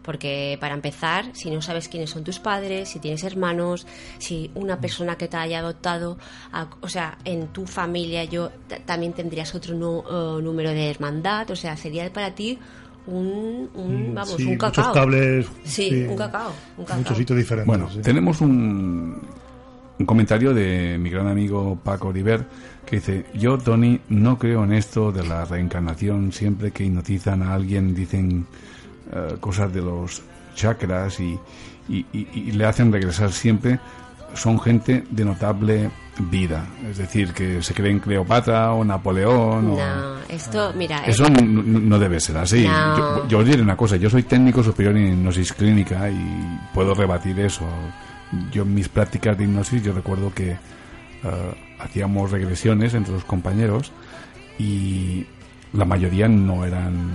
Porque 0.04 0.58
para 0.60 0.74
empezar, 0.76 1.26
si 1.34 1.50
no 1.50 1.62
sabes 1.62 1.88
quiénes 1.88 2.10
son 2.10 2.24
tus 2.24 2.38
padres, 2.40 2.90
si 2.90 3.00
tienes 3.00 3.24
hermanos, 3.24 3.88
si 4.20 4.52
una 4.54 4.80
persona 4.80 5.16
que 5.18 5.28
te 5.30 5.38
haya 5.38 5.60
adoptado, 5.60 6.18
a- 6.52 6.68
o 6.82 6.90
sea, 6.90 7.18
en 7.24 7.48
tu 7.48 7.66
familia 7.66 8.26
yo 8.26 8.52
también 8.86 9.14
tendrías 9.14 9.56
otro 9.56 9.74
nu- 9.76 10.04
eh, 10.10 10.42
número 10.44 10.72
de 10.72 10.90
hermandad, 10.90 11.50
o 11.52 11.56
sea, 11.56 11.78
sería 11.78 12.12
para 12.12 12.36
ti 12.36 12.60
un, 13.08 13.70
un, 13.74 14.12
Mm, 14.12 14.14
vamos, 14.14 14.36
sí, 14.36 14.44
un 14.46 14.50
muchos 14.52 14.72
cacao. 14.76 14.94
cables, 14.94 15.46
Sí, 15.64 15.90
sí. 15.90 16.04
un 16.10 16.16
cacao, 16.18 16.52
un 16.78 16.84
cacao. 16.86 16.98
Muchos 17.00 17.18
sitios 17.18 17.38
diferentes. 17.40 17.68
Bueno, 17.68 17.90
sí. 17.94 18.02
tenemos 18.02 18.42
un, 18.42 19.22
un 20.00 20.06
comentario 20.06 20.54
de 20.54 20.98
mi 21.00 21.10
gran 21.10 21.28
amigo 21.28 21.78
Paco 21.84 22.10
Oliver 22.10 22.46
que 22.86 22.98
dice, 22.98 23.26
yo 23.34 23.58
Tony 23.58 24.00
no 24.10 24.38
creo 24.38 24.64
en 24.66 24.74
esto 24.74 25.12
de 25.14 25.26
la 25.26 25.46
reencarnación, 25.46 26.32
siempre 26.34 26.72
que 26.72 26.84
hipnotizan 26.86 27.42
a 27.44 27.54
alguien 27.54 27.94
dicen 27.96 28.46
eh, 29.14 29.36
cosas 29.40 29.74
de 29.74 29.82
los 29.82 30.22
chakras 30.56 31.20
y, 31.20 31.38
y- 31.90 32.06
y- 32.14 32.28
y 32.34 32.52
le 32.52 32.66
hacen 32.66 32.92
regresar 32.92 33.32
siempre, 33.32 33.80
son 34.34 34.60
gente 34.60 35.04
de 35.10 35.26
notable 35.26 35.92
vida, 36.32 36.66
es 36.90 36.98
decir, 36.98 37.34
que 37.34 37.62
se 37.64 37.74
creen 37.74 38.00
Cleopatra 38.00 38.72
o 38.74 38.84
Napoleón 38.86 39.72
o... 39.72 39.78
No, 39.78 40.16
esto, 40.30 40.72
mira, 40.76 41.04
Eso 41.06 41.28
no, 41.30 41.42
no- 41.42 41.80
no 41.80 42.00
debe 42.00 42.20
ser 42.20 42.38
así. 42.38 42.68
No. 42.68 42.98
Yo, 42.98 43.28
yo 43.28 43.40
os 43.40 43.46
diré 43.46 43.62
una 43.62 43.76
cosa, 43.78 43.96
yo 43.98 44.10
soy 44.10 44.24
técnico 44.24 44.62
superior 44.64 44.96
en 44.98 45.14
hipnosis 45.14 45.54
clínica 45.54 46.10
y 46.10 46.60
puedo 46.74 46.94
rebatir 46.94 47.40
eso. 47.40 47.66
Yo 48.52 48.62
en 48.64 48.74
mis 48.76 48.90
prácticas 48.90 49.38
de 49.38 49.44
hipnosis 49.46 49.84
yo 49.84 49.94
recuerdo 49.94 50.32
que 50.34 50.52
eh, 50.52 50.58
hacíamos 51.80 52.30
regresiones 52.32 52.94
entre 52.94 53.14
los 53.14 53.24
compañeros 53.26 53.92
y 54.60 55.26
la 55.74 55.86
mayoría 55.86 56.28
no 56.28 56.64
eran 56.66 57.10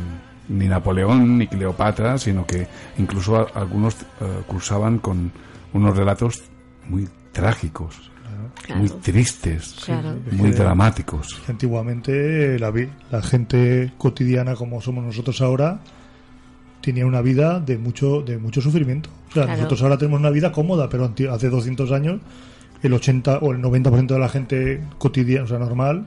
ni 0.48 0.66
Napoleón 0.66 1.38
ni 1.38 1.46
Cleopatra, 1.46 2.18
sino 2.18 2.46
que 2.46 2.66
incluso 2.98 3.36
a- 3.36 3.46
algunos 3.54 3.94
eh, 3.94 4.04
cursaban 4.46 4.98
con 4.98 5.30
unos 5.72 5.96
relatos 5.96 6.42
muy 6.88 7.08
trágicos, 7.32 8.10
Claro. 8.62 8.80
muy 8.80 8.88
tristes, 8.90 9.76
Claro. 9.84 10.16
muy 10.32 10.50
dramáticos. 10.50 11.40
Antiguamente 11.48 12.58
la, 12.58 12.70
vi- 12.70 12.88
la 13.10 13.22
gente 13.22 13.92
cotidiana 13.98 14.54
como 14.54 14.80
somos 14.80 15.04
nosotros 15.04 15.40
ahora 15.40 15.80
tenía 16.80 17.04
una 17.06 17.20
vida 17.20 17.60
de 17.60 17.76
mucho 17.78 18.22
de 18.22 18.38
mucho 18.38 18.60
sufrimiento. 18.60 19.10
O 19.30 19.32
sea, 19.32 19.42
Claro. 19.44 19.56
nosotros 19.58 19.82
ahora 19.82 19.98
tenemos 19.98 20.20
una 20.20 20.30
vida 20.30 20.52
cómoda, 20.52 20.88
pero 20.88 21.12
hace 21.30 21.48
200 21.50 21.92
años 21.92 22.20
el 22.82 22.92
80 22.94 23.38
o 23.38 23.52
el 23.52 23.60
90% 23.60 24.14
de 24.14 24.20
la 24.20 24.28
gente 24.28 24.82
cotidiana, 24.98 25.44
o 25.44 25.46
sea, 25.48 25.58
normal, 25.58 26.06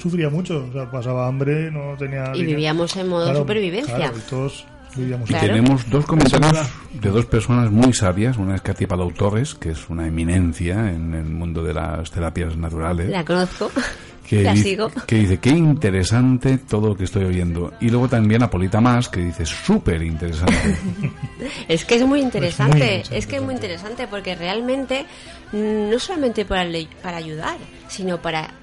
sufría 0.00 0.30
mucho. 0.30 0.66
O 0.68 0.72
sea, 0.72 0.90
pasaba 0.90 1.26
hambre, 1.28 1.70
no 1.70 1.94
tenía... 1.98 2.30
Y 2.34 2.38
dinero. 2.40 2.46
vivíamos 2.56 2.96
en 2.96 3.08
modo 3.08 3.34
supervivencia. 3.34 3.94
claro, 3.96 4.16
y 4.16 4.30
todos 4.30 4.64
vivíamos 4.96 5.30
Y 5.30 5.32
Claro. 5.34 5.46
tenemos 5.48 5.90
dos 5.90 6.04
comentarios 6.06 6.68
de 7.00 7.10
dos 7.10 7.26
personas 7.26 7.70
muy 7.70 7.92
sabias. 7.92 8.36
Una 8.36 8.56
es 8.56 8.62
Katy 8.62 8.86
Palau 8.86 9.12
Torres, 9.12 9.54
que 9.54 9.70
es 9.70 9.88
una 9.88 10.06
eminencia 10.06 10.90
en 10.90 11.14
el 11.14 11.24
mundo 11.26 11.62
de 11.62 11.74
las 11.74 12.10
terapias 12.10 12.56
naturales. 12.56 13.08
la 13.08 13.24
conozco, 13.24 13.70
que, 14.28 14.42
la 14.42 14.52
dice, 14.54 14.70
sigo. 14.70 14.90
que 15.06 15.16
dice, 15.16 15.38
qué 15.38 15.50
interesante 15.50 16.58
todo 16.58 16.88
lo 16.88 16.96
que 16.96 17.04
estoy 17.04 17.24
oyendo. 17.24 17.72
Y 17.80 17.88
luego 17.90 18.08
también 18.08 18.42
Apolita 18.42 18.80
Más, 18.80 19.08
que 19.08 19.20
dice, 19.20 19.44
súper 19.46 20.02
interesante. 20.02 20.54
Es 21.68 21.84
que 21.84 21.94
es 21.94 22.04
muy 22.04 22.20
interesante, 22.20 23.02
muy 23.08 23.18
es, 23.18 23.26
que 23.26 23.36
es 23.36 23.42
muy 23.42 23.54
interesante 23.54 24.06
porque 24.08 24.34
realmente 24.34 25.06
mm, 25.52 25.90
no 25.90 25.98
solamente 25.98 26.44
para, 26.44 26.68
para 27.02 27.16
ayudar, 27.16 27.56
sino 27.88 28.20
para 28.20 28.54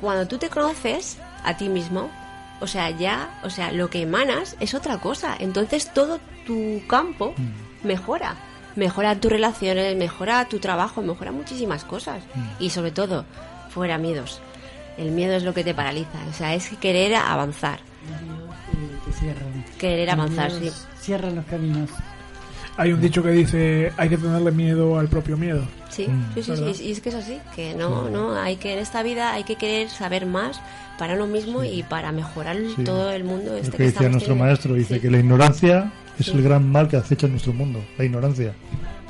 cuando 0.00 0.26
tú 0.26 0.38
te 0.38 0.48
conoces 0.48 1.18
a 1.44 1.56
ti 1.56 1.68
mismo, 1.68 2.10
o 2.60 2.66
sea, 2.66 2.90
ya, 2.90 3.40
o 3.42 3.50
sea, 3.50 3.72
lo 3.72 3.90
que 3.90 4.02
emanas 4.02 4.56
es 4.60 4.74
otra 4.74 4.98
cosa. 4.98 5.36
Entonces 5.38 5.92
todo 5.92 6.20
tu 6.46 6.82
campo 6.86 7.34
mejora. 7.82 8.36
Mejora 8.76 9.20
tus 9.20 9.30
relaciones, 9.30 9.96
mejora 9.96 10.48
tu 10.48 10.58
trabajo, 10.58 11.02
mejora 11.02 11.30
muchísimas 11.30 11.84
cosas. 11.84 12.22
Y 12.58 12.70
sobre 12.70 12.90
todo, 12.90 13.24
fuera 13.70 13.98
miedos. 13.98 14.40
El 14.96 15.10
miedo 15.10 15.34
es 15.34 15.42
lo 15.42 15.54
que 15.54 15.64
te 15.64 15.74
paraliza, 15.74 16.18
o 16.28 16.32
sea, 16.32 16.54
es 16.54 16.68
querer 16.78 17.16
avanzar. 17.16 17.80
que 19.04 19.12
cierran. 19.12 19.64
Querer 19.78 20.10
avanzar, 20.10 20.50
sí. 20.50 20.70
Cierran 21.00 21.36
los 21.36 21.44
caminos. 21.46 21.90
Hay 22.76 22.92
un 22.92 23.00
dicho 23.00 23.22
que 23.22 23.30
dice 23.30 23.92
hay 23.96 24.08
que 24.08 24.16
tenerle 24.16 24.50
miedo 24.50 24.98
al 24.98 25.06
propio 25.08 25.36
miedo. 25.36 25.62
Sí, 25.90 26.08
Mm. 26.08 26.34
sí, 26.34 26.42
sí, 26.42 26.52
sí, 26.74 26.84
y 26.84 26.90
es 26.92 27.00
que 27.00 27.08
es 27.10 27.14
así, 27.14 27.38
que 27.54 27.72
no, 27.74 28.08
no, 28.10 28.34
hay 28.34 28.56
que 28.56 28.72
en 28.72 28.80
esta 28.80 29.02
vida 29.04 29.32
hay 29.32 29.44
que 29.44 29.54
querer 29.54 29.88
saber 29.88 30.26
más 30.26 30.60
para 30.98 31.14
uno 31.14 31.28
mismo 31.28 31.62
y 31.62 31.84
para 31.84 32.10
mejorar 32.10 32.56
Sí. 32.74 32.82
todo 32.84 33.12
el 33.12 33.22
mundo 33.22 33.52
Lo 33.52 33.56
este 33.58 33.70
que 33.70 33.76
que 33.76 33.82
decía 33.84 34.08
nuestro 34.08 34.34
teniendo. 34.34 34.44
maestro, 34.44 34.74
dice 34.74 34.94
Sí. 34.96 35.00
que 35.00 35.10
la 35.10 35.18
ignorancia 35.18 35.92
es 36.18 36.26
Sí. 36.26 36.32
el 36.32 36.42
gran 36.42 36.68
mal 36.68 36.88
que 36.88 36.96
acecha 36.96 37.26
en 37.26 37.32
nuestro 37.32 37.52
mundo, 37.52 37.84
la 37.96 38.04
ignorancia. 38.04 38.52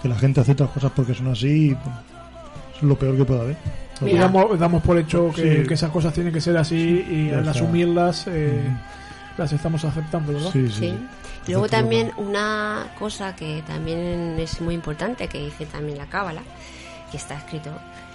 Que 0.03 0.09
la 0.09 0.16
gente 0.16 0.40
acepta 0.40 0.66
cosas 0.66 0.92
porque 0.94 1.14
son 1.14 1.29
así 1.29 1.70
y 1.70 1.74
pues, 1.74 1.94
es 2.77 2.83
lo 2.83 2.98
peor 2.98 3.16
que 3.16 3.24
puede 3.24 3.40
haber. 3.40 3.57
Y 4.05 4.14
damos, 4.18 4.59
damos 4.59 4.83
por 4.83 4.98
hecho 4.98 5.31
que, 5.35 5.62
Sí. 5.62 5.68
que 5.68 5.74
esas 5.74 5.90
cosas 5.90 6.12
tienen 6.12 6.33
que 6.35 6.40
ser 6.42 6.57
así 6.59 7.07
y 7.11 7.31
al 7.33 7.48
asumirlas 7.48 8.27
eh, 8.27 8.61
las 9.38 9.50
estamos 9.55 9.83
aceptando, 9.87 10.35
¿verdad? 10.35 10.50
Sí. 10.53 10.94
Luego 11.48 11.68
también 11.68 12.12
una 12.16 12.92
cosa 12.98 13.37
que 13.37 13.62
también 13.66 14.37
es 14.38 14.60
muy 14.60 14.75
importante, 14.75 15.29
que 15.29 15.38
dice 15.38 15.66
también 15.66 15.98
la 15.98 16.06
Cábala, 16.06 16.42
que 17.10 17.16
está 17.18 17.35
escrito 17.37 17.71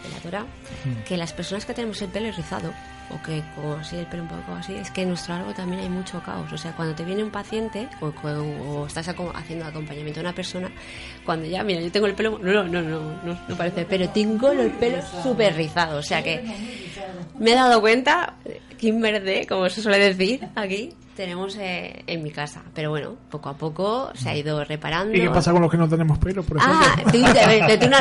en 0.06 0.12
la 0.12 0.18
Torah, 0.20 0.46
Mm. 0.86 1.04
que 1.08 1.18
las 1.18 1.34
personas 1.34 1.66
que 1.66 1.74
tenemos 1.74 2.02
el 2.02 2.10
pelo 2.10 2.32
rizado, 2.32 2.72
o 3.12 3.22
que 3.24 3.44
como 3.56 3.74
así 3.74 3.98
el 3.98 4.06
pelo 4.06 4.24
un 4.24 4.30
poco 4.30 4.54
así, 4.54 4.74
es 4.76 4.92
que 4.92 5.02
en 5.02 5.10
nuestro 5.10 5.34
árbol 5.34 5.54
también 5.54 5.82
hay 5.82 5.90
mucho 5.90 6.22
caos. 6.24 6.52
O 6.54 6.58
sea, 6.58 6.72
cuando 6.74 6.94
te 6.96 7.04
viene 7.04 7.24
un 7.24 7.32
paciente 7.32 7.88
o, 8.02 8.08
o 8.24 8.86
estás 8.88 9.08
aco- 9.10 9.32
haciendo 9.36 9.66
acompañamiento 9.66 10.20
a 10.20 10.24
una 10.24 10.34
persona, 10.34 10.70
cuando 11.26 11.46
ya, 11.48 11.64
mira, 11.64 11.82
yo 11.82 11.92
tengo 11.92 12.06
el 12.08 12.14
pelo, 12.14 12.38
no, 12.42 12.64
no, 12.64 12.82
no, 12.82 13.00
no, 13.24 13.40
no 13.48 13.56
parece, 13.58 13.86
pero 13.86 14.08
tengo 14.10 14.52
el 14.52 14.72
pelo 14.72 15.00
súper 15.24 15.56
rizado. 15.56 15.98
O 15.98 16.04
sea 16.04 16.22
que 16.24 16.42
me 17.40 17.52
he 17.52 17.56
dado 17.56 17.82
cuenta, 17.82 18.36
Kim 18.80 19.02
Verde, 19.02 19.46
como 19.48 19.70
se 19.70 19.82
suele 19.82 20.00
decir 20.00 20.48
aquí, 20.56 20.94
tenemos 21.16 21.56
eh, 21.58 22.04
en 22.08 22.24
mi 22.24 22.32
casa. 22.32 22.64
Pero 22.74 22.90
bueno, 22.92 23.16
poco 23.30 23.50
a 23.50 23.58
poco 23.58 24.10
se 24.16 24.30
ha 24.30 24.38
ido 24.38 24.64
reparando. 24.64 25.16
¿Y 25.18 25.22
qué 25.22 25.30
pasa 25.30 25.52
con 25.52 25.62
los 25.62 25.70
que 25.70 25.78
no 25.78 25.90
tenemos 25.90 26.18
pelo, 26.18 26.42
por 26.44 26.58
ejemplo? 26.58 26.80
Ah, 26.82 26.96
tú, 27.04 27.12
te- 27.12 27.78
tú 27.78 27.90
no, 27.90 27.98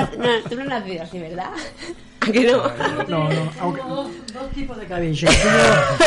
tú 0.48 0.54
no 0.56 0.62
has 0.62 0.68
nacido 0.68 1.02
así, 1.02 1.18
¿verdad? 1.18 1.50
¿A 2.20 2.32
que 2.32 2.50
no? 2.50 2.62
No, 3.08 3.28
no, 3.28 3.50
aunque... 3.60 3.80
Tuvo 3.80 3.94
dos, 3.94 4.10
dos 4.34 4.50
tipos 4.50 4.76
de 4.76 4.86
cabello. 4.86 5.28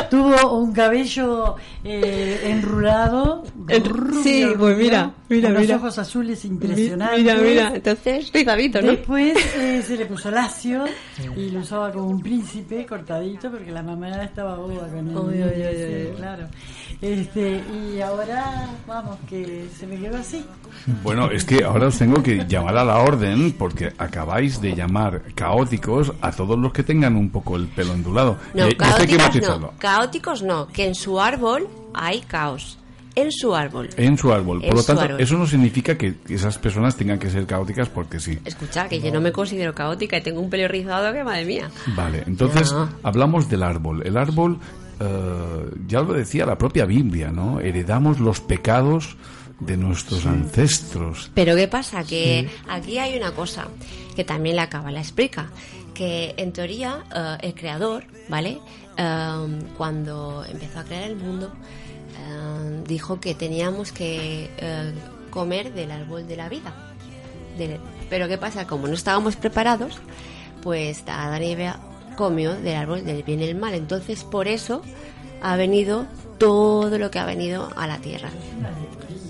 Tuvo, 0.09 0.35
tuvo 0.35 0.57
un 0.59 0.73
cabello 0.73 1.55
eh, 1.85 2.41
enrulado. 2.45 3.43
En- 3.69 3.85
rubio, 3.85 4.21
sí, 4.21 4.45
pues 4.57 4.77
mira, 4.77 5.11
mira, 5.29 5.49
con 5.53 5.61
mira. 5.61 5.73
los 5.75 5.81
ojos 5.83 5.97
azules 5.99 6.43
impresionantes. 6.45 7.19
Mira, 7.23 7.35
mira, 7.35 7.71
entonces 7.75 8.29
rizadito, 8.33 8.81
¿no? 8.81 8.91
Después 8.91 9.37
eh, 9.55 9.81
se 9.85 9.95
le 9.97 10.05
puso 10.05 10.29
lacio 10.31 10.83
y 11.35 11.49
lo 11.49 11.59
usaba 11.59 11.91
como 11.91 12.07
un 12.07 12.21
príncipe 12.21 12.85
cortadito 12.85 13.49
porque 13.51 13.71
la 13.71 13.83
mamá 13.83 14.23
estaba 14.23 14.55
boba 14.55 14.87
con 14.87 15.07
él. 15.09 15.43
Ay, 15.43 15.61
ay, 15.61 16.07
Sí, 16.11 16.17
claro. 16.17 16.47
Este, 17.01 17.63
y 17.73 18.01
ahora, 18.01 18.69
vamos, 18.87 19.17
que 19.27 19.67
se 19.75 19.87
me 19.87 19.97
quedó 19.97 20.17
así. 20.17 20.45
Bueno, 21.03 21.31
es 21.31 21.43
que 21.43 21.63
ahora 21.63 21.87
os 21.87 21.97
tengo 21.97 22.21
que 22.21 22.45
llamar 22.47 22.77
a 22.77 22.85
la 22.85 22.99
orden 22.99 23.53
porque 23.53 23.93
acabáis 23.97 24.61
de 24.61 24.75
llamar 24.75 25.21
caóticos 25.33 26.13
a 26.21 26.31
todos 26.31 26.57
los 26.57 26.73
que 26.73 26.83
tengan 26.83 27.15
un 27.15 27.29
poco 27.29 27.55
el 27.55 27.67
pelo 27.67 27.93
ondulado. 27.93 28.37
No, 28.53 28.67
que 28.67 28.77
caóticos 28.77 29.59
no. 29.59 29.71
Caóticos 29.77 30.43
no, 30.43 30.67
que 30.67 30.85
en 30.85 30.95
su 30.95 31.19
árbol 31.19 31.67
hay 31.93 32.21
caos. 32.21 32.77
En 33.15 33.31
su 33.31 33.53
árbol. 33.55 33.89
En 33.97 34.17
su 34.17 34.31
árbol. 34.31 34.61
En 34.63 34.69
Por 34.69 34.77
lo 34.79 34.83
tanto, 34.83 35.01
árbol. 35.03 35.21
eso 35.21 35.37
no 35.37 35.45
significa 35.45 35.97
que 35.97 36.15
esas 36.29 36.57
personas 36.57 36.95
tengan 36.95 37.19
que 37.19 37.29
ser 37.29 37.45
caóticas 37.45 37.89
porque 37.89 38.19
sí. 38.19 38.39
Escucha, 38.45 38.87
que 38.87 38.99
yo 39.01 39.11
no 39.11 39.19
me 39.21 39.31
considero 39.31 39.73
caótica 39.75 40.17
y 40.17 40.21
tengo 40.21 40.39
un 40.39 40.49
pelo 40.49 40.67
rizado 40.67 41.11
que 41.13 41.23
madre 41.23 41.45
mía. 41.45 41.69
Vale, 41.95 42.23
entonces 42.25 42.71
No. 42.71 42.89
hablamos 43.03 43.49
del 43.49 43.63
árbol. 43.63 44.01
El 44.05 44.17
árbol, 44.17 44.59
eh, 44.99 45.05
ya 45.87 46.01
lo 46.01 46.13
decía 46.13 46.45
la 46.45 46.57
propia 46.57 46.85
Biblia, 46.85 47.31
¿no? 47.31 47.59
Heredamos 47.59 48.19
los 48.19 48.39
pecados 48.39 49.17
de 49.59 49.77
nuestros 49.77 50.25
ancestros. 50.25 51.29
Pero 51.33 51.55
¿qué 51.55 51.67
pasa? 51.67 52.03
Que 52.03 52.49
aquí 52.67 52.97
hay 52.97 53.17
una 53.17 53.31
cosa 53.31 53.67
que 54.15 54.23
también 54.23 54.55
la 54.55 54.69
Cábala 54.69 54.99
explica, 54.99 55.49
que 55.93 56.33
en 56.37 56.51
teoría 56.53 57.03
eh, 57.15 57.37
el 57.41 57.53
creador, 57.53 58.05
¿vale? 58.29 58.59
Eh, 58.97 59.59
cuando 59.77 60.43
empezó 60.49 60.79
a 60.79 60.83
crear 60.83 61.03
el 61.03 61.15
mundo, 61.17 61.51
eh, 62.17 62.83
dijo 62.87 63.19
que 63.19 63.35
teníamos 63.35 63.91
que 63.91 64.49
eh, 64.57 64.93
comer 65.29 65.73
del 65.73 65.91
árbol 65.91 66.27
de 66.27 66.35
la 66.35 66.49
vida. 66.49 66.73
Pero 68.09 68.27
¿qué 68.27 68.37
pasa? 68.37 68.67
Como 68.67 68.87
no 68.87 68.93
estábamos 68.93 69.35
preparados, 69.35 69.99
pues 70.61 71.03
Adán 71.07 71.43
y 71.43 71.51
Eva 71.51 71.79
comió 72.15 72.53
del 72.55 72.75
árbol 72.75 73.05
del 73.05 73.23
bien 73.23 73.41
y 73.41 73.45
el 73.45 73.55
mal. 73.55 73.73
Entonces, 73.73 74.23
por 74.23 74.47
eso 74.47 74.81
ha 75.41 75.55
venido 75.55 76.05
todo 76.37 76.97
lo 76.97 77.11
que 77.11 77.19
ha 77.19 77.25
venido 77.25 77.69
a 77.75 77.87
la 77.87 77.97
tierra. 77.97 78.29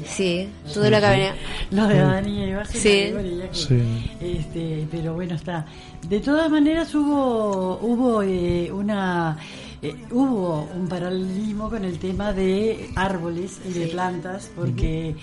Sí, 0.06 0.50
todo 0.74 0.90
lo 0.90 1.00
que 1.00 1.06
ha 1.06 1.12
venido. 1.12 1.34
Lo 1.72 1.88
de 1.88 2.00
Adán 2.00 2.28
y 2.28 2.44
Eva 2.44 2.66
Sí. 2.66 3.14
Sí. 3.52 4.12
este, 4.20 4.88
pero 4.90 5.14
bueno 5.14 5.36
está. 5.36 5.66
De 6.08 6.20
todas 6.20 6.50
maneras 6.50 6.94
hubo 6.96 7.78
hubo 7.82 8.24
eh, 8.24 8.72
una 8.72 9.38
eh, 9.82 9.96
hubo 10.12 10.68
un 10.76 10.88
paralelismo 10.88 11.70
con 11.70 11.84
el 11.86 11.98
tema 11.98 12.34
de 12.34 12.92
árboles 12.96 13.60
y 13.66 13.74
de 13.74 13.88
plantas 13.88 14.52
porque 14.56 15.10
eh, 15.10 15.16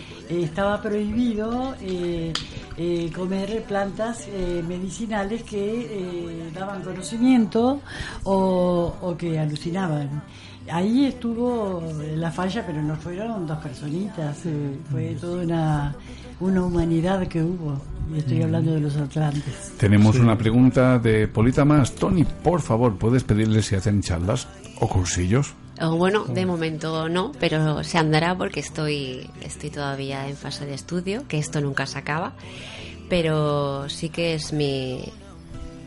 estaba 0.42 0.80
prohibido 0.82 1.74
eh, 1.80 2.32
eh, 2.76 3.10
comer 3.14 3.62
plantas 3.64 4.26
eh, 4.28 4.62
medicinales 4.66 5.42
que 5.44 5.62
eh, 5.90 6.50
daban 6.54 6.82
conocimiento 6.82 7.80
o, 8.24 8.94
o 9.00 9.16
que 9.16 9.38
alucinaban. 9.38 10.22
Ahí 10.70 11.06
estuvo 11.06 11.82
la 12.16 12.30
falla, 12.30 12.62
pero 12.66 12.82
no 12.82 12.94
fueron 12.96 13.46
dos 13.46 13.56
personitas, 13.58 14.42
fue 14.90 15.16
toda 15.18 15.42
una, 15.42 15.96
una 16.40 16.62
humanidad 16.62 17.26
que 17.26 17.42
hubo. 17.42 17.80
Y 18.14 18.18
estoy 18.18 18.42
hablando 18.42 18.72
de 18.72 18.80
los 18.80 18.96
atlantes. 18.96 19.72
Tenemos 19.78 20.16
una 20.16 20.36
pregunta 20.38 20.98
de 20.98 21.28
Polita 21.28 21.64
más. 21.64 21.94
Tony, 21.94 22.24
por 22.24 22.60
favor, 22.60 22.96
¿puedes 22.96 23.24
pedirle 23.24 23.62
si 23.62 23.74
hacen 23.74 24.02
charlas 24.02 24.48
o 24.80 24.88
cursillos? 24.88 25.54
Oh, 25.80 25.96
bueno, 25.96 26.24
de 26.24 26.44
momento 26.44 27.08
no, 27.08 27.32
pero 27.38 27.84
se 27.84 27.98
andará 27.98 28.36
porque 28.36 28.60
estoy, 28.60 29.30
estoy 29.42 29.70
todavía 29.70 30.28
en 30.28 30.36
fase 30.36 30.66
de 30.66 30.74
estudio, 30.74 31.24
que 31.28 31.38
esto 31.38 31.60
nunca 31.60 31.86
se 31.86 31.98
acaba. 31.98 32.32
Pero 33.08 33.88
sí 33.88 34.08
que 34.08 34.34
es 34.34 34.52
mi, 34.52 35.04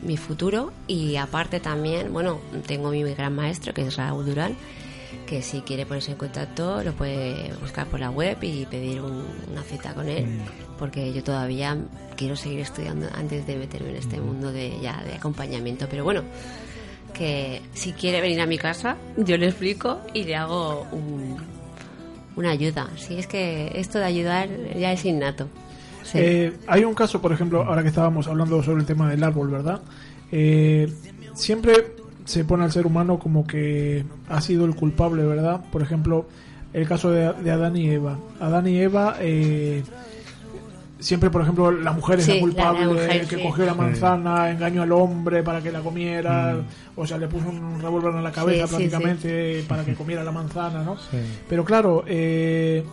mi 0.01 0.17
futuro 0.17 0.71
y 0.87 1.17
aparte 1.17 1.59
también, 1.59 2.13
bueno, 2.13 2.39
tengo 2.67 2.91
mi 2.91 3.03
gran 3.03 3.35
maestro 3.35 3.73
que 3.73 3.87
es 3.87 3.95
Raúl 3.95 4.25
Durán, 4.25 4.55
que 5.31 5.41
si 5.41 5.61
quiere 5.61 5.85
ponerse 5.85 6.11
en 6.11 6.17
contacto 6.17 6.83
lo 6.83 6.91
puede 6.91 7.53
buscar 7.61 7.87
por 7.87 8.01
la 8.01 8.09
web 8.11 8.37
y 8.41 8.65
pedir 8.65 8.99
un- 8.99 9.23
una 9.49 9.63
cita 9.63 9.93
con 9.93 10.09
él, 10.09 10.25
porque 10.77 11.13
yo 11.13 11.23
todavía 11.23 11.77
quiero 12.17 12.35
seguir 12.35 12.59
estudiando 12.59 13.07
antes 13.15 13.47
de 13.47 13.55
meterme 13.55 13.91
en 13.91 13.95
este 13.95 14.19
mundo 14.19 14.51
de 14.51 14.77
ya 14.81 15.01
de 15.05 15.13
acompañamiento. 15.13 15.87
Pero 15.89 16.03
bueno, 16.03 16.23
que 17.13 17.61
si 17.73 17.93
quiere 17.93 18.19
venir 18.19 18.41
a 18.41 18.45
mi 18.45 18.57
casa, 18.57 18.97
yo 19.15 19.37
le 19.37 19.47
explico 19.47 20.01
y 20.13 20.25
le 20.25 20.35
hago 20.35 20.85
un- 20.91 21.37
una 22.35 22.49
ayuda. 22.51 22.89
Si 22.97 23.17
es 23.17 23.25
que 23.25 23.71
esto 23.75 23.99
de 23.99 24.05
ayudar 24.05 24.49
ya 24.77 24.91
es 24.91 25.05
innato. 25.05 25.47
Sí. 26.03 26.17
Eh, 26.19 26.53
hay 26.67 26.83
un 26.83 26.93
caso, 26.93 27.21
por 27.21 27.31
ejemplo, 27.31 27.63
ahora 27.63 27.83
que 27.83 27.87
estábamos 27.87 28.27
hablando 28.27 28.61
sobre 28.63 28.81
el 28.81 28.85
tema 28.85 29.09
del 29.09 29.23
árbol, 29.23 29.49
¿verdad? 29.49 29.79
Eh, 30.29 30.91
siempre 31.35 32.00
se 32.31 32.45
pone 32.45 32.63
al 32.63 32.71
ser 32.71 32.85
humano 32.87 33.19
como 33.19 33.45
que 33.45 34.05
ha 34.29 34.39
sido 34.41 34.63
el 34.65 34.75
culpable, 34.75 35.23
¿verdad? 35.23 35.59
Por 35.71 35.81
ejemplo, 35.81 36.27
el 36.73 36.87
caso 36.87 37.11
de, 37.11 37.33
de 37.33 37.51
Adán 37.51 37.75
y 37.75 37.89
Eva. 37.89 38.17
Adán 38.39 38.67
y 38.67 38.77
Eva, 38.79 39.15
eh, 39.19 39.83
siempre, 40.99 41.29
por 41.29 41.41
ejemplo, 41.41 41.71
la 41.71 41.91
mujer 41.91 42.19
es 42.19 42.25
Sí, 42.25 42.31
la 42.31 42.35
la- 42.35 42.41
culpable, 42.41 42.85
la 42.85 42.93
mujer, 42.93 43.27
que 43.27 43.35
sí. 43.35 43.41
cogió 43.43 43.65
la 43.65 43.73
Sí. 43.73 43.77
manzana, 43.79 44.49
engañó 44.51 44.81
al 44.83 44.91
hombre 44.93 45.43
para 45.43 45.61
que 45.61 45.71
la 45.71 45.81
comiera, 45.81 46.55
o 46.95 47.05
sea, 47.05 47.17
le 47.17 47.27
puso 47.27 47.49
un 47.49 47.81
revólver 47.81 48.13
en 48.15 48.23
la 48.23 48.31
cabeza 48.31 48.65
Sí, 48.67 48.73
sí, 48.75 48.75
prácticamente 48.89 49.65
para 49.67 49.83
que 49.83 49.93
comiera 49.95 50.23
la 50.23 50.31
manzana, 50.31 50.83
¿no? 50.83 50.95
Pero 51.49 51.65
claro, 51.65 52.03
eh, 52.07 52.83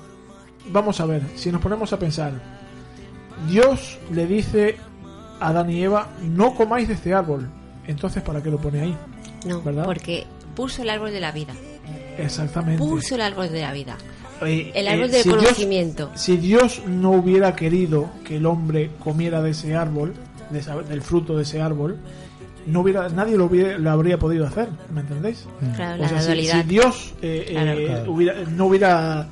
vamos 0.73 1.01
a 1.01 1.07
ver, 1.07 1.23
si 1.37 1.53
nos 1.53 1.61
ponemos 1.61 1.93
a 1.93 1.99
pensar, 1.99 2.33
Dios 3.49 3.99
le 4.13 4.27
dice 4.27 4.77
a 5.39 5.49
Adán 5.49 5.71
y 5.71 5.83
Eva, 5.85 6.09
no 6.23 6.55
comáis 6.55 6.89
de 6.89 6.95
este 6.95 7.15
árbol. 7.15 7.49
Entonces, 7.87 8.23
¿para 8.23 8.43
qué 8.43 8.51
lo 8.51 8.59
pone 8.59 8.81
ahí? 8.81 8.97
No, 9.47 9.63
¿verdad? 9.63 9.85
porque 9.85 10.27
puso 10.55 10.83
el 10.83 10.91
árbol 10.91 11.13
de 11.13 11.21
la 11.21 11.33
vida. 11.33 11.55
Exactamente. 12.19 12.79
Puso 12.79 13.15
el 13.15 13.21
árbol 13.23 13.51
de 13.51 13.61
la 13.63 13.73
vida. 13.73 13.97
Eh, 14.43 14.71
El 14.75 14.87
eh, 14.87 14.91
árbol 14.91 15.11
del 15.11 15.23
si 15.23 15.29
Dios- 15.29 15.43
conocimiento. 15.43 16.11
si 16.15 16.37
Dios 16.37 16.83
no 16.87 17.11
hubiera 17.13 17.55
querido 17.57 18.11
que 18.25 18.37
el 18.37 18.47
hombre 18.47 18.91
comiera 18.99 19.43
de 19.43 19.51
ese 19.51 19.75
árbol, 19.75 20.15
de 20.51 20.59
esa- 20.61 20.77
del 20.83 21.03
fruto 21.03 21.37
de 21.37 21.43
ese 21.43 21.61
árbol, 21.61 21.99
no 22.67 22.81
hubiera, 22.81 23.09
nadie 23.09 23.37
lo, 23.37 23.47
hubiera- 23.47 23.79
lo 23.79 23.91
habría 23.91 24.19
podido 24.19 24.47
hacer, 24.47 24.69
¿me 24.93 25.01
entendéis? 25.01 25.47
Claro, 25.75 25.95
O 25.95 26.03
la 26.03 26.09
sea, 26.21 26.35
si- 26.35 26.47
si, 26.47 26.63
Dios 26.65 27.15
eh, 27.23 27.47
Claro. 27.51 27.73
eh, 27.73 27.87
Claro. 27.87 28.13
hubiera- 28.13 28.35
no 28.45 28.67
hubiera 28.67 29.29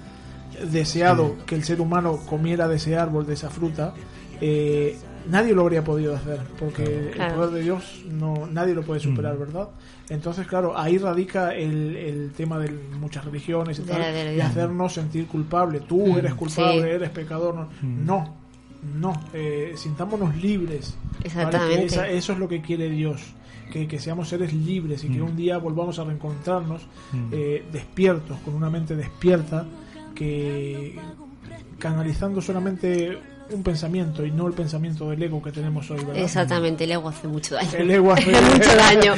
deseado 0.71 1.37
que 1.47 1.55
el 1.55 1.65
ser 1.65 1.81
humano 1.81 2.19
comiera 2.29 2.67
de 2.69 2.77
ese 2.77 2.97
árbol, 2.97 3.27
de 3.27 3.35
esa 3.35 3.51
fruta, 3.51 3.93
eh, 4.41 4.97
nadie 5.29 5.55
lo 5.55 5.63
habría 5.63 5.83
podido 5.85 6.15
hacer, 6.15 6.41
porque 6.59 7.11
Claro. 7.15 7.31
el 7.33 7.37
poder 7.39 7.51
de 7.55 7.63
Dios 7.63 8.05
no 8.11 8.47
nadie 8.47 8.75
lo 8.75 8.83
puede 8.83 9.01
superar, 9.01 9.37
¿verdad? 9.39 9.69
Entonces, 10.09 10.47
claro, 10.47 10.79
ahí 10.79 10.99
radica 10.99 11.55
el, 11.55 11.97
el 11.97 12.33
tema 12.33 12.59
de 12.59 12.71
muchas 13.01 13.25
religiones 13.25 13.79
y 13.79 13.83
De 13.83 13.89
tal, 13.89 14.01
de 14.03 14.43
hacernos 14.43 14.93
sentir 14.95 15.27
culpable. 15.27 15.81
Tú 15.81 16.07
Mm, 16.15 16.19
eres 16.19 16.35
culpable, 16.35 16.83
sí. 16.83 16.89
eres 16.89 17.11
pecador. 17.11 17.55
No, 17.55 17.69
no, 17.83 18.35
no, 19.01 19.21
eh, 19.35 19.73
sintámonos 19.77 20.37
libres. 20.37 20.97
Exactamente. 21.25 21.77
Que 21.81 21.85
esa- 21.87 22.09
eso 22.09 22.33
es 22.35 22.39
lo 22.39 22.49
que 22.49 22.61
quiere 22.63 22.89
Dios. 22.89 23.21
Que, 23.73 23.89
que 23.89 23.99
seamos 23.99 24.29
seres 24.29 24.53
libres 24.55 25.03
y 25.03 25.09
que 25.09 25.21
un 25.21 25.35
día 25.37 25.59
volvamos 25.59 25.99
a 25.99 26.05
reencontrarnos 26.05 26.83
eh, 27.33 27.65
despiertos, 27.73 28.39
con 28.45 28.55
una 28.55 28.71
mente 28.71 28.95
despierta, 28.95 29.67
que 30.15 30.95
canalizando 31.79 32.41
solamente 32.41 33.19
un 33.53 33.63
pensamiento 33.63 34.25
y 34.27 34.31
no 34.31 34.47
el 34.47 34.53
pensamiento 34.55 35.11
del 35.11 35.23
ego 35.23 35.43
que 35.43 35.53
tenemos 35.53 35.91
hoy, 35.91 35.99
¿verdad? 35.99 36.17
Exactamente, 36.17 36.85
el 36.85 36.93
ego 36.93 37.09
hace 37.09 37.29
mucho 37.29 37.55
daño. 37.55 37.71
El 37.79 37.91
ego 37.91 38.13
hace- 38.13 38.31
mucho 38.53 38.77
daño. 38.77 39.15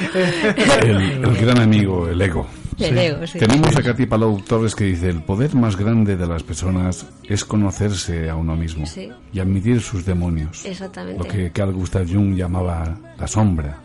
El, 0.83 1.25
el 1.25 1.37
gran 1.37 1.59
amigo, 1.61 2.09
el 2.09 2.21
ego. 2.21 2.47
Del 2.77 2.97
ego, 2.97 3.27
sí. 3.27 3.39
Tenemos 3.41 3.75
a 3.77 3.83
Katy 3.83 4.07
Palau 4.07 4.41
Torres 4.43 4.75
que 4.77 4.85
dice, 4.85 5.09
el 5.09 5.23
poder 5.23 5.53
más 5.57 5.77
grande 5.77 6.17
de 6.17 6.27
las 6.29 6.45
personas 6.45 7.07
es 7.25 7.45
conocerse 7.45 8.31
a 8.31 8.37
uno 8.37 8.55
mismo 8.55 8.87
Sí. 8.87 9.11
y 9.33 9.41
admitir 9.41 9.81
sus 9.81 10.05
demonios. 10.05 10.65
Exactamente. 10.65 11.19
Lo 11.19 11.25
que 11.29 11.51
Carl 11.51 11.73
Gustav 11.73 12.07
Jung 12.09 12.37
llamaba 12.37 12.97
la 13.19 13.27
sombra. 13.27 13.81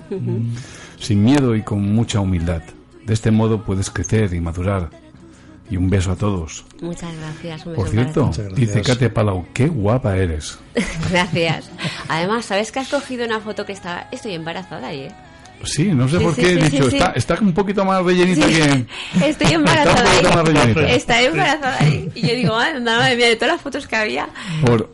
Sin 0.99 1.23
miedo 1.23 1.55
y 1.55 1.63
con 1.63 1.81
mucha 1.93 2.19
humildad. 2.19 2.61
De 3.03 3.13
este 3.13 3.31
modo 3.31 3.63
puedes 3.63 3.89
crecer 3.89 4.31
y 4.33 4.39
madurar. 4.39 4.89
Y 5.73 5.77
un 5.77 5.89
beso 5.89 6.11
a 6.11 6.15
todos. 6.15 6.63
Muchas 6.81 7.09
gracias. 7.17 7.65
un 7.65 7.73
Por 7.73 7.89
beso 7.91 8.31
cierto, 8.31 8.55
dice 8.55 8.83
Katy 8.83 9.09
Palau, 9.09 9.47
qué 9.55 9.65
guapa 9.67 10.15
eres. 10.15 10.59
Gracias. 11.09 11.67
Además, 12.07 12.45
¿sabes 12.45 12.71
que 12.71 12.77
has 12.79 12.89
cogido 12.89 13.25
una 13.25 13.39
foto 13.39 13.65
que 13.65 13.71
está... 13.73 14.07
Estoy 14.11 14.33
embarazada 14.35 14.89
ahí, 14.89 14.99
¿eh? 15.05 15.11
Sí, 15.63 15.85
no 15.85 16.07
sé 16.07 16.19
Sí, 16.19 16.23
por 16.25 16.35
sí, 16.35 16.41
qué 16.41 16.53
he 16.53 16.61
sí, 16.61 16.69
dicho, 16.69 16.83
sí, 16.83 16.89
sí. 16.91 16.97
está, 16.97 17.11
está 17.13 17.37
un 17.41 17.53
poquito 17.53 17.83
más 17.85 18.03
rellenita 18.05 18.47
Sí. 18.47 18.53
que... 18.53 18.85
Estoy 19.29 19.53
embarazada 19.53 20.03
Está 20.03 20.09
un 20.09 20.11
poquito 20.11 20.29
más 20.29 20.37
ahí. 20.37 20.53
rellenita. 20.73 20.89
Está 20.93 21.21
embarazada 21.23 21.77
ahí. 21.79 22.11
Y 22.13 22.21
yo 22.27 22.35
digo, 22.35 22.55
"Ay, 22.55 22.79
madre 22.79 23.15
mía, 23.15 23.27
de 23.29 23.35
todas 23.35 23.53
las 23.55 23.61
fotos 23.61 23.87
que 23.87 23.95
había. 23.95 24.29
Por, 24.63 24.91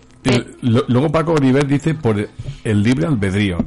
lo- 0.62 0.86
luego 0.88 1.12
Paco 1.12 1.34
Oliver 1.34 1.68
dice 1.68 1.94
por 1.94 2.30
el 2.64 2.84
libre 2.84 3.06
albedrío. 3.06 3.58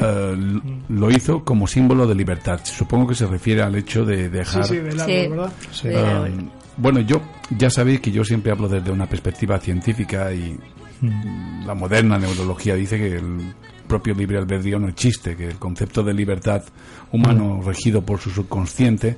Eh, 0.00 0.60
lo 0.88 1.10
hizo 1.10 1.44
como 1.44 1.66
símbolo 1.66 2.06
de 2.06 2.14
libertad. 2.14 2.60
Supongo 2.62 3.08
que 3.08 3.14
se 3.14 3.26
refiere 3.26 3.62
al 3.62 3.74
hecho 3.74 4.04
de 4.04 4.28
dejar. 4.28 4.64
Sí, 4.64 4.74
sí, 4.74 4.80
del 4.80 5.00
árbol, 5.00 5.06
Sí. 5.12 5.28
¿verdad? 5.28 5.52
Sí. 5.72 5.88
Árbol. 5.88 6.50
bueno, 6.76 7.00
yo 7.00 7.20
ya 7.56 7.68
sabéis 7.70 8.00
que 8.00 8.12
yo 8.12 8.22
siempre 8.24 8.52
hablo 8.52 8.68
desde 8.68 8.90
una 8.92 9.06
perspectiva 9.06 9.58
científica 9.58 10.32
y 10.32 10.56
la 11.66 11.74
moderna 11.74 12.18
neurología 12.18 12.74
dice 12.74 12.96
que 12.98 13.16
el 13.16 13.54
propio 13.86 14.14
libre 14.14 14.38
albedrío 14.38 14.78
no 14.78 14.88
existe, 14.88 15.34
que 15.36 15.46
el 15.46 15.56
concepto 15.58 16.02
de 16.02 16.12
libertad 16.12 16.62
humano 17.12 17.60
regido 17.64 18.02
por 18.02 18.20
su 18.20 18.30
subconsciente 18.30 19.16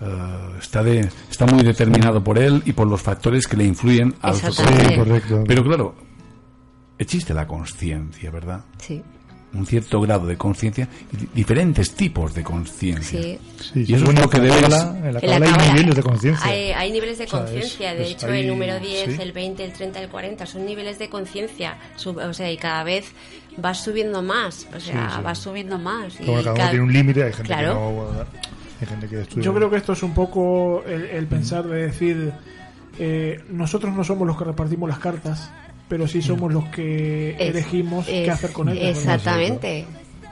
eh, 0.00 0.48
está 0.60 0.82
de 0.82 1.08
está 1.30 1.46
muy 1.46 1.62
determinado 1.64 2.22
por 2.22 2.38
él 2.38 2.62
y 2.66 2.72
por 2.72 2.86
los 2.86 3.00
factores 3.02 3.46
que 3.48 3.56
le 3.56 3.64
influyen 3.64 4.14
al. 4.22 4.34
Sí, 4.36 4.62
correcto. 4.96 5.42
Pero 5.46 5.64
claro, 5.64 5.94
existe 6.98 7.32
la 7.34 7.46
conciencia, 7.46 8.30
¿verdad? 8.30 8.64
Sí. 8.78 9.02
Un 9.54 9.64
cierto 9.66 9.98
grado 10.02 10.26
de 10.26 10.36
conciencia 10.36 10.86
y 11.10 11.16
di- 11.16 11.28
diferentes 11.34 11.92
tipos 11.94 12.34
de 12.34 12.42
conciencia. 12.44 13.18
Sí. 13.20 13.38
Sí, 13.72 13.84
y 13.88 13.94
eso 13.94 14.04
bueno, 14.04 14.20
es 14.20 14.26
lo 14.26 14.30
que 14.30 14.36
en 14.36 14.48
la 14.48 14.56
en 14.58 15.14
la 15.14 15.20
En 15.20 15.40
la 15.40 15.46
hay 15.62 15.68
niveles 15.72 15.96
de 15.96 16.02
conciencia. 16.02 16.46
Hay, 16.46 16.70
hay 16.72 16.92
niveles 16.92 17.16
de 17.18 17.24
O 17.24 17.28
sea, 17.28 17.40
conciencia. 17.40 17.94
de 17.94 18.10
hecho, 18.10 18.26
hay- 18.26 18.40
el 18.42 18.48
número 18.48 18.78
10, 18.78 19.16
sí. 19.16 19.22
el 19.22 19.32
20, 19.32 19.64
el 19.64 19.72
30, 19.72 20.00
el 20.02 20.08
40 20.10 20.44
son 20.44 20.66
niveles 20.66 20.98
de 20.98 21.08
conciencia. 21.08 21.78
O 22.04 22.32
sea, 22.34 22.52
y 22.52 22.58
cada 22.58 22.84
vez 22.84 23.06
vas 23.56 23.82
subiendo 23.82 24.20
más. 24.22 24.66
O 24.76 24.80
sea, 24.80 25.08
Sí, 25.08 25.16
sí. 25.16 25.22
vas 25.24 25.38
subiendo 25.38 25.78
más. 25.78 26.20
y 26.20 26.24
cada 26.26 26.40
uno 26.52 26.68
tiene 26.68 26.80
un 26.82 26.92
límite, 26.92 27.24
hay 27.24 27.32
gente 27.32 27.44
Claro. 27.44 27.68
que 27.68 27.74
no. 27.74 27.90
bueno, 27.92 28.24
hay 28.82 28.86
gente 28.86 29.08
que 29.08 29.20
estudia. 29.22 29.44
Yo 29.44 29.54
creo 29.54 29.70
que 29.70 29.76
esto 29.78 29.94
es 29.94 30.02
un 30.02 30.12
poco 30.12 30.84
el, 30.86 31.04
el 31.06 31.26
pensar 31.26 31.64
de 31.66 31.82
decir, 31.86 32.32
eh, 32.98 33.42
nosotros 33.48 33.94
no 33.94 34.04
somos 34.04 34.26
los 34.26 34.36
que 34.36 34.44
repartimos 34.44 34.88
las 34.90 34.98
cartas, 34.98 35.50
pero 35.88 36.06
sí 36.06 36.20
somos 36.22 36.52
los 36.52 36.64
que 36.66 37.30
Es- 37.38 37.50
elegimos 37.50 38.06
qué 38.06 38.24
es- 38.24 38.30
hacer 38.30 38.52
con 38.52 38.68
ellas. 38.68 38.96
Exactamente. 38.98 39.84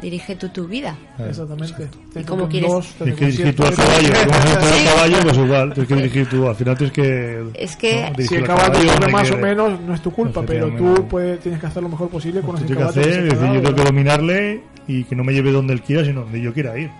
Dirige 0.03 0.37
tú 0.37 0.51
tu 0.51 0.67
vida. 0.69 0.95
Exactamente. 1.27 1.89
¿Y 2.15 2.23
cómo 2.25 2.47
quieres? 2.47 2.71
Tienes 2.99 3.15
que 3.17 3.27
dirigir 3.27 3.57
tú 3.57 3.65
al 3.65 3.75
caballo. 3.75 4.09
Como 4.27 4.85
caballo, 4.85 5.17
pues 5.23 5.39
igual. 5.39 5.73
Tienes 5.73 5.89
que 5.89 5.95
dirigir 5.97 6.29
tú. 6.29 6.49
Al 6.49 6.55
final 6.57 6.77
tienes 6.77 6.93
que. 6.93 7.45
Es 7.55 7.77
que- 7.77 8.13
Si 8.29 8.35
el 8.35 8.43
al 8.43 8.47
caballo 8.47 8.87
caballo, 8.89 9.09
más 9.11 9.31
o 9.31 9.37
menos, 9.39 9.81
no 9.81 9.95
es 9.95 10.03
tu 10.03 10.11
culpa, 10.11 10.43
pero 10.47 10.69
tú 10.77 11.09
puedes, 11.09 11.41
tienes 11.41 11.59
que 11.61 11.67
hacer 11.67 11.83
lo 11.83 11.89
mejor 11.89 12.11
posible 12.11 12.43
con 12.43 12.57
ese 12.57 12.67
Tienes 12.67 12.87
que 12.87 12.93
caballo. 12.93 13.01
hacer, 13.01 13.23
que 13.29 13.35
es 13.35 13.41
decir, 13.41 13.55
yo 13.55 13.63
tengo 13.63 13.75
que 13.77 13.85
dominarle 13.85 14.61
y 14.87 15.05
que 15.05 15.17
no 15.17 15.25
me 15.25 15.33
lleve 15.33 15.51
donde 15.51 15.73
él 15.73 15.81
quiera, 15.81 16.05
sino 16.05 16.21
donde 16.21 16.43
yo 16.43 16.53
quiera 16.53 16.79
ir. 16.79 16.91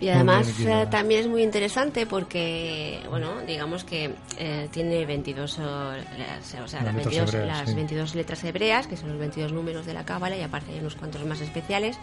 Y 0.00 0.08
además 0.08 0.48
eh, 0.60 0.86
también 0.90 1.22
es 1.22 1.26
muy 1.26 1.42
interesante 1.42 2.06
porque, 2.06 3.00
bueno, 3.08 3.40
digamos 3.46 3.82
que 3.82 4.14
eh, 4.38 4.68
tiene 4.70 5.04
22, 5.04 5.58
o, 5.58 5.62
las, 5.62 6.54
o 6.62 6.68
sea, 6.68 6.82
Las 6.82 6.94
las, 6.94 6.94
letras 6.94 7.04
22, 7.04 7.34
hebreas, 7.34 7.58
las 7.58 7.68
sí. 7.68 7.74
22 7.74 8.14
letras 8.14 8.44
hebreas, 8.44 8.86
que 8.86 8.96
son 8.96 9.08
los 9.10 9.18
22 9.18 9.52
números 9.52 9.86
de 9.86 9.94
la 9.94 10.04
cábala, 10.04 10.36
y 10.36 10.42
aparte 10.42 10.72
hay 10.72 10.78
unos 10.78 10.94
cuantos 10.94 11.24
más 11.24 11.40
especiales, 11.40 11.98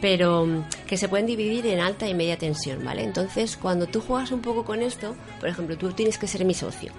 pero 0.00 0.46
mm, 0.46 0.68
que 0.86 0.96
se 0.96 1.08
pueden 1.08 1.26
dividir 1.26 1.66
en 1.66 1.80
alta 1.80 2.06
y 2.08 2.14
media 2.14 2.38
tensión, 2.38 2.84
¿vale? 2.84 3.02
Entonces, 3.02 3.56
cuando 3.56 3.86
tú 3.86 4.00
juegas 4.00 4.30
un 4.30 4.40
poco 4.40 4.64
con 4.64 4.80
esto, 4.80 5.16
por 5.40 5.48
ejemplo, 5.48 5.76
tú 5.76 5.90
tienes 5.92 6.18
que 6.18 6.28
ser 6.28 6.44
mi 6.44 6.54
socio. 6.54 6.92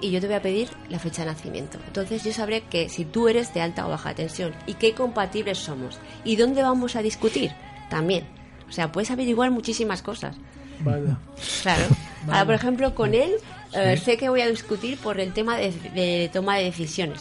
Y 0.00 0.12
yo 0.12 0.20
te 0.20 0.28
voy 0.28 0.36
a 0.36 0.42
pedir 0.42 0.68
la 0.88 0.98
fecha 0.98 1.22
de 1.22 1.32
nacimiento. 1.32 1.78
Entonces 1.86 2.22
yo 2.22 2.32
sabré 2.32 2.62
que 2.62 2.88
si 2.88 3.04
tú 3.04 3.28
eres 3.28 3.52
de 3.52 3.60
alta 3.60 3.84
o 3.84 3.90
baja 3.90 4.14
tensión 4.14 4.54
y 4.64 4.74
qué 4.74 4.94
compatibles 4.94 5.58
somos. 5.58 5.98
Y 6.24 6.36
dónde 6.36 6.62
vamos 6.62 6.94
a 6.94 7.02
discutir 7.02 7.50
también. 7.90 8.37
O 8.68 8.72
sea, 8.72 8.92
puedes 8.92 9.10
averiguar 9.10 9.50
muchísimas 9.50 10.02
cosas. 10.02 10.36
Vaya. 10.80 11.16
Claro. 11.62 11.84
Ahora, 12.26 12.44
por 12.44 12.54
ejemplo, 12.54 12.94
con 12.94 13.14
él 13.14 13.32
eh, 13.74 13.96
Sí. 13.98 14.04
sé 14.04 14.16
que 14.16 14.28
voy 14.28 14.40
a 14.42 14.48
discutir 14.48 14.98
por 14.98 15.18
el 15.20 15.32
tema 15.32 15.56
de, 15.56 15.72
de 15.94 16.30
toma 16.32 16.56
de 16.56 16.64
decisiones. 16.64 17.20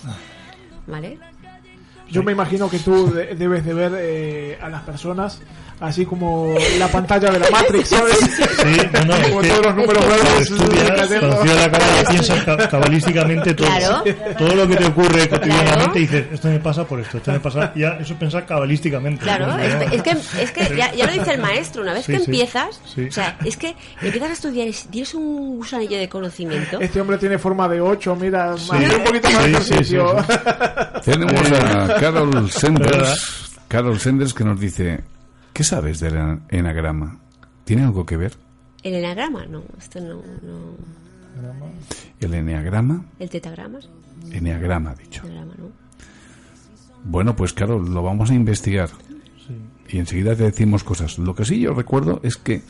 ¿Vale? 0.85 1.17
Yo 2.09 2.23
me 2.23 2.31
imagino 2.31 2.69
que 2.69 2.79
tú 2.79 3.11
de- 3.13 3.35
debes 3.35 3.65
de 3.65 3.73
ver 3.73 3.91
eh, 3.97 4.57
a 4.61 4.69
las 4.69 4.81
personas 4.83 5.41
así 5.79 6.05
como 6.05 6.55
la 6.79 6.87
pantalla 6.87 7.29
de 7.31 7.39
la 7.39 7.49
Matrix, 7.51 7.89
¿sabes? 7.89 8.17
Sí, 8.17 8.77
no, 8.93 9.05
no, 9.05 9.15
es 9.15 9.27
como 9.29 9.41
que 9.41 9.47
todos 9.49 9.65
los 9.65 9.75
números 9.75 10.05
cuando 10.05 10.23
verdes. 10.23 10.51
estudias, 10.51 10.89
la 11.55 11.71
cábala, 11.71 12.09
piensas 12.09 12.43
ca- 12.43 12.69
cabalísticamente 12.69 13.53
todo. 13.53 13.67
Claro. 13.67 14.03
Todo 14.37 14.55
lo 14.55 14.67
que 14.67 14.75
te 14.75 14.85
ocurre 14.85 15.29
cotidianamente 15.29 15.77
Claro. 15.83 15.93
dices, 15.93 16.25
esto 16.33 16.47
me 16.47 16.59
pasa 16.59 16.83
por 16.85 16.99
esto, 16.99 17.17
esto 17.17 17.31
me 17.31 17.39
pasa. 17.39 17.71
Ya, 17.75 17.89
eso 17.99 18.13
es 18.13 18.19
pensar 18.19 18.45
cabalísticamente. 18.45 19.23
Claro, 19.23 19.47
¿no? 19.47 19.57
es, 19.59 19.73
es 19.93 20.01
que, 20.03 20.11
es 20.41 20.51
que 20.51 20.75
ya, 20.75 20.93
ya 20.93 21.05
lo 21.05 21.13
dice 21.13 21.31
el 21.33 21.41
maestro, 21.41 21.81
una 21.83 21.93
vez 21.93 22.05
Sí, 22.05 22.11
que 22.13 22.19
sí. 22.19 22.25
empiezas, 22.25 22.81
Sí. 22.95 23.05
o 23.07 23.11
sea, 23.11 23.37
es 23.45 23.55
que 23.57 23.75
empiezas 24.01 24.29
a 24.29 24.33
estudiar 24.33 24.67
y 24.67 24.73
tienes 24.89 25.13
un 25.13 25.57
gusanillo 25.57 25.97
de 25.97 26.09
conocimiento. 26.09 26.79
Este 26.79 26.99
hombre 27.01 27.17
tiene 27.17 27.37
forma 27.37 27.67
de 27.67 27.81
8, 27.81 28.15
mira, 28.15 28.55
Sí. 28.57 28.71
un 28.71 29.03
poquito 29.03 29.29
más 29.31 29.43
de 29.43 29.49
Sí, 29.49 29.55
sí, 29.57 29.63
sí, 29.63 29.73
ejercicio. 29.73 30.15
Tenemos 31.05 31.51
a 31.51 31.95
Carol. 31.99 32.51
Sanders, 32.57 33.49
Carol 33.67 33.99
Sanders 33.99 34.33
que 34.33 34.43
nos 34.43 34.59
dice, 34.59 35.01
¿qué 35.57 35.63
sabes 35.63 35.99
del 35.99 36.13
ena- 36.13 36.39
enagrama? 36.49 37.19
¿Tiene 37.65 37.81
algo 37.83 38.05
que 38.05 38.15
ver? 38.15 38.33
El 38.83 38.93
enagrama, 38.93 39.47
no, 39.47 39.63
esto 39.79 39.99
no, 39.99 40.21
no. 40.43 40.75
El 42.19 42.33
eneagrama, 42.35 43.05
El 43.17 43.29
tetagrama, 43.31 43.81
sí, 43.81 43.89
eneagrama, 44.33 44.93
dicho. 44.93 45.25
enagrama, 45.25 45.53
no. 45.57 45.69
Bueno, 47.03 47.35
pues 47.35 47.53
claro, 47.53 47.79
lo 47.79 48.03
vamos 48.03 48.29
a 48.29 48.35
investigar. 48.35 48.89
Y 49.89 49.97
enseguida 49.97 50.35
te 50.35 50.43
decimos 50.43 50.83
cosas. 50.83 51.17
Lo 51.17 51.33
que 51.33 51.43
sí 51.43 51.59
yo 51.59 51.73
recuerdo 51.73 52.19
es 52.21 52.37
que 52.37 52.61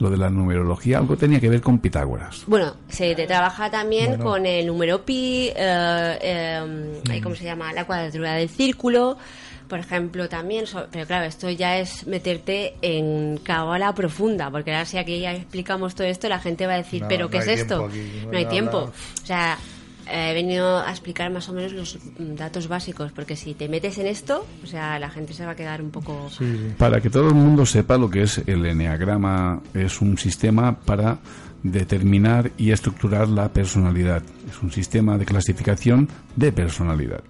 lo 0.00 0.10
de 0.10 0.16
la 0.16 0.28
numerología 0.30 0.98
algo 0.98 1.16
tenía 1.16 1.38
que 1.38 1.48
ver 1.48 1.60
con 1.60 1.78
Pitágoras. 1.78 2.42
Bueno, 2.48 2.74
se 2.88 3.14
te 3.14 3.26
trabaja 3.28 3.70
también 3.70 4.08
Bueno. 4.08 4.24
con 4.24 4.46
el 4.46 4.66
número 4.66 5.04
pi, 5.04 5.50
eh, 5.54 6.18
eh, 6.20 7.20
¿cómo 7.22 7.36
se 7.36 7.44
llama? 7.44 7.72
La 7.72 7.84
cuadratura 7.86 8.32
del 8.34 8.48
círculo, 8.48 9.18
por 9.68 9.78
ejemplo, 9.78 10.28
también. 10.28 10.66
so- 10.66 10.86
pero 10.90 11.06
claro, 11.06 11.24
esto 11.26 11.50
ya 11.50 11.78
es 11.78 12.06
meterte 12.06 12.74
en 12.82 13.38
cábala 13.42 13.94
profunda, 13.94 14.50
porque 14.50 14.72
ahora 14.72 14.84
si 14.84 14.98
aquí 14.98 15.20
ya 15.20 15.32
explicamos 15.34 15.94
todo 15.94 16.06
esto, 16.06 16.28
la 16.28 16.38
gente 16.40 16.66
va 16.66 16.74
a 16.74 16.78
decir, 16.78 17.02
No, 17.02 17.08
¿pero 17.08 17.24
no 17.24 17.30
qué 17.30 17.38
es 17.38 17.48
esto? 17.48 17.86
aquí, 17.86 18.22
no 18.26 18.32
no 18.32 18.38
hay 18.38 18.46
tiempo. 18.46 18.78
O 19.22 19.26
sea, 19.26 19.56
eh, 20.06 20.30
he 20.30 20.34
venido 20.34 20.78
a 20.80 20.90
explicar 20.90 21.30
más 21.30 21.48
o 21.48 21.52
menos 21.54 21.72
los 21.72 21.96
mm, 22.18 22.34
datos 22.34 22.68
básicos, 22.68 23.10
porque 23.12 23.36
si 23.36 23.54
te 23.54 23.68
metes 23.68 23.96
en 23.98 24.06
esto, 24.06 24.46
o 24.62 24.66
sea, 24.66 24.98
la 24.98 25.08
gente 25.08 25.32
se 25.32 25.46
va 25.46 25.52
a 25.52 25.56
quedar 25.56 25.80
un 25.80 25.90
poco... 25.90 26.28
Para 26.76 27.00
que 27.00 27.08
todo 27.08 27.28
el 27.28 27.34
mundo 27.34 27.64
sepa 27.64 27.96
lo 27.96 28.10
que 28.10 28.22
es 28.22 28.38
el 28.46 28.66
eneagrama, 28.66 29.62
es 29.72 30.00
un 30.02 30.18
sistema 30.18 30.78
para 30.78 31.18
determinar 31.62 32.50
y 32.58 32.72
estructurar 32.72 33.26
la 33.28 33.48
personalidad. 33.48 34.22
Es 34.50 34.62
un 34.62 34.70
sistema 34.70 35.16
de 35.16 35.24
clasificación 35.24 36.08
de 36.36 36.52
personalidad. 36.52 37.22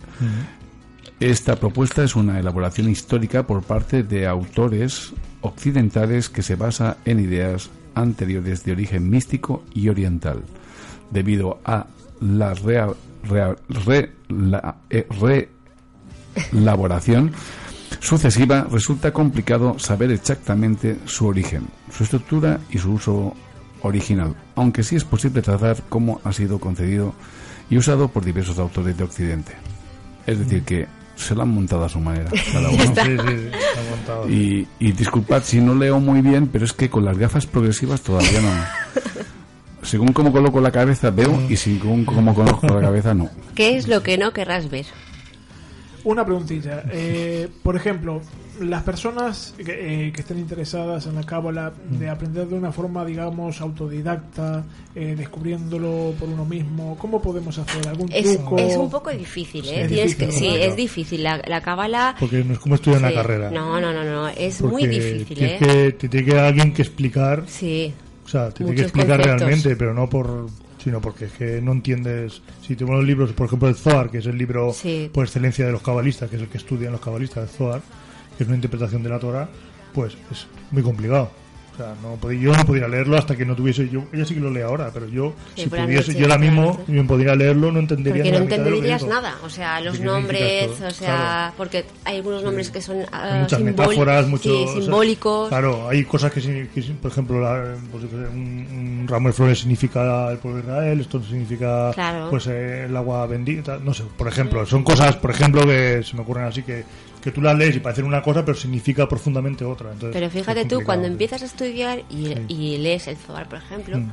Esta 1.25 1.57
propuesta 1.57 2.05
es 2.05 2.17
una 2.17 2.39
elaboración 2.39 2.91
histórica 2.91 3.47
por 3.47 3.63
parte 3.63 4.03
de 4.03 4.27
autores 4.27 5.15
occidentales 5.41 6.29
que 6.29 6.43
se 6.43 6.55
basa 6.55 6.99
en 7.07 7.19
ideas 7.19 7.71
anteriores 7.95 8.63
de 8.63 8.73
origen 8.73 9.09
místico 9.09 9.65
y 9.73 9.89
oriental, 9.89 10.43
debido 11.11 11.61
a 11.65 11.87
la 12.21 12.53
rea- 12.53 12.91
rea- 13.23 13.57
re- 13.71 14.13
eh, 14.91 15.07
reelaboración 16.53 17.33
sucesiva 18.01 18.67
resulta 18.71 19.11
complicado 19.15 19.79
saber 19.79 20.11
exactamente 20.11 20.99
su 21.07 21.27
origen, 21.27 21.69
su 21.91 22.05
estructura 22.05 22.61
y 22.69 22.77
su 22.77 22.93
uso 22.93 23.33
original, 23.81 24.37
aunque 24.57 24.83
sí 24.83 24.97
es 24.97 25.05
posible 25.05 25.41
trazar 25.41 25.79
cómo 25.89 26.21
ha 26.23 26.35
sido 26.35 26.59
concedido 26.59 27.15
y 27.71 27.79
usado 27.79 28.09
por 28.09 28.27
diversos 28.27 28.59
autores 28.59 28.95
de 28.99 29.05
Occidente. 29.05 29.53
Es 30.27 30.39
decir, 30.39 30.65
que 30.65 30.87
se 31.17 31.35
lo 31.35 31.43
han 31.43 31.49
montado 31.51 31.85
a 31.85 31.89
su 31.89 32.01
manera, 32.01 32.31
cada 32.53 32.69
uno. 32.71 32.83
Sí, 32.83 32.87
sí, 32.95 32.95
sí, 32.95 33.49
está 33.53 33.91
montado. 33.91 34.31
Y, 34.31 34.67
y 34.79 34.93
disculpad 34.93 35.43
si 35.43 35.61
no 35.61 35.75
leo 35.75 36.01
muy 36.01 36.21
bien, 36.21 36.49
pero 36.49 36.65
es 36.65 36.73
que 36.73 36.91
con 36.91 37.05
las 37.05 37.19
gafas 37.19 37.47
progresivas 37.47 38.01
todavía 38.03 38.41
no. 38.41 38.51
Según 39.83 40.13
cómo 40.13 40.33
coloco 40.33 40.61
la 40.61 40.71
cabeza 40.71 41.11
veo 41.11 41.43
y 41.49 41.57
según 41.57 42.05
cómo 42.05 42.35
coloco 42.35 42.67
la 42.67 42.81
cabeza 42.81 43.13
no. 43.13 43.29
¿Qué 43.55 43.77
es 43.77 43.87
lo 43.87 44.03
que 44.03 44.17
no 44.17 44.33
querrás 44.33 44.71
ver? 44.71 44.87
Una 46.05 46.25
preguntilla. 46.25 46.85
Eh, 46.93 47.49
por 47.63 47.77
ejemplo, 47.77 48.21
las 48.61 48.83
personas 48.83 49.55
que, 49.57 50.07
eh, 50.09 50.13
que 50.13 50.21
estén 50.21 50.39
interesadas 50.39 51.07
en 51.07 51.15
la 51.15 51.23
cábala 51.25 51.73
de 51.91 52.09
aprender 52.11 52.47
de 52.47 52.55
una 52.57 52.73
forma, 52.73 53.05
digamos, 53.05 53.61
autodidacta, 53.61 54.65
eh, 54.95 55.15
descubriéndolo 55.17 56.13
por 56.21 56.29
uno 56.29 56.45
mismo, 56.45 56.97
¿cómo 56.99 57.23
podemos 57.23 57.57
hacer? 57.59 57.89
¿Algún 57.89 58.13
Es, 58.13 58.37
truco? 58.37 58.59
es 58.59 58.77
un 58.77 58.91
poco 58.91 59.11
difícil, 59.11 59.65
¿eh? 59.67 60.05
Es 60.05 60.15
que, 60.15 60.31
sí, 60.31 60.47
es 60.47 60.77
difícil. 60.77 61.23
La, 61.23 61.41
la 61.47 61.63
cábala... 61.63 62.15
Porque 62.21 62.45
no 62.45 62.53
es 62.53 62.59
como 62.59 62.75
estudiar 62.75 63.01
una 63.01 63.09
Sí. 63.09 63.15
carrera. 63.15 63.51
No, 63.51 63.81
no, 63.81 63.93
no, 63.93 64.05
no. 64.05 64.29
Es 64.29 64.59
Porque 64.59 64.73
muy 64.73 64.87
difícil, 64.87 65.25
tienes 65.27 65.63
¿eh? 65.63 65.65
que, 65.67 65.93
te 65.93 66.09
tiene 66.09 66.27
que 66.31 66.39
alguien 66.39 66.73
que 66.75 66.83
explicar. 66.83 67.45
Sí. 67.47 67.93
O 68.25 68.29
sea, 68.29 68.49
te 68.51 68.59
tiene 68.59 68.75
que 68.75 68.83
explicar 68.83 69.17
conceptos. 69.19 69.41
realmente, 69.41 69.77
pero 69.77 69.95
no 69.95 70.09
por 70.09 70.47
sino 70.85 71.01
porque 71.01 71.25
es 71.25 71.33
que 71.33 71.61
no 71.63 71.73
entiendes 71.73 72.43
si 72.63 72.77
tenemos 72.77 72.99
los 73.01 73.07
libros 73.09 73.33
por 73.33 73.47
ejemplo 73.47 73.69
el 73.69 73.75
Zohar 73.75 74.11
que 74.11 74.19
es 74.19 74.27
el 74.27 74.37
libro 74.39 74.73
Sí. 74.73 75.11
por 75.13 75.25
excelencia 75.25 75.65
de 75.67 75.73
los 75.73 75.83
cabalistas 75.83 76.29
que 76.31 76.37
es 76.37 76.43
el 76.43 76.49
que 76.49 76.59
estudian 76.59 76.93
los 76.93 77.01
cabalistas 77.01 77.49
el 77.51 77.57
Zohar 77.57 77.81
que 78.37 78.43
es 78.45 78.47
una 78.49 78.57
interpretación 78.57 79.03
de 79.03 79.09
la 79.09 79.19
Torah 79.19 79.49
pues 79.95 80.17
es 80.31 80.47
muy 80.71 80.83
complicado 80.83 81.31
o 81.75 81.77
sea, 81.77 81.95
no 82.03 82.15
podía, 82.15 82.41
yo 82.41 82.57
no 82.57 82.65
podía 82.65 82.87
leerlo 82.87 83.17
hasta 83.17 83.35
que 83.37 83.45
no 83.45 83.57
tuviese 83.57 83.89
yo 83.89 84.05
ella 84.13 84.25
sí 84.25 84.35
que 84.35 84.41
lo 84.41 84.51
lee 84.51 84.61
ahora 84.61 84.91
pero 84.95 85.09
yo 85.09 85.35
Sí, 85.57 85.63
si 85.63 85.69
pudiese 85.69 86.13
noche, 86.13 86.15
yo 86.21 86.27
ahora 86.27 86.39
mismo 86.39 86.81
me 86.87 87.03
podría 87.05 87.35
leerlo 87.35 87.73
no 87.73 87.81
entendería 87.81 88.23
Porque 88.23 88.33
no 88.39 88.45
entenderías 88.45 89.05
nada, 89.05 89.35
o 89.45 89.51
sea, 89.51 89.81
los 89.81 89.95
¿De 89.95 89.99
qué 90.01 90.05
significa 90.07 90.13
nombres, 90.13 90.71
o 90.81 90.91
sea, 90.91 91.07
Claro. 91.17 91.55
porque 91.57 91.85
hay 92.05 92.17
algunos 92.19 92.43
nombres 92.45 92.71
que 92.71 92.81
son 92.81 92.99
Hay 93.11 93.41
muchas 93.41 93.61
metáforas, 93.61 94.27
muchos 94.29 94.53
sí, 94.53 94.65
o 94.65 94.73
sea, 94.73 94.83
simbólicos. 94.83 95.49
claro, 95.49 95.89
hay 95.89 96.05
cosas 96.05 96.31
que, 96.33 96.41
por 97.03 97.11
ejemplo, 97.11 97.41
la- 97.41 97.75
pues, 97.91 98.05
un, 98.05 99.01
un 99.01 99.07
ramo 99.09 99.29
de 99.29 99.33
flores 99.35 99.59
significa 99.59 100.31
el 100.31 100.39
pueblo 100.39 100.61
de 100.63 100.65
Israel, 100.69 101.01
esto 101.01 101.23
significa 101.23 101.91
Claro. 101.93 102.29
pues 102.31 102.47
el 102.47 102.97
agua 102.97 103.27
bendita, 103.27 103.79
no 103.83 103.93
sé, 103.93 104.05
por 104.17 104.29
ejemplo, 104.29 104.65
son 104.67 104.85
cosas, 104.85 105.17
por 105.17 105.31
ejemplo, 105.33 105.63
que 105.67 106.03
se 106.05 106.15
me 106.15 106.23
ocurren 106.23 106.45
así 106.45 106.63
que, 106.63 106.85
que 107.25 107.33
tú 107.33 107.41
las 107.41 107.57
lees 107.57 107.75
y 107.75 107.81
parecen 107.81 108.05
una 108.05 108.21
cosa, 108.23 108.45
pero 108.45 108.55
significa 108.57 109.09
profundamente 109.09 109.65
otra. 109.65 109.93
Entonces, 109.93 110.15
Pero 110.15 110.31
fíjate 110.31 110.67
tú, 110.67 110.83
cuando 110.85 111.07
empiezas 111.09 111.41
a 111.43 111.47
estudiar 111.47 112.01
y, 112.11 112.27
Sí. 112.27 112.35
y 112.49 112.77
lees 112.79 113.09
el 113.09 113.17
Zohar, 113.17 113.49
por 113.49 113.59
ejemplo, 113.59 113.99
Mm. 113.99 114.11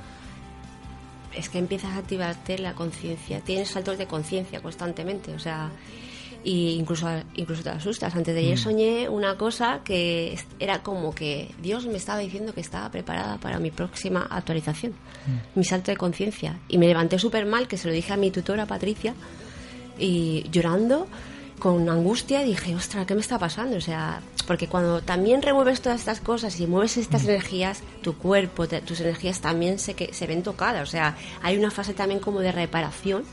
es 1.36 1.50
que 1.50 1.58
empiezas 1.60 1.92
a 1.92 1.98
activarte 1.98 2.58
la 2.58 2.74
conciencia. 2.74 3.42
Tienes 3.42 3.70
saltos 3.70 3.98
de 3.98 4.06
conciencia 4.08 4.62
constantemente, 4.62 5.34
o 5.34 5.40
sea, 5.40 5.70
y 6.44 6.72
incluso, 6.80 7.08
incluso 7.36 7.62
te 7.64 7.70
asustas. 7.70 8.16
Antes 8.16 8.34
de 8.34 8.40
ayer 8.42 8.56
Mm. 8.56 8.62
soñé 8.62 9.10
una 9.10 9.36
cosa 9.38 9.82
que 9.84 10.40
era 10.60 10.82
como 10.82 11.14
que 11.14 11.52
Dios 11.62 11.86
me 11.88 11.98
estaba 11.98 12.20
diciendo 12.20 12.54
que 12.54 12.62
estaba 12.62 12.90
preparada 12.92 13.38
para 13.38 13.60
mi 13.60 13.72
próxima 13.72 14.22
actualización, 14.30 14.94
Mm. 14.94 15.60
mi 15.60 15.64
salto 15.66 15.92
de 15.92 15.98
conciencia. 15.98 16.58
Y 16.68 16.78
me 16.78 16.88
levanté 16.88 17.20
súper 17.20 17.46
mal, 17.46 17.68
que 17.68 17.78
se 17.78 17.88
lo 17.88 17.94
dije 17.94 18.14
a 18.14 18.18
mi 18.18 18.32
tutora 18.32 18.66
Patricia, 18.66 19.14
y 20.00 20.46
llorando 20.52 21.08
con 21.62 21.88
angustia 21.90 22.42
dije, 22.44 22.76
ostras, 22.76 23.06
¿qué 23.06 23.14
me 23.14 23.22
está 23.22 23.38
pasando? 23.38 23.78
O 23.78 23.82
sea, 23.82 24.20
porque 24.48 24.68
cuando 24.68 25.02
también 25.02 25.44
remueves 25.44 25.80
todas 25.80 26.00
estas 26.00 26.20
cosas 26.20 26.60
y 26.60 26.66
mueves 26.66 26.98
estas 26.98 27.24
energías, 27.26 27.82
tu 28.02 28.18
cuerpo, 28.18 28.68
te- 28.68 28.82
tus 28.82 29.00
energías 29.00 29.42
también 29.42 29.78
se, 29.78 29.94
que, 29.94 30.12
se 30.12 30.26
ven 30.26 30.42
tocadas. 30.42 30.90
O 30.90 30.92
sea, 30.92 31.16
hay 31.44 31.58
una 31.58 31.70
fase 31.70 31.94
también 31.94 32.20
como 32.20 32.40
de 32.40 32.52
reparación 32.52 33.24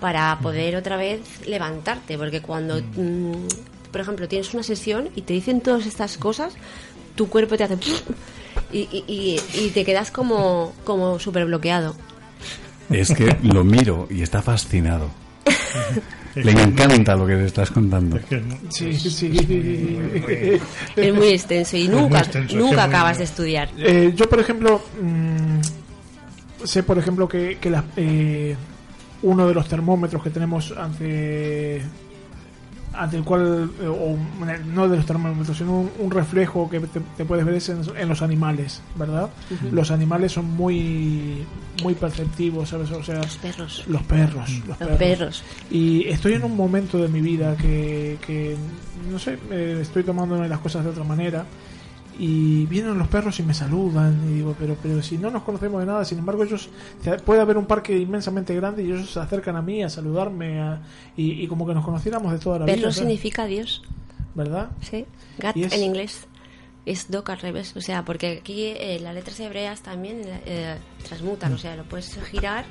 para 0.00 0.38
poder 0.40 0.76
otra 0.76 0.96
vez 0.96 1.20
levantarte, 1.46 2.16
porque 2.16 2.40
cuando, 2.40 2.80
mm, 2.80 3.48
por 3.90 4.00
ejemplo, 4.00 4.28
tienes 4.28 4.54
una 4.54 4.62
sesión 4.62 5.08
y 5.16 5.22
te 5.22 5.32
dicen 5.32 5.60
todas 5.60 5.86
estas 5.86 6.16
cosas, 6.18 6.52
tu 7.16 7.28
cuerpo 7.28 7.56
te 7.56 7.64
hace... 7.64 7.76
Y- 8.72 9.40
y 9.54 9.70
te 9.74 9.84
quedas 9.84 10.10
como, 10.12 10.72
como 10.84 11.18
súper 11.18 11.46
bloqueado. 11.46 11.96
Es 12.90 13.12
que 13.12 13.36
lo 13.42 13.64
miro 13.64 14.06
y 14.08 14.22
está 14.22 14.40
fascinado. 14.40 15.10
Le 16.36 16.52
encanta 16.52 17.16
lo 17.16 17.26
que 17.26 17.34
le 17.34 17.46
estás 17.46 17.70
contando. 17.70 18.18
Sí, 18.68 18.92
sí. 18.92 19.98
Es 20.94 21.14
muy 21.14 21.28
extenso 21.28 21.76
y 21.76 21.88
nunca, 21.88 22.18
extenso, 22.18 22.56
nunca 22.56 22.84
acabas 22.84 23.18
de 23.18 23.24
estudiar. 23.24 23.70
Eh, 23.78 24.12
yo, 24.14 24.28
por 24.28 24.40
ejemplo, 24.40 24.82
mm, 25.00 26.64
sé, 26.64 26.82
por 26.82 26.98
ejemplo, 26.98 27.26
que, 27.26 27.56
que 27.58 27.70
las, 27.70 27.84
eh, 27.96 28.54
uno 29.22 29.48
de 29.48 29.54
los 29.54 29.66
termómetros 29.66 30.22
que 30.22 30.30
tenemos 30.30 30.72
ante 30.76 31.80
ante 32.96 33.16
el 33.16 33.24
cual, 33.24 33.70
eh, 33.80 33.86
o 33.86 34.16
no 34.66 34.88
de 34.88 34.96
los 34.96 35.06
termómetros, 35.06 35.56
sino 35.56 35.80
un, 35.80 35.90
un 35.98 36.10
reflejo 36.10 36.68
que 36.68 36.80
te, 36.80 37.00
te 37.16 37.24
puedes 37.24 37.44
ver 37.44 37.54
es 37.54 37.68
en, 37.68 37.82
en 37.96 38.08
los 38.08 38.22
animales, 38.22 38.82
¿verdad? 38.96 39.30
Los 39.70 39.90
animales 39.90 40.32
son 40.32 40.46
muy 40.46 41.46
muy 41.82 41.94
perceptivos, 41.94 42.70
¿sabes? 42.70 42.90
O 42.90 43.02
sea, 43.02 43.16
los 43.16 43.36
perros. 43.36 43.84
Los 43.86 44.02
perros. 44.02 44.50
Los, 44.66 44.80
Los 44.80 44.98
perros. 44.98 45.44
Y 45.70 46.08
estoy 46.08 46.34
en 46.34 46.44
un 46.44 46.56
momento 46.56 46.98
de 46.98 47.08
mi 47.08 47.20
vida 47.20 47.56
que, 47.56 48.18
que 48.26 48.56
no 49.10 49.18
sé, 49.18 49.38
eh, 49.50 49.78
estoy 49.80 50.02
tomándome 50.02 50.48
las 50.48 50.60
cosas 50.60 50.84
de 50.84 50.90
otra 50.90 51.04
manera. 51.04 51.44
Y 52.18 52.64
vienen 52.66 52.96
los 52.98 53.08
perros 53.08 53.38
y 53.40 53.42
me 53.42 53.52
saludan 53.52 54.18
y 54.30 54.34
digo, 54.36 54.54
pero 54.58 54.76
pero 54.82 55.02
si 55.02 55.18
no 55.18 55.30
nos 55.30 55.42
conocemos 55.42 55.80
de 55.80 55.86
nada, 55.86 56.04
sin 56.04 56.18
embargo 56.18 56.44
ellos, 56.44 56.68
puede 57.24 57.40
haber 57.40 57.58
un 57.58 57.66
parque 57.66 57.96
inmensamente 57.98 58.54
grande 58.54 58.82
y 58.82 58.86
ellos 58.86 59.10
se 59.10 59.20
acercan 59.20 59.56
a 59.56 59.62
mí 59.62 59.82
a 59.82 59.88
saludarme 59.90 60.60
a- 60.60 60.80
y, 61.16 61.42
y 61.42 61.46
como 61.46 61.66
que 61.66 61.74
nos 61.74 61.84
conociéramos 61.84 62.32
de 62.32 62.38
toda 62.38 62.60
la 62.60 62.64
vida. 62.64 62.76
Perro 62.76 62.92
significa 62.92 63.44
Dios. 63.46 63.82
¿Verdad? 64.34 64.70
Sí. 64.80 65.04
Gat 65.38 65.56
es- 65.56 65.72
en 65.72 65.82
inglés 65.82 66.26
es 66.86 67.10
dog 67.10 67.30
al 67.30 67.38
revés. 67.40 67.74
O 67.76 67.80
sea, 67.80 68.04
porque 68.04 68.38
aquí 68.40 68.64
eh, 68.66 68.98
las 69.02 69.14
letras 69.14 69.38
hebreas 69.40 69.80
también 69.82 70.20
eh, 70.46 70.76
transmutan. 71.06 71.52
O 71.52 71.58
sea, 71.58 71.74
lo 71.76 71.84
puedes 71.84 72.18
girar. 72.30 72.64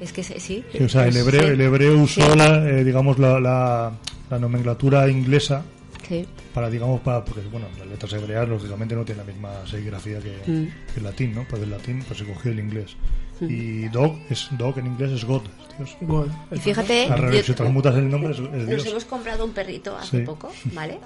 Es 0.00 0.12
que 0.12 0.22
sí. 0.22 0.34
Sí, 0.38 0.64
o 0.84 0.88
sea, 0.88 1.06
el 1.06 1.12
Sí. 1.14 1.18
hebreo, 1.20 1.48
el 1.48 1.60
hebreo 1.60 1.98
usó 2.00 2.20
Sí. 2.32 2.38
la, 2.38 2.68
eh, 2.68 2.84
digamos, 2.84 3.18
la, 3.18 3.40
la, 3.40 3.92
la 4.30 4.38
nomenclatura 4.38 5.08
inglesa 5.08 5.62
Sí. 6.08 6.26
para, 6.54 6.70
digamos, 6.70 7.00
para, 7.00 7.24
porque, 7.24 7.42
bueno, 7.50 7.66
las 7.78 7.86
letras 7.86 8.12
hebreas 8.12 8.48
lógicamente 8.48 8.94
no 8.94 9.04
tienen 9.04 9.26
la 9.26 9.32
misma 9.32 9.66
serigrafía 9.66 10.20
que, 10.20 10.36
Mm. 10.46 10.66
que 10.92 10.98
el 11.00 11.02
latín, 11.04 11.34
¿no? 11.34 11.44
Pues 11.48 11.62
el 11.62 11.70
latín, 11.70 12.02
pues 12.06 12.18
se 12.18 12.24
cogió 12.24 12.52
el 12.52 12.60
inglés. 12.60 12.96
Mm. 13.40 13.46
Y 13.50 13.88
dog, 13.88 14.16
es, 14.30 14.48
dog 14.52 14.78
en 14.78 14.86
inglés 14.86 15.12
es 15.12 15.24
God, 15.24 15.42
es 15.44 15.76
Dios. 15.78 15.96
God. 16.02 16.28
Y 16.52 16.58
fíjate, 16.58 17.06
Al 17.06 17.18
revés, 17.18 17.46
yo- 17.46 17.52
si 17.52 17.56
transmutas 17.56 17.94
el 17.96 18.08
nombre 18.08 18.30
es, 18.32 18.38
es 18.38 18.68
Nos 18.68 18.86
hemos 18.86 19.04
comprado 19.04 19.44
un 19.44 19.52
perrito 19.52 19.96
hace 19.96 20.20
Sí. 20.20 20.24
poco, 20.24 20.50
¿vale? 20.72 20.98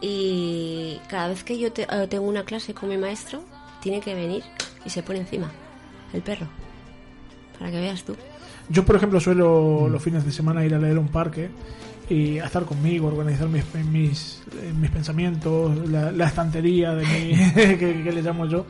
Y 0.00 0.98
cada 1.08 1.28
vez 1.28 1.44
que 1.44 1.58
yo 1.58 1.72
te- 1.72 1.86
eh, 1.90 2.06
tengo 2.08 2.24
una 2.24 2.44
clase 2.44 2.74
con 2.74 2.88
mi 2.88 2.96
maestro, 2.98 3.42
tiene 3.80 4.00
que 4.00 4.14
venir 4.14 4.42
y 4.84 4.90
se 4.90 5.02
pone 5.02 5.20
encima 5.20 5.50
el 6.12 6.22
perro. 6.22 6.46
Para 7.58 7.70
que 7.70 7.80
veas 7.80 8.02
tú. 8.02 8.16
Yo, 8.68 8.84
por 8.84 8.96
ejemplo, 8.96 9.20
suelo 9.20 9.88
los 9.88 10.02
fines 10.02 10.24
de 10.24 10.32
semana 10.32 10.64
ir 10.64 10.74
a 10.74 10.78
leer 10.78 10.96
a 10.96 11.00
un 11.00 11.08
parque 11.08 11.50
y 12.08 12.38
a 12.38 12.46
estar 12.46 12.64
conmigo, 12.64 13.06
organizar 13.08 13.48
mis, 13.48 13.64
mis, 13.74 14.42
pensamientos, 14.90 15.88
la, 15.88 16.12
la 16.12 16.26
estantería 16.26 16.94
de 16.94 17.06
mi, 17.06 17.52
que, 17.78 18.02
que 18.02 18.12
le 18.12 18.22
llamo 18.22 18.46
yo. 18.46 18.66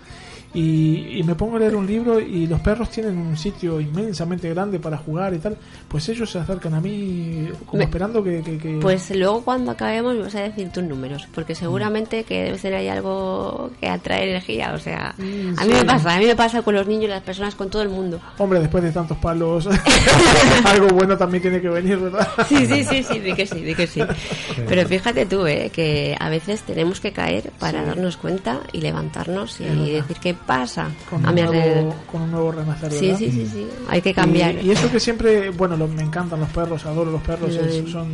Y, 0.55 1.19
y 1.19 1.23
me 1.23 1.35
pongo 1.35 1.57
a 1.57 1.61
leer 1.61 1.75
un 1.75 1.87
libro 1.87 2.21
y 2.21 2.47
los 2.47 2.61
perros 2.61 2.91
tienen 2.91 3.17
un 3.17 3.37
sitio 3.39 3.81
inmensamente 3.81 4.51
grande 4.51 4.79
para 4.79 4.99
jugar 4.99 5.33
y 5.33 5.39
tal. 5.39 5.57
Pues 5.89 6.07
ellos 6.11 6.31
se 6.31 6.39
acercan 6.39 6.75
a 6.75 6.81
mí 6.81 7.49
como 7.65 7.79
Me- 7.79 7.85
esperando 7.85 8.23
que... 8.23 8.43
que- 8.43 8.59
que- 8.59 8.79
Pues 8.83 9.11
luego 9.17 9.43
cuando 9.43 9.71
acabemos 9.71 10.15
me 10.15 10.23
vas 10.25 10.35
a 10.35 10.41
decir 10.43 10.69
tus 10.71 10.85
números, 10.85 11.27
porque 11.35 11.55
seguramente 11.55 12.25
que 12.25 12.43
debe 12.45 12.59
ser 12.59 12.75
ahí 12.75 12.89
algo 12.89 13.71
que 13.81 13.89
atrae 13.89 14.29
energía, 14.29 14.73
o 14.75 14.79
sea, 14.79 15.15
Mm, 15.17 15.59
a 15.59 15.65
mí 15.65 15.73
sí. 15.73 15.79
me 15.79 15.85
pasa, 15.85 16.15
a 16.15 16.19
mí 16.19 16.27
me 16.27 16.37
pasa 16.37 16.63
con 16.63 16.75
los 16.75 16.87
niños, 16.87 17.09
las 17.09 17.23
personas, 17.23 17.55
con 17.55 17.71
todo 17.71 17.81
el 17.83 17.89
mundo. 17.89 18.21
Hombre, 18.39 18.61
después 18.61 18.83
de 18.85 18.93
tantos 18.93 19.17
palos, 19.19 19.67
algo 20.65 20.89
bueno 20.89 21.17
también 21.17 21.43
tiene 21.43 21.61
que 21.61 21.69
venir, 21.69 21.99
¿verdad? 21.99 22.29
Sí, 22.49 22.67
sí, 22.67 22.85
sí, 22.85 23.03
sí, 23.03 23.19
di 23.21 23.33
que 23.35 23.47
sí, 23.47 23.61
di 23.61 23.75
que 23.75 23.87
sí. 23.87 24.03
Pero 24.69 24.87
fíjate 24.87 25.27
tú, 25.27 25.47
¿eh? 25.47 25.71
que 25.73 26.17
a 26.19 26.29
veces 26.29 26.63
tenemos 26.63 27.01
que 27.01 27.13
caer 27.13 27.51
para 27.59 27.81
Sí. 27.81 27.87
darnos 27.87 28.17
cuenta 28.17 28.61
y 28.73 28.81
levantarnos 28.81 29.61
y 29.61 29.65
verdad. 29.65 29.85
decir 29.85 30.17
qué 30.21 30.35
pasa 30.47 30.89
con 31.09 31.25
a 31.25 31.29
un, 31.31 31.35
mi 31.35 31.43
nuevo, 31.43 31.57
alrededor. 31.59 31.95
con 32.11 32.23
un 32.23 32.31
nuevo 32.31 32.53
renacer, 32.53 32.93
Sí, 32.93 33.07
¿verdad? 33.07 33.19
sí, 33.19 33.31
sí, 33.33 33.47
sí. 33.53 33.67
Hay 33.89 34.03
que 34.03 34.13
cambiar. 34.15 34.55
Y, 34.57 34.69
y 34.69 34.71
eso 34.71 34.91
que 34.91 35.01
siempre, 35.01 35.51
bueno, 35.51 35.77
lo- 35.77 35.89
me 35.89 36.03
encantan 36.03 36.41
los 36.41 36.49
perros, 36.51 36.85
adoro 36.87 37.11
los 37.11 37.23
perros, 37.23 37.55
es- 37.55 37.91
son, 37.91 38.09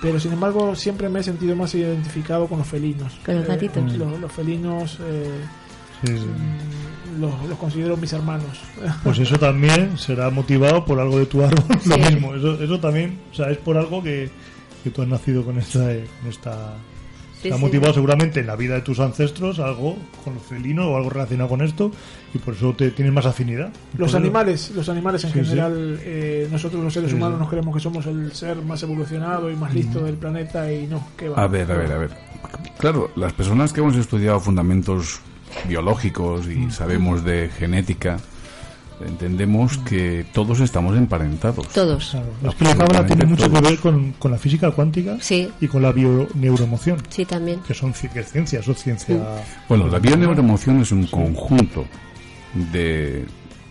pero 0.00 0.18
sin 0.20 0.32
embargo 0.32 0.74
siempre 0.76 1.08
me 1.08 1.20
he 1.20 1.22
sentido 1.22 1.54
más 1.56 1.74
identificado 1.74 2.46
con 2.46 2.58
los 2.58 2.66
felinos. 2.68 3.12
Con 3.24 3.34
los 3.36 3.44
Eh, 3.44 3.48
gatitos. 3.48 3.92
los, 3.96 4.20
los 4.20 4.32
felinos 4.32 4.98
eh, 5.02 5.30
Sí, 6.04 6.16
sí. 6.16 6.24
mm, 6.24 7.20
los, 7.20 7.48
los 7.48 7.58
considero 7.58 7.96
mis 7.96 8.12
hermanos. 8.12 8.60
Pues 9.02 9.18
eso 9.18 9.36
también 9.38 9.98
será 9.98 10.30
motivado 10.30 10.84
por 10.84 11.00
algo 11.00 11.18
de 11.18 11.26
tu 11.26 11.42
árbol, 11.42 11.64
lo 11.86 11.94
Sí. 11.96 12.00
mismo. 12.00 12.34
Eso, 12.34 12.62
eso 12.62 12.78
también, 12.78 13.18
o 13.32 13.34
sea, 13.34 13.50
es 13.50 13.58
por 13.58 13.76
algo 13.76 14.00
que, 14.02 14.30
que 14.84 14.90
tú 14.90 15.02
has 15.02 15.08
nacido 15.08 15.44
con 15.44 15.58
esta. 15.58 15.92
eh, 15.92 16.06
Con 16.20 16.30
esta 16.30 16.74
Sí, 17.40 17.48
está 17.48 17.56
sí. 17.56 17.62
motivado 17.64 17.94
seguramente 17.94 18.40
en 18.40 18.46
la 18.48 18.56
vida 18.56 18.74
de 18.74 18.80
tus 18.82 18.98
ancestros, 19.00 19.58
algo 19.60 19.96
con 20.24 20.34
los 20.34 20.42
felinos 20.42 20.86
o 20.86 20.96
algo 20.96 21.08
relacionado 21.10 21.48
con 21.48 21.62
esto, 21.62 21.92
y 22.34 22.38
por 22.38 22.54
eso 22.54 22.72
te 22.74 22.90
tienes 22.90 23.14
más 23.14 23.26
afinidad. 23.26 23.70
Los 23.96 24.14
animales, 24.14 24.70
los 24.72 24.88
animales 24.88 25.22
en 25.24 25.32
Sí, 25.32 25.38
sí. 25.40 25.44
general, 25.46 26.00
eh, 26.02 26.48
nosotros 26.50 26.82
los 26.82 26.92
seres 26.92 27.10
Sí, 27.10 27.16
humanos 27.16 27.36
sí. 27.36 27.40
nos 27.40 27.48
creemos 27.48 27.74
que 27.74 27.80
somos 27.80 28.06
el 28.06 28.32
ser 28.32 28.56
más 28.62 28.82
evolucionado 28.82 29.50
y 29.50 29.56
más 29.56 29.72
listo 29.72 30.02
del 30.02 30.16
planeta 30.16 30.72
y 30.72 30.86
no, 30.88 31.06
que 31.16 31.28
va. 31.28 31.42
A 31.42 31.46
ver, 31.46 31.70
a 31.70 31.76
ver, 31.76 31.92
a 31.92 31.98
ver. 31.98 32.10
Claro, 32.78 33.10
las 33.16 33.32
personas 33.32 33.72
que 33.72 33.80
hemos 33.80 33.94
estudiado 33.96 34.40
fundamentos 34.40 35.20
biológicos 35.68 36.46
y 36.48 36.70
sabemos 36.70 37.24
de 37.24 37.50
genética, 37.56 38.18
entendemos 39.06 39.78
que 39.78 40.26
todos 40.32 40.60
estamos 40.60 40.96
emparentados. 40.96 41.68
Todos. 41.68 42.14
Es 42.42 42.54
que 42.54 42.64
la 42.64 42.76
cábala 42.76 43.06
tiene 43.06 43.26
mucho 43.26 43.50
que 43.50 43.60
ver 43.60 43.78
con, 43.78 44.12
con 44.12 44.30
la 44.32 44.38
física 44.38 44.70
cuántica 44.70 45.16
Sí. 45.20 45.48
y 45.60 45.68
con 45.68 45.82
la 45.82 45.92
bioneuroemoción, 45.92 46.98
Sí, 47.08 47.24
también. 47.24 47.60
que 47.60 47.74
son 47.74 47.94
ci- 47.94 48.10
que 48.10 48.20
es 48.20 48.28
ciencia. 48.30 48.60
Bueno, 49.68 49.88
la 49.88 49.98
bioneuroemoción 49.98 50.80
es 50.80 50.92
un 50.92 51.06
conjunto 51.06 51.86
de 52.72 53.26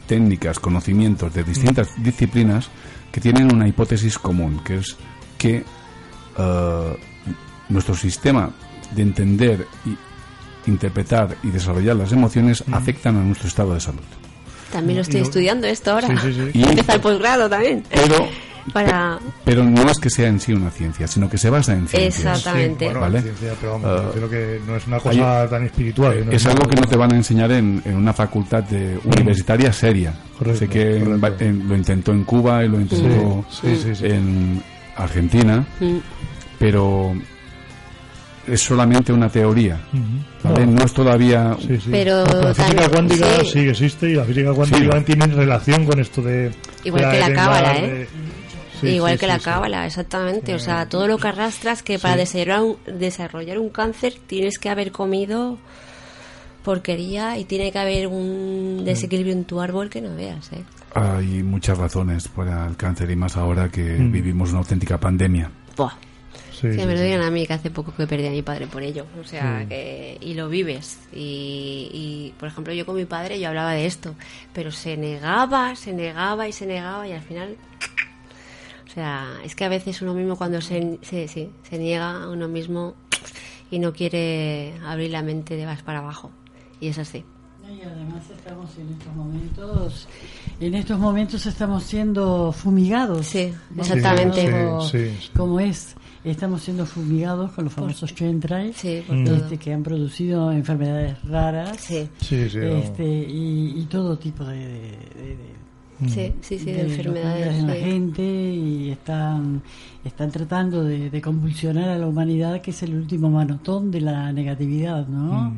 técnicas, 0.08 0.60
conocimientos 0.60 1.34
de 1.34 1.44
distintas 1.44 1.90
disciplinas 2.02 2.70
que 3.12 3.20
tienen 3.22 3.54
una 3.54 3.68
hipótesis 3.68 4.18
común, 4.18 4.62
que 4.64 4.78
es 4.78 4.96
que 5.38 5.64
eh, 6.38 6.98
nuestro 7.70 7.96
sistema 7.96 8.50
de 8.96 9.02
entender, 9.02 9.68
y 9.86 9.98
interpretar 10.70 11.36
y 11.44 11.48
desarrollar 11.50 11.96
las 11.96 12.12
emociones 12.12 12.64
afectan 12.72 13.18
a 13.18 13.22
nuestro 13.24 13.48
estado 13.48 13.74
de 13.74 13.80
salud. 13.80 14.02
También 14.72 14.97
lo 14.97 15.01
estoy 15.01 15.22
estudiando 15.22 15.68
esto 15.68 15.91
ahora. 15.91 16.07
Sí, 16.22 16.34
sí, 16.34 16.51
sí. 16.51 16.51
Y 16.59 16.63
empezar 16.63 16.95
el 16.95 17.01
posgrado 17.01 17.49
también. 17.49 17.84
Pero 17.89 18.28
Para... 18.74 19.18
Pero 19.45 19.63
no 19.63 19.89
es 19.89 19.97
que 19.97 20.09
sea 20.09 20.28
en 20.28 20.41
sí 20.41 20.51
una 20.51 20.70
ciencia, 20.70 21.07
sino 21.07 21.30
que 21.30 21.38
se 21.38 21.49
basa 21.49 21.72
en 21.72 21.88
ciencias. 21.88 22.18
Exactamente. 22.38 22.80
Sí, 22.80 22.86
bueno, 22.86 22.99
¿Vale? 22.99 23.22
ciencia, 23.22 23.53
pero 23.61 23.72
vamos, 23.80 23.88
Ah, 23.89 24.03
refiero 24.07 24.30
que 24.30 24.59
no 24.68 24.76
es 24.76 24.88
una 24.88 24.99
cosa 24.99 25.41
hay- 25.43 25.47
tan 25.49 25.63
espiritual. 25.65 26.26
¿no? 26.26 26.32
Es 26.34 26.45
algo 26.47 26.68
que 26.68 26.76
no 26.76 26.82
te 26.86 26.97
van 26.97 27.13
a 27.13 27.15
enseñar 27.15 27.49
en, 27.53 27.82
en 27.86 27.95
una 27.95 28.11
facultad 28.11 28.63
de 28.65 28.99
universitaria 29.05 29.72
seria. 29.72 30.13
Correcto, 30.38 30.59
sé 30.59 30.68
que 30.68 30.97
en- 30.97 31.65
lo 31.70 31.76
intentó 31.78 32.11
en 32.11 32.26
Cuba 32.26 32.65
y 32.65 32.68
lo 32.68 32.82
intentó 32.82 33.45
Sí, 33.49 33.74
sí, 33.74 33.82
sí, 33.84 33.95
sí. 33.95 34.05
en 34.05 34.61
Argentina, 34.97 35.65
Mm. 35.80 35.97
pero 36.59 37.13
es 38.48 38.62
solamente 38.62 39.12
una 39.14 39.30
teoría. 39.30 39.80
No 40.43 40.84
es 40.84 40.93
todavía... 40.93 41.56
Sí, 41.60 41.78
sí. 41.78 41.89
Pero 41.91 42.24
la 42.26 42.54
física 42.54 42.89
cuántica 42.89 43.26
sí. 43.43 43.45
sí. 43.52 43.60
existe 43.70 44.10
y 44.10 44.14
la 44.16 44.24
física 44.24 44.54
cuántica 44.54 44.98
Sí. 45.00 45.04
tiene 45.06 45.28
relación 45.28 45.86
con 45.86 46.00
esto 46.00 46.22
de. 46.22 46.52
Igual 46.84 47.04
de 47.04 47.12
que 47.12 47.20
la 47.20 47.34
cábala, 47.34 47.74
de- 47.74 48.02
¿eh? 48.04 48.08
Sí, 48.80 48.88
Igual 48.89 49.14
sí, 49.14 49.20
que 49.20 49.26
sí, 49.26 49.32
la 49.32 49.39
sí. 49.39 49.43
cábala, 49.45 49.86
exactamente. 49.88 50.54
O 50.56 50.60
sea, 50.60 50.88
todo 50.88 51.08
lo 51.08 51.18
que 51.18 51.28
arrastras 51.28 51.82
que 51.84 51.98
para 52.00 52.14
Sí. 52.14 52.20
desarrollar 52.20 52.62
un, 52.62 53.00
desarrollar 53.00 53.60
un 53.60 53.70
cáncer 53.70 54.14
tienes 54.28 54.60
que 54.60 54.70
haber 54.70 54.91
comido 54.91 55.58
porquería 56.64 57.38
y 57.38 57.45
tiene 57.45 57.72
que 57.72 57.80
haber 57.80 58.08
un 58.08 58.84
desequilibrio 58.86 59.34
en 59.34 59.45
tu 59.45 59.62
árbol 59.62 59.89
que 59.89 60.02
no 60.02 60.14
veas, 60.16 60.52
¿eh? 60.52 60.64
Hay 60.93 61.43
muchas 61.43 61.78
razones 61.78 62.28
para 62.28 62.68
el 62.68 62.76
cáncer 62.76 63.10
y 63.12 63.16
más 63.16 63.38
ahora 63.38 63.70
que 63.70 63.82
Mm. 63.98 64.12
vivimos 64.12 64.50
una 64.50 64.60
auténtica 64.60 65.00
pandemia. 65.00 65.50
Buah. 65.76 65.93
Sí, 66.60 66.68
que 66.70 66.74
sí, 66.74 66.86
me 66.86 66.93
lo 66.93 66.97
sí. 66.97 67.03
digan 67.05 67.22
a 67.22 67.30
mí 67.32 67.45
que 67.45 67.53
hace 67.53 67.70
poco 67.70 67.93
que 67.95 68.08
perdí 68.08 68.26
a 68.28 68.32
mi 68.32 68.41
padre 68.41 68.68
por 68.68 68.82
ello. 68.82 69.05
O 69.22 69.24
sea, 69.24 69.60
Sí. 69.62 69.68
que, 69.70 70.18
y 70.22 70.34
lo 70.34 70.49
vives. 70.49 70.97
Y, 71.14 71.89
y, 71.93 72.34
por 72.39 72.47
ejemplo, 72.49 72.74
yo 72.74 72.86
con 72.86 72.95
mi 72.95 73.05
padre 73.05 73.39
yo 73.39 73.49
hablaba 73.49 73.72
de 73.74 73.86
esto, 73.86 74.16
pero 74.53 74.72
se 74.72 74.97
negaba, 74.97 75.76
se 75.76 75.93
negaba 75.93 76.47
y 76.47 76.51
se 76.53 76.66
negaba 76.66 77.08
y 77.08 77.12
al 77.14 77.22
final... 77.22 77.55
O 78.89 78.89
sea, 78.99 79.28
es 79.43 79.53
que 79.55 79.64
a 79.66 79.70
veces 79.70 80.01
uno 80.01 80.14
mismo 80.16 80.36
cuando 80.36 80.60
se, 80.60 80.97
se, 81.03 81.28
sí, 81.28 81.51
se 81.70 81.78
niega 81.78 82.24
a 82.24 82.30
uno 82.30 82.47
mismo 82.47 82.95
y 83.70 83.78
no 83.78 83.93
quiere 83.93 84.74
abrir 84.84 85.12
la 85.12 85.22
mente 85.22 85.55
de 85.55 85.66
vas 85.68 85.84
para 85.84 85.99
abajo. 85.99 86.32
Y 86.82 86.88
es 86.88 86.97
así. 86.97 87.24
Y 87.70 87.82
además 87.82 88.24
estamos 88.36 88.70
en 88.78 88.89
estos 88.93 89.14
momentos, 89.14 90.08
en 90.60 90.74
estos 90.74 90.97
momentos 90.97 91.45
estamos 91.45 91.84
siendo 91.84 92.51
fumigados. 92.53 93.28
Sí, 93.28 93.53
exactamente. 93.78 94.47
Sí, 94.47 94.89
sí, 95.10 95.18
sí. 95.22 95.30
Como 95.36 95.60
es, 95.60 95.95
estamos 96.32 96.62
siendo 96.62 96.86
fumigados 96.86 97.52
con 97.52 97.66
los 97.66 97.74
famosos 97.74 98.14
chemtrails, 98.16 98.78
Sí, 98.78 99.02
Mm. 99.08 99.28
este, 99.28 99.58
que 99.58 99.74
han 99.74 99.84
producido 99.84 100.52
enfermedades 100.52 101.22
raras, 101.24 101.78
Sí, 101.80 102.08
Sí, 102.20 102.50
sí, 102.50 102.60
vamos. 102.60 102.86
este, 102.86 103.04
y, 103.06 103.74
y 103.82 103.86
todo 103.90 104.18
tipo 104.18 104.44
de, 104.46 104.58
de- 104.58 104.66
de- 104.74 105.38
de- 106.00 106.10
sí, 106.10 106.34
sí, 106.42 106.60
sí, 106.60 106.66
de, 106.66 106.74
de 106.74 106.82
enfermedades. 106.82 107.56
en 107.56 107.68
la 107.68 107.74
sí. 107.74 107.80
gente 107.82 108.22
y 108.24 108.90
están 108.92 109.62
están 110.06 110.32
tratando 110.32 110.84
de, 110.84 111.10
de 111.10 111.22
convulsionar 111.22 111.90
a 111.90 111.98
la 111.98 112.08
humanidad 112.08 112.62
que 112.62 112.72
es 112.72 112.82
el 112.84 112.94
último 112.96 113.30
manotón 113.30 113.90
de 113.92 114.02
la 114.02 114.32
negatividad 114.32 115.08
no 115.08 115.52
Mm. 115.52 115.58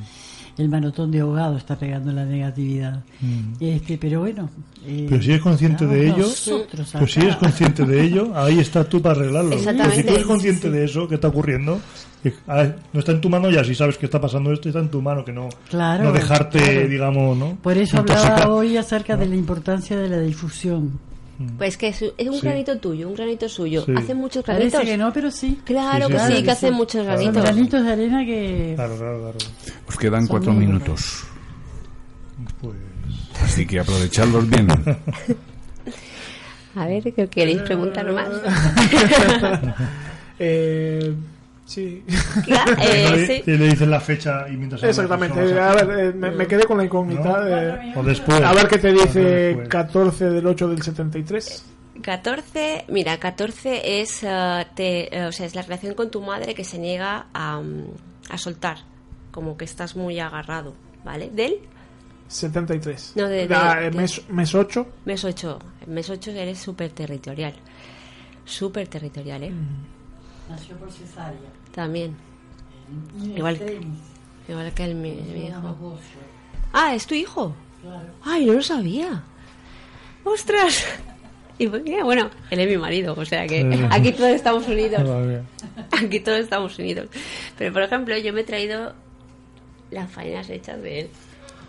El 0.59 0.69
manotón 0.69 1.09
de 1.11 1.21
ahogado 1.21 1.57
está 1.57 1.77
pegando 1.77 2.11
la 2.11 2.25
negatividad 2.25 3.01
Mm. 3.21 3.53
este 3.59 3.97
pero 3.97 4.19
bueno 4.21 4.49
eh, 4.85 5.05
Pero 5.09 5.21
si 5.21 5.29
eres 5.31 5.41
consciente 5.41 5.85
de 5.85 6.07
ello, 6.07 6.25
pues 6.97 7.11
si 7.11 7.19
eres 7.19 7.35
consciente 7.37 7.85
de 7.85 8.01
ello, 8.03 8.31
ahí 8.35 8.59
estás 8.59 8.87
tú 8.87 9.01
para 9.01 9.15
arreglarlo. 9.19 9.55
Pero 9.63 9.91
si 9.91 10.03
tú 10.03 10.13
eres 10.13 10.25
consciente 10.25 10.67
Sí, 10.67 10.73
de 10.73 10.85
eso 10.85 11.07
que 11.07 11.15
está 11.15 11.27
ocurriendo, 11.27 11.79
que, 12.23 12.33
ah, 12.47 12.65
no 12.93 12.99
está 12.99 13.11
en 13.11 13.19
tu 13.21 13.29
mano 13.29 13.49
ya, 13.49 13.63
si 13.63 13.75
sabes 13.75 13.97
que 13.97 14.05
está 14.05 14.21
pasando 14.21 14.51
esto, 14.53 14.69
está 14.69 14.79
en 14.79 14.89
tu 14.89 15.01
mano, 15.01 15.25
que 15.25 15.33
no, 15.33 15.49
Claro, 15.69 16.05
no 16.05 16.11
dejarte, 16.13 16.59
claro. 16.59 16.87
digamos, 16.87 17.37
¿no? 17.37 17.55
por 17.61 17.77
eso 17.77 17.97
hablaba 17.99 18.47
hoy 18.49 18.77
acerca 18.77 19.17
de 19.17 19.27
la 19.27 19.35
importancia 19.35 19.97
de 19.97 20.07
la 20.09 20.19
difusión 20.19 20.99
Pues 21.57 21.77
que 21.77 21.87
es, 21.87 22.01
es 22.17 22.27
un 22.27 22.33
Sí. 22.35 22.41
granito 22.41 22.77
tuyo, 22.79 23.07
un 23.07 23.15
granito 23.15 23.47
suyo. 23.47 23.85
Sí. 23.85 23.93
Hace 23.95 24.13
muchos 24.13 24.43
granitos. 24.43 24.73
parece 24.73 24.91
que 24.91 24.97
no 24.97 25.13
pero 25.13 25.31
sí 25.31 25.57
Claro 25.63 26.07
Sí, 26.07 26.13
que 26.13 26.19
sí, 26.19 26.33
que 26.33 26.41
sí. 26.43 26.49
hace 26.49 26.71
muchos 26.71 27.01
Claro. 27.03 27.17
granitos. 27.21 27.43
granitos 27.43 27.85
de 27.85 27.91
arena 27.91 28.25
que 28.25 28.73
Claro, 28.75 28.97
claro, 28.97 29.19
claro. 29.21 29.37
Os 29.87 29.95
quedan 29.97 30.21
Son 30.21 30.27
cuatro 30.27 30.53
minutos, 30.53 31.23
Pues, 32.61 32.75
así 33.41 33.65
que 33.65 33.79
aprovechadlos 33.79 34.49
bien. 34.49 34.67
A 36.75 36.85
ver, 36.85 37.01
¿qué 37.13 37.27
queréis 37.27 37.61
preguntar 37.61 38.11
más? 38.11 38.29
Eh, 40.41 41.13
sí. 41.69 42.03
Claro, 42.45 42.75
eh, 42.81 43.41
y 43.41 43.43
sí. 43.43 43.51
le 43.57 43.67
dicen 43.69 43.91
la 43.91 43.99
fecha 43.99 44.47
y 44.49 44.57
mientras 44.57 44.83
Exactamente. 44.83 45.39
pues, 45.39 45.53
A 45.53 45.73
ver, 45.85 45.99
eh, 45.99 46.13
me, 46.13 46.31
me 46.31 46.47
quedé 46.47 46.63
con 46.65 46.77
la 46.77 46.85
incógnita. 46.85 47.23
¿No? 47.23 47.47
eh, 47.47 47.93
O 47.95 48.03
después. 48.03 48.41
a 48.41 48.53
ver 48.53 48.67
qué 48.67 48.77
te 48.79 48.91
dice 48.91 49.19
después. 49.21 49.69
14 49.69 50.25
del 50.29 50.47
8 50.47 50.67
del 50.69 50.81
73. 50.81 51.65
14, 52.01 52.85
mira, 52.87 53.17
14 53.19 54.01
es, 54.01 54.23
eh, 54.23 54.65
te- 54.73 55.15
eh, 55.15 55.25
o 55.25 55.31
sea, 55.31 55.45
es 55.45 55.53
la 55.55 55.61
relación 55.61 55.93
con 55.95 56.09
tu 56.09 56.21
madre 56.21 56.53
que 56.55 56.63
se 56.63 56.77
niega 56.79 57.27
a, 57.33 57.59
mm, 57.59 57.85
a 58.29 58.37
soltar, 58.37 58.77
como 59.31 59.57
que 59.57 59.65
estás 59.65 59.95
muy 59.97 60.19
agarrado, 60.19 60.73
¿vale? 61.03 61.29
Del 61.29 61.55
73. 62.29 63.13
No, 63.15 63.27
de- 63.27 63.47
de- 63.47 63.55
Ah, 63.55 63.79
eh, 63.81 63.89
de- 63.89 63.97
mes, 63.97 64.21
mes 64.29 64.55
8. 64.55 64.87
mes 65.05 65.23
8. 65.25 65.59
En 65.85 65.93
mes 65.93 66.09
8 66.09 66.31
eres 66.31 66.59
súper 66.59 66.89
territorial. 66.91 67.53
Súper 68.45 68.87
territorial, 68.87 69.43
¿eh? 69.43 69.51
Nació 70.49 70.75
por 70.77 70.91
cesárea 70.91 71.39
También. 71.73 72.15
Igual, 73.35 73.59
igual 74.47 74.73
que 74.73 74.83
el 74.83 74.95
mi, 74.95 75.09
hijo. 75.09 75.99
Ah, 76.73 76.95
¿es 76.95 77.05
tu 77.05 77.13
hijo? 77.13 77.55
claro. 77.81 78.09
Ay, 78.23 78.45
no 78.45 78.53
lo 78.53 78.63
sabía. 78.63 79.23
¡Ostras! 80.23 80.85
Y 81.61 81.67
bueno, 81.67 82.29
él 82.51 82.59
es 82.61 82.69
mi 82.69 82.77
marido, 82.77 83.13
o 83.17 83.25
sea 83.25 83.45
que 83.45 83.85
aquí 83.91 84.13
todos 84.13 84.29
estamos 84.29 84.65
unidos. 84.65 85.03
Aquí 85.91 86.21
todos 86.21 86.39
estamos 86.39 86.79
unidos. 86.79 87.09
Pero, 87.57 87.73
por 87.73 87.81
ejemplo, 87.83 88.17
yo 88.17 88.31
me 88.31 88.41
he 88.41 88.43
traído 88.45 88.93
las 89.91 90.09
faenas 90.09 90.49
hechas 90.49 90.81
de 90.81 91.01
él. 91.01 91.09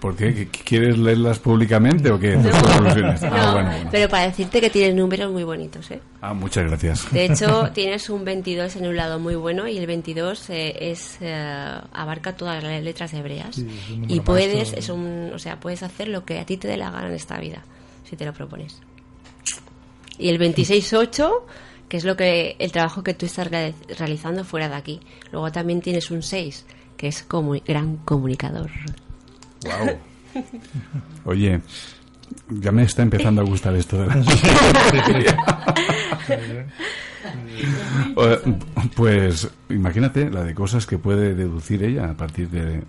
¿Por 0.00 0.16
qué? 0.16 0.48
¿Qu- 0.50 0.62
¿Quieres 0.64 0.96
leerlas 0.96 1.38
públicamente 1.38 2.10
o 2.10 2.18
qué? 2.18 2.34
Conclusiones. 2.34 3.22
Ah, 3.22 3.28
No, 3.28 3.52
bueno, 3.52 3.70
bueno. 3.70 3.88
pero 3.92 4.08
para 4.08 4.24
decirte 4.28 4.60
que 4.60 4.70
tienes 4.70 4.94
números 4.94 5.30
muy 5.30 5.44
bonitos, 5.44 5.90
¿eh? 5.90 6.00
Ah, 6.22 6.32
muchas 6.32 6.64
gracias. 6.66 7.12
De 7.12 7.26
hecho, 7.26 7.70
tienes 7.74 8.08
un 8.08 8.24
22 8.24 8.76
en 8.76 8.86
un 8.86 8.96
lado 8.96 9.18
muy 9.18 9.34
bueno 9.34 9.68
y 9.68 9.76
el 9.76 9.86
22 9.86 10.48
eh, 10.50 10.90
es 10.90 11.18
eh, 11.20 11.34
abarca 11.92 12.34
todas 12.34 12.62
las 12.64 12.82
letras 12.82 13.12
hebreas 13.12 13.56
Sí, 13.56 13.68
y 14.08 14.20
puedes, 14.20 14.72
es 14.72 14.88
un, 14.88 15.32
o 15.34 15.38
sea, 15.38 15.60
puedes 15.60 15.82
hacer 15.82 16.08
lo 16.08 16.24
que 16.24 16.38
a 16.38 16.46
ti 16.46 16.56
te 16.56 16.66
dé 16.66 16.76
la 16.78 16.90
gana 16.90 17.08
en 17.08 17.14
esta 17.14 17.38
vida, 17.38 17.62
si 18.08 18.16
te 18.16 18.24
lo 18.24 18.32
propones. 18.32 18.80
Y 20.18 20.28
el 20.30 20.38
26-8, 20.38 21.30
que 21.88 21.96
es 21.98 22.04
lo 22.04 22.16
que 22.16 22.56
el 22.58 22.72
trabajo 22.72 23.02
que 23.02 23.14
tú 23.14 23.26
estás 23.26 23.50
re- 23.50 23.74
realizando 23.98 24.44
fuera 24.44 24.68
de 24.68 24.76
aquí. 24.76 25.00
Luego 25.32 25.50
también 25.52 25.80
tienes 25.80 26.10
un 26.10 26.22
6, 26.22 26.64
que 26.96 27.08
es 27.08 27.22
como 27.22 27.52
gran 27.66 27.96
comunicador. 27.98 28.70
Wow. 29.64 29.98
Oye, 31.24 31.60
ya 32.50 32.72
me 32.72 32.84
está 32.84 33.02
empezando 33.02 33.42
a 33.42 33.44
gustar 33.44 33.74
esto 33.74 34.00
de 34.00 34.06
la 34.06 34.14
Eh, 38.16 38.38
Pues 38.96 39.48
imagínate 39.68 40.30
la 40.30 40.42
de 40.42 40.54
cosas 40.54 40.86
que 40.86 40.98
puede 40.98 41.34
deducir 41.34 41.82
ella 41.82 42.10
a 42.10 42.14
partir 42.14 42.48
de, 42.48 42.82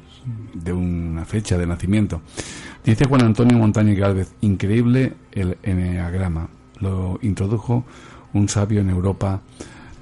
de 0.53 0.74
una 0.74 1.26
fecha 1.26 1.57
de 1.57 1.67
nacimiento. 1.67 2.22
Dice 2.84 3.05
Juan 3.05 3.24
Antonio 3.24 3.57
Montaña 3.57 3.93
Gálvez, 3.93 4.34
increíble 4.41 5.13
el 5.32 5.57
eneagrama. 5.63 6.47
Lo 6.80 7.19
introdujo 7.22 7.86
un 8.34 8.49
sabio 8.49 8.82
en 8.82 8.89
Europa, 8.89 9.41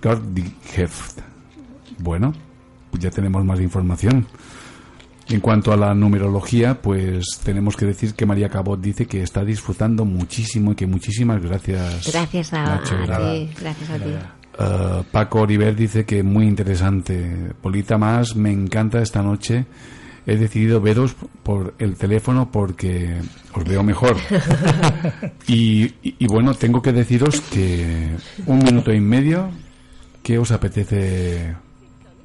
Gurdjieff. 0.01 1.13
Bueno, 1.97 2.33
pues 2.91 3.03
ya 3.03 3.11
tenemos 3.11 3.43
más 3.43 3.59
información. 3.59 4.25
En 5.29 5.39
cuanto 5.41 5.71
a 5.71 5.77
la 5.77 5.93
numerología, 5.93 6.81
pues 6.81 7.39
tenemos 7.43 7.75
que 7.77 7.85
decir 7.85 8.13
que 8.15 8.25
María 8.25 8.49
Cabot 8.49 8.81
dice 8.81 9.05
que 9.05 9.21
está 9.21 9.45
disfrutando 9.45 10.03
muchísimo 10.05 10.71
y 10.71 10.75
que 10.75 10.87
muchísimas 10.87 11.41
gracias. 11.41 12.11
Gracias 12.11 12.53
a, 12.53 12.63
Nacho, 12.63 12.95
a 12.95 13.17
ti, 13.33 13.49
gracias 13.61 13.89
a 13.91 13.97
ti. 13.97 14.09
Uh, 14.59 15.03
Paco 15.11 15.41
Oliver 15.41 15.75
dice 15.75 16.03
que 16.05 16.23
muy 16.23 16.47
interesante. 16.47 17.51
Polita 17.61 17.97
más, 17.97 18.35
me 18.35 18.51
encanta 18.51 19.01
esta 19.01 19.21
noche 19.21 19.65
he 20.25 20.35
decidido 20.35 20.79
veros 20.79 21.15
por 21.43 21.73
el 21.79 21.95
teléfono 21.95 22.51
porque 22.51 23.15
os 23.53 23.63
veo 23.63 23.81
mejor. 23.83 24.15
y, 25.47 25.83
y- 26.03 26.15
y 26.19 26.27
bueno, 26.27 26.53
tengo 26.53 26.81
que 26.81 26.91
deciros 26.91 27.41
que 27.41 28.15
un 28.45 28.59
minuto 28.59 28.93
y 28.93 28.99
medio, 28.99 29.49
¿qué 30.21 30.37
os 30.37 30.51
apetece? 30.51 31.55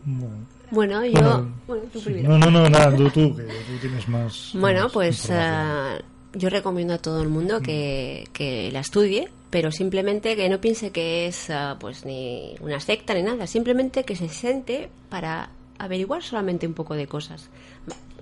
Bueno, 0.05 0.35
yo. 0.75 1.21
Bueno, 1.21 1.55
Bueno, 1.67 1.83
tú 1.93 1.99
sí. 2.01 2.05
primero. 2.07 2.29
No, 2.31 2.39
no, 2.39 2.51
no, 2.51 2.69
nada, 2.71 2.95
tú, 2.97 3.09
tú, 3.11 3.37
que 3.37 3.43
tú 3.45 3.79
tienes 3.81 4.09
más. 4.09 4.51
Bueno, 4.55 4.85
más 4.85 4.93
pues 4.93 5.29
eh, 5.31 6.01
yo 6.35 6.49
recomiendo 6.51 6.95
a 6.95 6.99
todo 6.99 7.23
el 7.23 7.29
mundo 7.29 7.61
que, 7.61 8.29
que 8.33 8.71
la 8.73 8.81
estudie, 8.81 9.31
pero 9.51 9.71
simplemente 9.71 10.37
que 10.37 10.49
no 10.49 10.61
piense 10.61 10.91
que 10.91 11.27
es 11.27 11.49
eh, 11.51 11.55
pues 11.79 12.05
ni 12.05 12.55
una 12.61 12.81
secta 12.81 13.15
ni 13.15 13.23
nada, 13.23 13.47
simplemente 13.47 14.05
que 14.05 14.17
se 14.17 14.29
siente 14.29 14.89
para 15.09 15.51
averiguar 15.79 16.23
solamente 16.23 16.67
un 16.67 16.75
poco 16.75 16.95
de 16.95 17.07
cosas, 17.07 17.49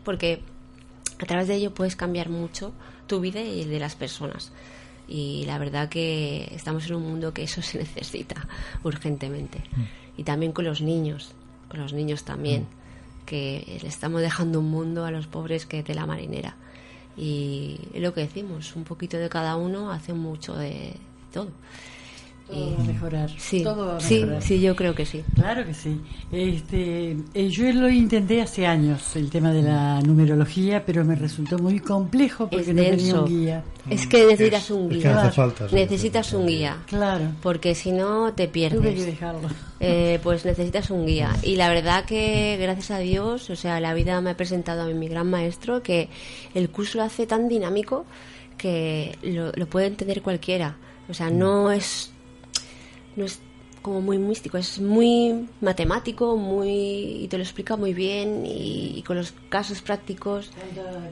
porque 0.04 0.40
a 1.18 1.26
través 1.26 1.48
de 1.48 1.54
ello 1.56 1.72
puedes 1.72 1.96
cambiar 1.96 2.28
mucho 2.28 2.72
tu 3.06 3.20
vida 3.20 3.40
y 3.40 3.62
el 3.62 3.70
de 3.70 3.78
las 3.78 3.94
personas. 3.94 4.52
Y 5.08 5.44
la 5.46 5.58
verdad 5.58 5.88
que 5.88 6.48
estamos 6.54 6.86
en 6.86 6.94
un 6.96 7.02
mundo 7.02 7.34
que 7.34 7.42
eso 7.42 7.60
se 7.60 7.78
necesita 7.84 8.48
urgentemente. 8.84 9.62
Y 10.16 10.24
también 10.24 10.52
con 10.52 10.64
los 10.64 10.80
niños, 10.80 11.34
con 11.72 11.80
los 11.80 11.94
niños 11.94 12.24
también, 12.24 12.66
que 13.24 13.78
le 13.80 13.88
estamos 13.88 14.20
dejando 14.20 14.60
un 14.60 14.70
mundo 14.70 15.06
a 15.06 15.10
los 15.10 15.26
pobres 15.26 15.64
que 15.64 15.78
es 15.78 15.86
de 15.86 15.94
la 15.94 16.04
marinera. 16.04 16.54
Y 17.16 17.80
es 17.94 18.02
lo 18.02 18.12
que 18.12 18.20
decimos, 18.20 18.76
un 18.76 18.84
poquito 18.84 19.16
de 19.16 19.30
cada 19.30 19.56
uno 19.56 19.90
hace 19.90 20.12
mucho 20.12 20.54
de 20.54 20.92
todo. 21.32 21.48
Todo 22.52 22.76
va 22.76 22.82
a 22.82 22.86
mejorar. 22.86 23.30
Sí, 23.38 23.62
todo 23.62 23.86
va 23.86 23.96
a 23.96 24.00
sí, 24.00 24.20
mejorar. 24.20 24.42
sí, 24.42 24.60
yo 24.60 24.76
creo 24.76 24.94
que 24.94 25.06
sí. 25.06 25.22
Claro 25.34 25.64
que 25.66 25.74
sí. 25.74 26.00
Este, 26.30 27.16
eh, 27.34 27.48
yo 27.48 27.72
lo 27.72 27.88
intenté 27.88 28.42
hace 28.42 28.66
años, 28.66 29.16
el 29.16 29.30
tema 29.30 29.52
de 29.52 29.62
la 29.62 30.00
numerología, 30.02 30.84
pero 30.84 31.04
me 31.04 31.14
resultó 31.14 31.58
muy 31.58 31.80
complejo 31.80 32.48
porque 32.48 32.70
Es 32.70 32.74
no 32.76 32.82
tenía 32.82 33.20
un 33.20 33.26
guía. 33.28 33.64
Es 33.88 34.06
que 34.06 34.26
necesitas 34.26 34.64
Es- 34.64 34.70
un 34.70 34.90
es 34.92 34.98
guía. 34.98 35.02
que 35.02 35.08
hace 35.18 35.30
falta, 35.32 35.68
sí, 35.68 35.74
necesitas 35.74 36.32
un 36.32 36.46
guía. 36.46 36.76
Claro. 36.86 37.24
Porque 37.42 37.74
si 37.74 37.92
no 37.92 38.32
te 38.32 38.48
pierdes. 38.48 38.80
Tuve 38.80 38.94
que 38.94 39.04
dejarlo. 39.04 39.48
Eh, 39.80 40.20
pues 40.22 40.44
necesitas 40.44 40.90
un 40.90 41.06
guía. 41.06 41.34
Y 41.42 41.56
la 41.56 41.68
verdad 41.68 42.04
que, 42.04 42.56
gracias 42.60 42.90
a 42.92 42.98
Dios, 42.98 43.50
o 43.50 43.56
sea, 43.56 43.80
la 43.80 43.94
vida 43.94 44.20
me 44.20 44.30
ha 44.30 44.36
presentado 44.36 44.82
a 44.82 44.86
mí 44.86 44.94
mi 44.94 45.08
gran 45.08 45.28
maestro 45.28 45.82
que 45.82 46.08
el 46.54 46.70
curso 46.70 46.98
lo 46.98 47.04
hace 47.04 47.26
tan 47.26 47.48
dinámico 47.48 48.04
que 48.58 49.18
lo, 49.22 49.50
lo 49.52 49.66
puede 49.66 49.86
entender 49.86 50.22
cualquiera. 50.22 50.76
O 51.08 51.14
sea, 51.14 51.30
no 51.30 51.72
es 51.72 52.12
no 53.16 53.24
es 53.24 53.38
como 53.82 54.00
muy 54.00 54.16
místico, 54.16 54.58
es 54.58 54.78
muy 54.80 55.48
matemático, 55.60 56.36
muy 56.36 56.68
y 57.24 57.26
te 57.28 57.36
lo 57.36 57.42
explica 57.42 57.74
muy 57.76 57.92
bien 57.92 58.46
y, 58.46 58.92
y 58.96 59.02
con 59.02 59.16
los 59.16 59.34
casos 59.48 59.82
prácticos. 59.82 60.52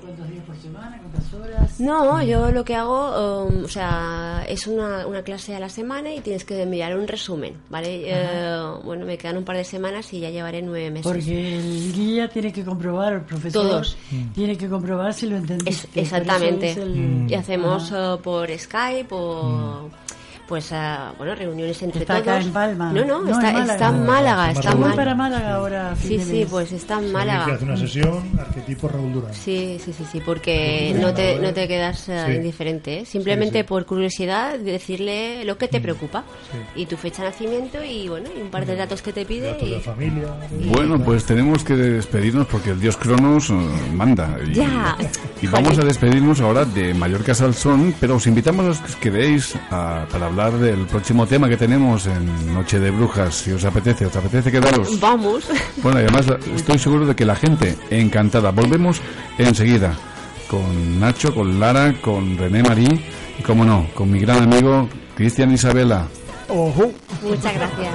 ¿Cuántos 0.01 0.31
días 0.31 0.45
por 0.47 0.57
semana? 0.57 1.01
¿Cuántas 1.03 1.35
horas? 1.35 1.81
No, 1.81 2.23
yo 2.23 2.53
lo 2.53 2.65
que 2.65 2.77
hago, 2.77 3.47
um, 3.49 3.65
o 3.65 3.69
sea, 3.69 4.45
es 4.49 4.69
una, 4.69 5.05
una 5.09 5.23
clase 5.25 5.57
a 5.57 5.59
la 5.59 5.69
semana 5.69 6.15
y 6.15 6.21
tienes 6.21 6.45
que 6.45 6.63
enviar 6.63 6.97
un 6.97 7.09
resumen, 7.09 7.55
¿vale? 7.71 8.03
Eh, 8.07 8.63
bueno, 8.85 9.05
me 9.05 9.19
quedan 9.19 9.39
un 9.39 9.45
par 9.45 9.57
de 9.57 9.65
semanas 9.65 10.13
y 10.13 10.21
ya 10.21 10.31
llevaré 10.31 10.63
nueve 10.63 10.91
meses. 10.93 11.11
Porque 11.11 11.57
el 11.59 11.93
guía 11.93 12.29
tiene 12.29 12.53
que 12.53 12.65
comprobar, 12.65 13.15
el 13.15 13.23
profesor 13.23 13.63
Todos. 13.67 13.97
tiene 14.33 14.57
que 14.57 14.69
comprobar 14.69 15.13
si 15.13 15.27
lo 15.27 15.37
entendiste. 15.39 15.71
Es- 16.01 16.05
exactamente. 16.07 16.71
Es 16.71 16.77
el- 16.77 17.27
Y 17.29 17.35
hacemos 17.35 17.91
eh, 17.93 18.17
por 18.23 18.49
Skype 18.57 19.09
o 19.11 19.91
pues 20.51 20.71
bueno 21.17 21.35
reuniones 21.37 21.81
entre 21.83 22.01
Está 22.03 22.15
todos. 22.17 22.27
acá 22.29 22.41
en 22.45 22.53
Palma. 22.53 22.93
No, 22.93 23.05
no, 23.05 23.23
No, 23.23 23.31
está, 23.31 23.49
en 23.51 23.55
Málaga. 23.55 23.73
está 23.73 23.89
en 23.89 24.07
Málaga, 24.07 24.51
está 24.51 24.75
Málaga. 24.75 24.97
para 24.97 25.15
Málaga 25.15 25.55
ahora. 25.55 25.95
Sí, 25.97 26.17
de 26.17 26.25
sí, 26.25 26.47
pues 26.51 26.73
está 26.73 26.99
en 26.99 27.07
Se 27.07 27.13
Málaga. 27.13 27.45
que 27.47 27.53
hace 27.53 27.65
una 27.65 27.77
sesión, 27.77 28.23
arquetipo 28.39 28.89
Raúl 28.89 29.13
Durán. 29.13 29.33
Sí, 29.33 29.79
sí, 29.85 29.93
sí, 29.93 30.05
sí, 30.11 30.21
porque 30.27 30.93
no 31.01 31.15
te, 31.15 31.39
no 31.39 31.53
te 31.55 31.69
quedas 31.69 32.09
eh, 32.09 32.25
Sí. 32.27 32.33
indiferente. 32.33 32.99
¿eh? 33.01 33.05
Simplemente 33.07 33.59
Sí, 33.61 33.63
sí. 33.63 33.69
por 33.69 33.87
curiosidad 33.87 34.59
decirle 34.59 35.45
lo 35.45 35.57
que 35.57 35.69
te 35.69 35.81
preocupa 35.81 36.25
Sí. 36.51 36.83
y 36.83 36.87
tu 36.87 36.97
fecha 36.97 37.23
de 37.23 37.29
nacimiento 37.31 37.85
y 37.85 38.09
bueno, 38.09 38.29
y 38.37 38.41
un 38.43 38.51
par 38.51 38.67
de 38.67 38.75
datos 38.75 39.03
que 39.03 39.13
te 39.13 39.25
pide. 39.25 39.53
Datos 39.53 39.71
de 39.71 39.77
y- 39.77 39.81
familia. 39.81 40.25
Bueno, 40.67 40.99
pues 41.05 41.25
tenemos 41.27 41.63
que 41.63 41.77
despedirnos 41.77 42.47
porque 42.49 42.71
el 42.71 42.81
dios 42.81 42.97
Cronos 42.97 43.51
eh, 43.51 43.55
manda. 43.95 44.37
Y, 44.45 44.55
Ya. 44.55 44.97
y 45.41 45.47
vamos 45.47 45.79
a 45.79 45.85
despedirnos 45.85 46.41
ahora 46.41 46.65
de 46.65 46.93
Mallorca 46.95 47.35
Salsón, 47.35 47.95
pero 48.01 48.17
os 48.17 48.27
invitamos 48.27 48.65
a 48.65 48.69
los 48.71 48.79
que 48.81 48.87
os 48.87 48.97
quedéis 48.97 49.55
a- 49.71 50.07
para 50.11 50.27
hablar 50.27 50.40
del 50.49 50.87
próximo 50.87 51.27
tema 51.27 51.51
que 51.51 51.57
tenemos 51.59 52.07
en 52.07 52.55
Noche 52.55 52.81
de 52.81 52.91
Brujas, 52.91 53.35
si 53.35 53.53
os 53.53 53.63
apetece. 53.65 54.07
¿Os 54.07 54.17
apetece 54.17 54.51
quedaros? 54.51 54.99
Vamos. 54.99 55.45
Bueno, 55.83 56.01
y 56.01 56.05
además 56.05 56.27
estoy 56.55 56.79
seguro 56.79 57.05
de 57.07 57.15
que 57.15 57.27
la 57.27 57.37
gente 57.37 57.77
encantada. 57.91 58.51
Volvemos 58.51 59.03
enseguida 59.37 59.93
con 60.49 60.99
Nacho, 60.99 61.35
con 61.35 61.61
Lara, 61.61 61.95
con 62.01 62.39
René 62.39 62.63
Marí 62.63 63.05
y, 63.39 63.43
como 63.43 63.67
no, 63.67 63.87
con 63.95 64.11
mi 64.11 64.19
gran 64.19 64.45
amigo 64.45 64.89
Cristian 65.15 65.53
Isabela. 65.53 66.07
Ojo. 66.49 66.91
Muchas 67.23 67.55
gracias. 67.55 67.95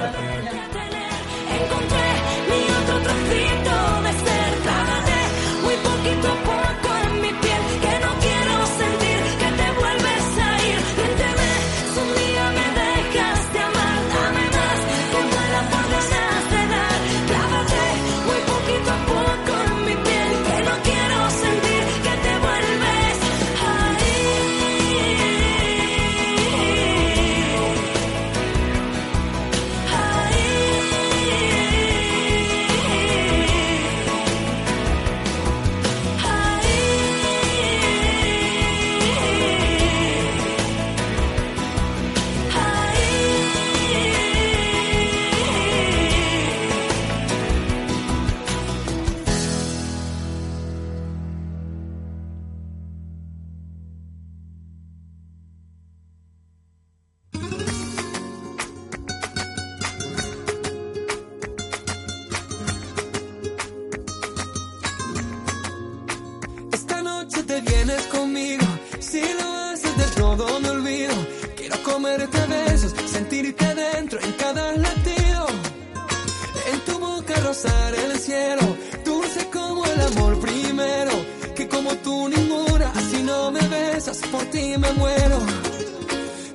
Ti 84.56 84.78
me 84.78 84.90
muero. 84.92 85.38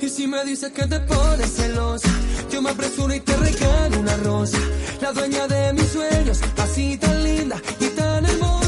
Y 0.02 0.10
si 0.10 0.26
me 0.28 0.44
dices 0.44 0.72
que 0.72 0.86
te 0.88 1.00
pones 1.02 1.52
celosa, 1.56 2.10
yo 2.52 2.62
me 2.62 2.72
apresuro 2.72 3.14
y 3.14 3.20
te 3.20 3.36
regalo 3.38 4.00
una 4.00 4.16
rosa. 4.18 4.58
La 5.02 5.12
dueña 5.12 5.48
de 5.48 5.74
mis 5.74 5.90
sueños, 5.98 6.40
así 6.58 6.98
tan 6.98 7.24
linda 7.24 7.58
y 7.80 7.88
tan 7.90 8.26
hermosa. 8.26 8.61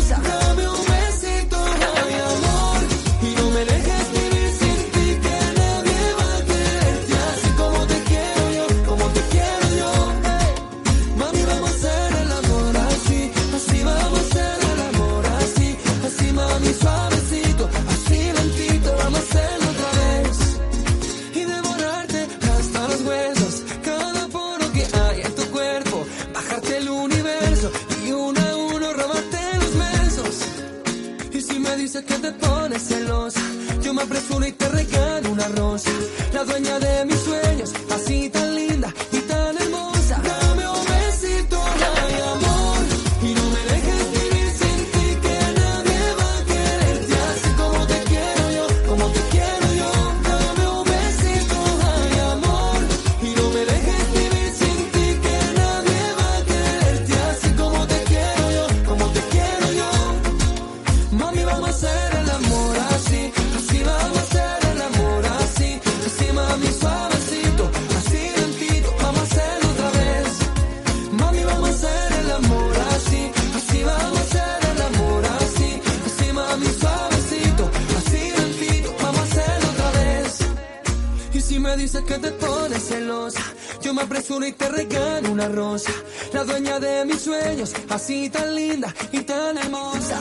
Dices 81.94 82.08
que 82.08 82.18
te 82.18 82.32
pones 82.32 82.88
celosa, 82.88 83.42
yo 83.82 83.94
me 83.94 84.02
apresuro 84.02 84.48
y 84.48 84.52
te 84.52 84.68
regalo 84.68 85.32
una 85.32 85.48
rosa. 85.48 85.92
La 86.34 86.44
dueña 86.44 86.80
de 86.80 87.06
mis 87.06 87.22
sueños, 87.22 87.72
así 87.90 88.32
tan 88.32 88.56
linda 88.56 88.94
y 89.12 89.20
tan 89.22 89.60
hermosa. 89.60 90.20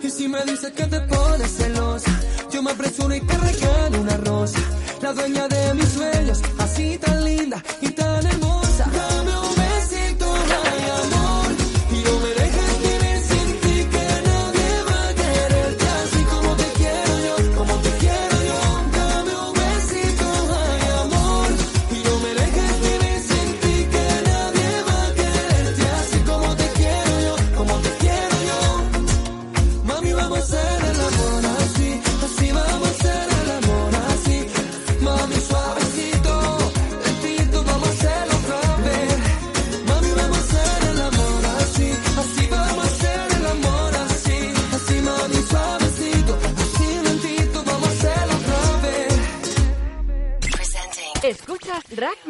Y 0.00 0.08
si 0.08 0.28
me 0.28 0.44
dices 0.44 0.72
que 0.72 0.84
te 0.84 1.00
pones 1.00 1.56
celosa, 1.56 2.12
yo 2.52 2.62
me 2.62 2.70
apresuro 2.70 3.12
y 3.12 3.20
te 3.20 3.36
regalo 3.38 4.00
una 4.02 4.16
rosa. 4.18 4.60
La 5.00 5.12
dueña 5.12 5.48
de 5.48 5.74
mis 5.74 5.88
sueños, 5.88 6.40
así 6.58 6.96
tan 6.96 7.24
linda 7.24 7.60
y 7.80 7.88
tan 7.90 8.24
hermosa. 8.24 8.61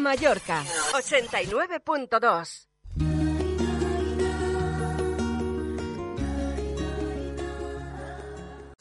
Mallorca 0.03 0.62
89.2. 0.92 2.72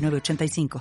906985. 0.00 0.78